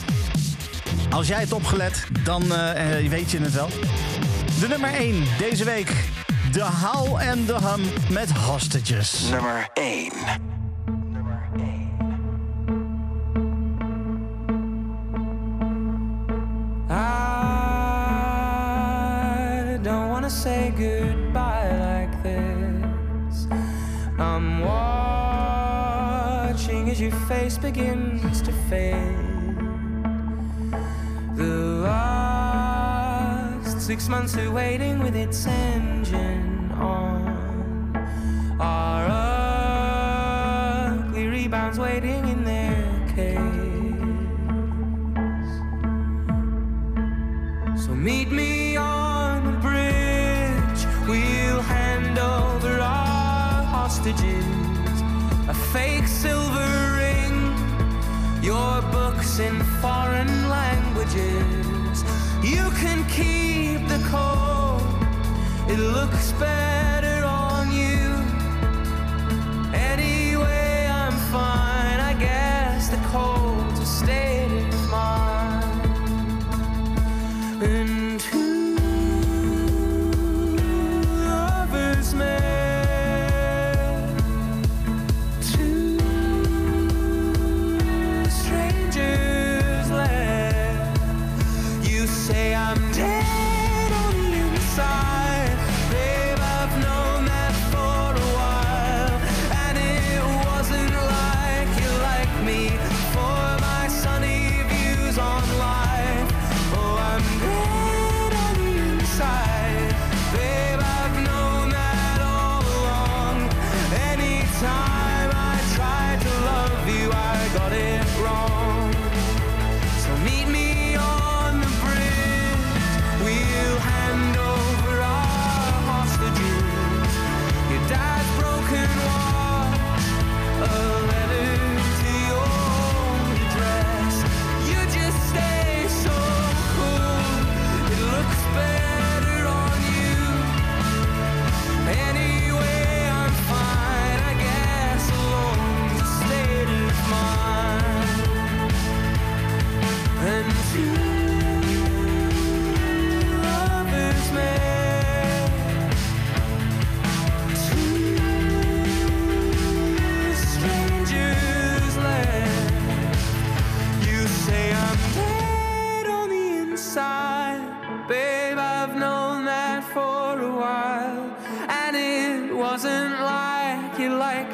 Als 1.11 1.29
jij 1.29 1.41
het 1.41 1.53
opgelet, 1.53 2.07
dan 2.25 2.53
eh, 2.53 3.05
eh, 3.05 3.11
weet 3.11 3.31
je 3.31 3.39
het 3.39 3.53
wel. 3.53 3.69
De 4.61 4.69
nummer 4.69 4.95
1 4.95 5.25
deze 5.39 5.65
week. 5.65 5.93
De 6.53 6.63
Howl 6.63 7.19
and 7.31 7.47
the 7.47 7.55
Hum 7.55 7.83
met 8.11 8.33
Hostages. 8.33 9.21
Nummer 9.31 9.69
1. 9.75 10.13
I 16.91 17.09
don't 19.83 20.09
wanna 20.09 20.29
say 20.29 20.73
goodbye 20.77 21.16
your 27.01 27.11
face 27.29 27.59
begins 27.59 28.41
to 28.41 28.53
fade. 28.71 29.59
The 31.35 31.83
last 31.85 33.81
six 33.83 34.09
months 34.09 34.35
of 34.37 34.51
waiting 34.53 35.01
with 35.01 35.15
its 35.15 35.47
engine 35.47 36.73
on 36.73 37.27
are 38.59 39.07
ugly 40.95 41.27
rebounds 41.27 41.79
waiting 41.79 42.27
in 42.29 42.45
their 42.45 43.07
cage. 43.15 43.37
So 47.79 47.95
meet 47.95 48.31
me 48.31 48.79
on 48.79 49.45
the 49.45 49.53
bridge. 49.61 50.87
We'll 51.07 51.61
hand 51.61 52.19
over 52.19 52.81
our 52.81 53.65
hostages. 53.65 54.47
A 55.49 55.55
fake 55.73 56.09
silver. 56.09 56.86
Your 58.47 58.81
books 58.93 59.41
in 59.41 59.61
foreign 59.83 60.49
languages. 60.49 62.05
You 62.45 62.71
can 62.79 63.05
keep 63.09 63.89
the 63.89 63.99
code. 64.09 64.83
It 65.69 65.81
looks 65.81 66.31
better 66.39 67.25
on 67.25 67.73
you. 67.73 68.07
Anyway, 69.75 70.89
I'm 70.89 71.13
fine. 71.33 71.76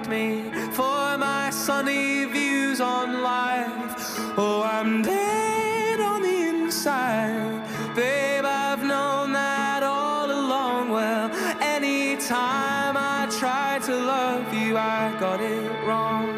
Me 0.09 0.51
for 0.73 1.19
my 1.19 1.51
sunny 1.51 2.25
views 2.27 2.81
on 2.81 3.23
life. 3.23 3.95
Oh, 4.39 4.63
I'm 4.63 5.03
dead 5.03 5.99
on 6.01 6.23
the 6.23 6.39
inside. 6.49 7.65
Babe, 7.97 8.45
I've 8.45 8.83
known 8.83 9.33
that 9.33 9.83
all 9.83 10.31
along. 10.31 10.91
Well, 10.91 11.31
anytime 11.61 12.97
I 12.97 13.27
tried 13.41 13.83
to 13.89 13.95
love 13.95 14.53
you, 14.55 14.77
I 14.77 15.17
got 15.19 15.41
it 15.41 15.71
wrong. 15.87 16.29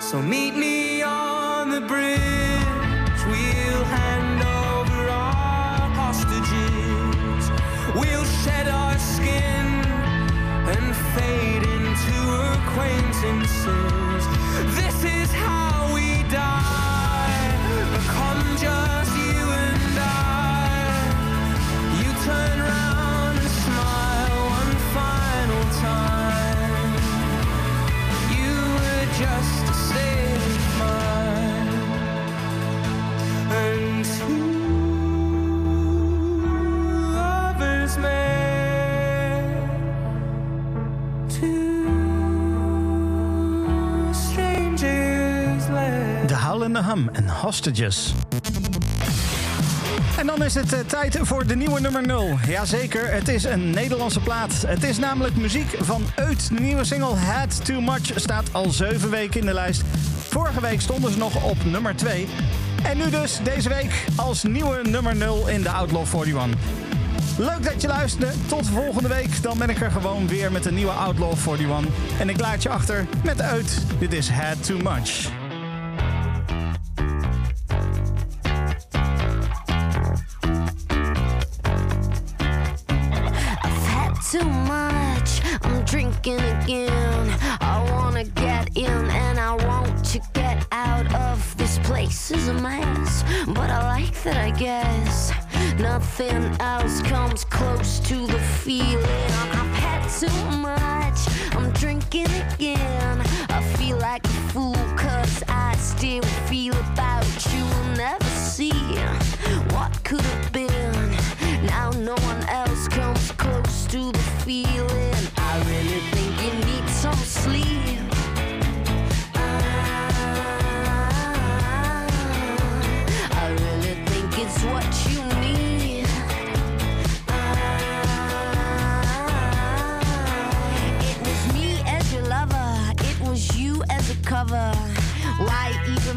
So 0.00 0.20
meet 0.20 0.54
me 0.54 0.75
playing 12.76 13.05
en 47.12 47.28
Hostages. 47.28 48.12
En 50.18 50.26
dan 50.26 50.42
is 50.42 50.54
het 50.54 50.72
eh, 50.72 50.78
tijd 50.80 51.18
voor 51.22 51.46
de 51.46 51.56
nieuwe 51.56 51.80
nummer 51.80 52.06
0. 52.06 52.38
Jazeker, 52.48 53.12
het 53.12 53.28
is 53.28 53.44
een 53.44 53.70
Nederlandse 53.70 54.20
plaat. 54.20 54.64
Het 54.66 54.82
is 54.82 54.98
namelijk 54.98 55.36
muziek 55.36 55.76
van 55.80 56.02
Uit. 56.14 56.48
De 56.48 56.60
nieuwe 56.60 56.84
single 56.84 57.14
Had 57.14 57.64
Too 57.64 57.80
Much 57.80 58.12
staat 58.14 58.52
al 58.52 58.70
7 58.70 59.10
weken 59.10 59.40
in 59.40 59.46
de 59.46 59.52
lijst. 59.52 59.82
Vorige 60.18 60.60
week 60.60 60.80
stonden 60.80 61.12
ze 61.12 61.18
nog 61.18 61.44
op 61.44 61.64
nummer 61.64 61.96
2. 61.96 62.28
En 62.82 62.96
nu 62.96 63.10
dus 63.10 63.38
deze 63.42 63.68
week 63.68 64.04
als 64.16 64.42
nieuwe 64.42 64.80
nummer 64.88 65.16
0 65.16 65.48
in 65.48 65.62
de 65.62 65.70
Outlaw 65.70 66.06
41. 66.14 66.60
Leuk 67.38 67.64
dat 67.64 67.82
je 67.82 67.88
luisterde. 67.88 68.32
Tot 68.46 68.66
volgende 68.66 69.08
week. 69.08 69.42
Dan 69.42 69.58
ben 69.58 69.70
ik 69.70 69.80
er 69.80 69.90
gewoon 69.90 70.28
weer 70.28 70.52
met 70.52 70.66
een 70.66 70.74
nieuwe 70.74 70.92
Outlaw 70.92 71.32
41. 71.46 71.92
En 72.18 72.28
ik 72.28 72.40
laat 72.40 72.62
je 72.62 72.68
achter 72.68 73.06
met 73.24 73.40
Uit. 73.40 73.78
Dit 73.98 74.12
is 74.12 74.30
Had 74.30 74.66
Too 74.66 74.78
Much. 74.78 75.45
Of 92.06 92.12
place 92.12 92.30
is 92.30 92.48
a 92.48 92.54
mess. 92.54 93.24
But 93.46 93.70
I 93.70 93.82
like 93.98 94.22
that, 94.22 94.36
I 94.36 94.50
guess. 94.50 95.32
Nothing 95.78 96.44
else 96.60 97.02
comes 97.02 97.44
close 97.44 98.00
to 98.00 98.26
the 98.26 98.38
feeling. 98.38 99.04
I've 99.52 99.74
had 99.84 100.02
too 100.20 100.58
much. 100.58 101.18
I'm 101.54 101.72
drinking 101.72 102.30
again. 102.54 103.20
I 103.48 103.62
feel 103.76 103.98
like 103.98 104.24
a 104.24 104.38
fool 104.52 104.74
cause 104.96 105.42
I 105.48 105.74
still 105.76 106.22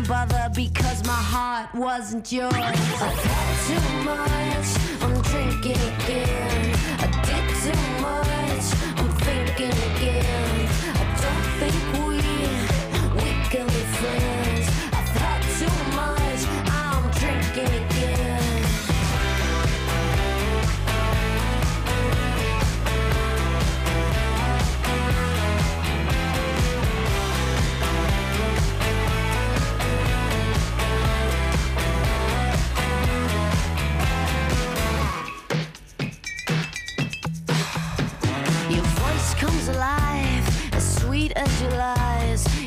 Because 0.10 1.06
my 1.06 1.14
heart 1.14 1.70
wasn't 1.76 2.32
yours. 2.32 2.52
I've 2.52 2.76
had 2.76 3.58
too 3.68 3.86
much, 4.04 4.70
I'm 5.04 5.22
drinking 5.22 5.80
again. 5.94 6.76
I 6.98 7.08
did 7.28 7.46
too 7.62 7.82
much, 8.02 8.66
I'm 8.98 9.12
thinking 9.22 9.78
again. 9.92 10.68
I 10.96 11.14
don't 11.22 11.48
think 11.60 11.78
we, 12.08 12.18
we 13.24 13.30
can 13.50 13.68
be 13.68 13.84
friends. 13.98 14.39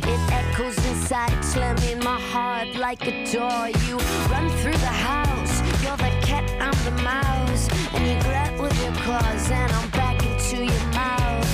It 0.05 0.20
echoes 0.33 0.77
inside, 0.86 1.44
slamming 1.44 1.99
my 2.05 2.20
heart 2.20 2.75
like 2.77 3.07
a 3.07 3.25
door. 3.33 3.69
You 3.86 3.97
run 4.28 4.51
through 4.59 4.73
the 4.73 4.97
house, 5.11 5.62
you're 5.83 5.97
the 5.97 6.12
cat, 6.27 6.44
I'm 6.61 6.77
the 6.85 7.02
mouse. 7.02 7.69
And 7.94 8.07
you 8.07 8.20
grab 8.28 8.61
with 8.61 8.77
your 8.83 8.93
claws, 9.05 9.51
and 9.51 9.73
I'm 9.73 9.91
back 9.91 10.23
into 10.25 10.65
your 10.65 10.86
mouth. 10.93 11.52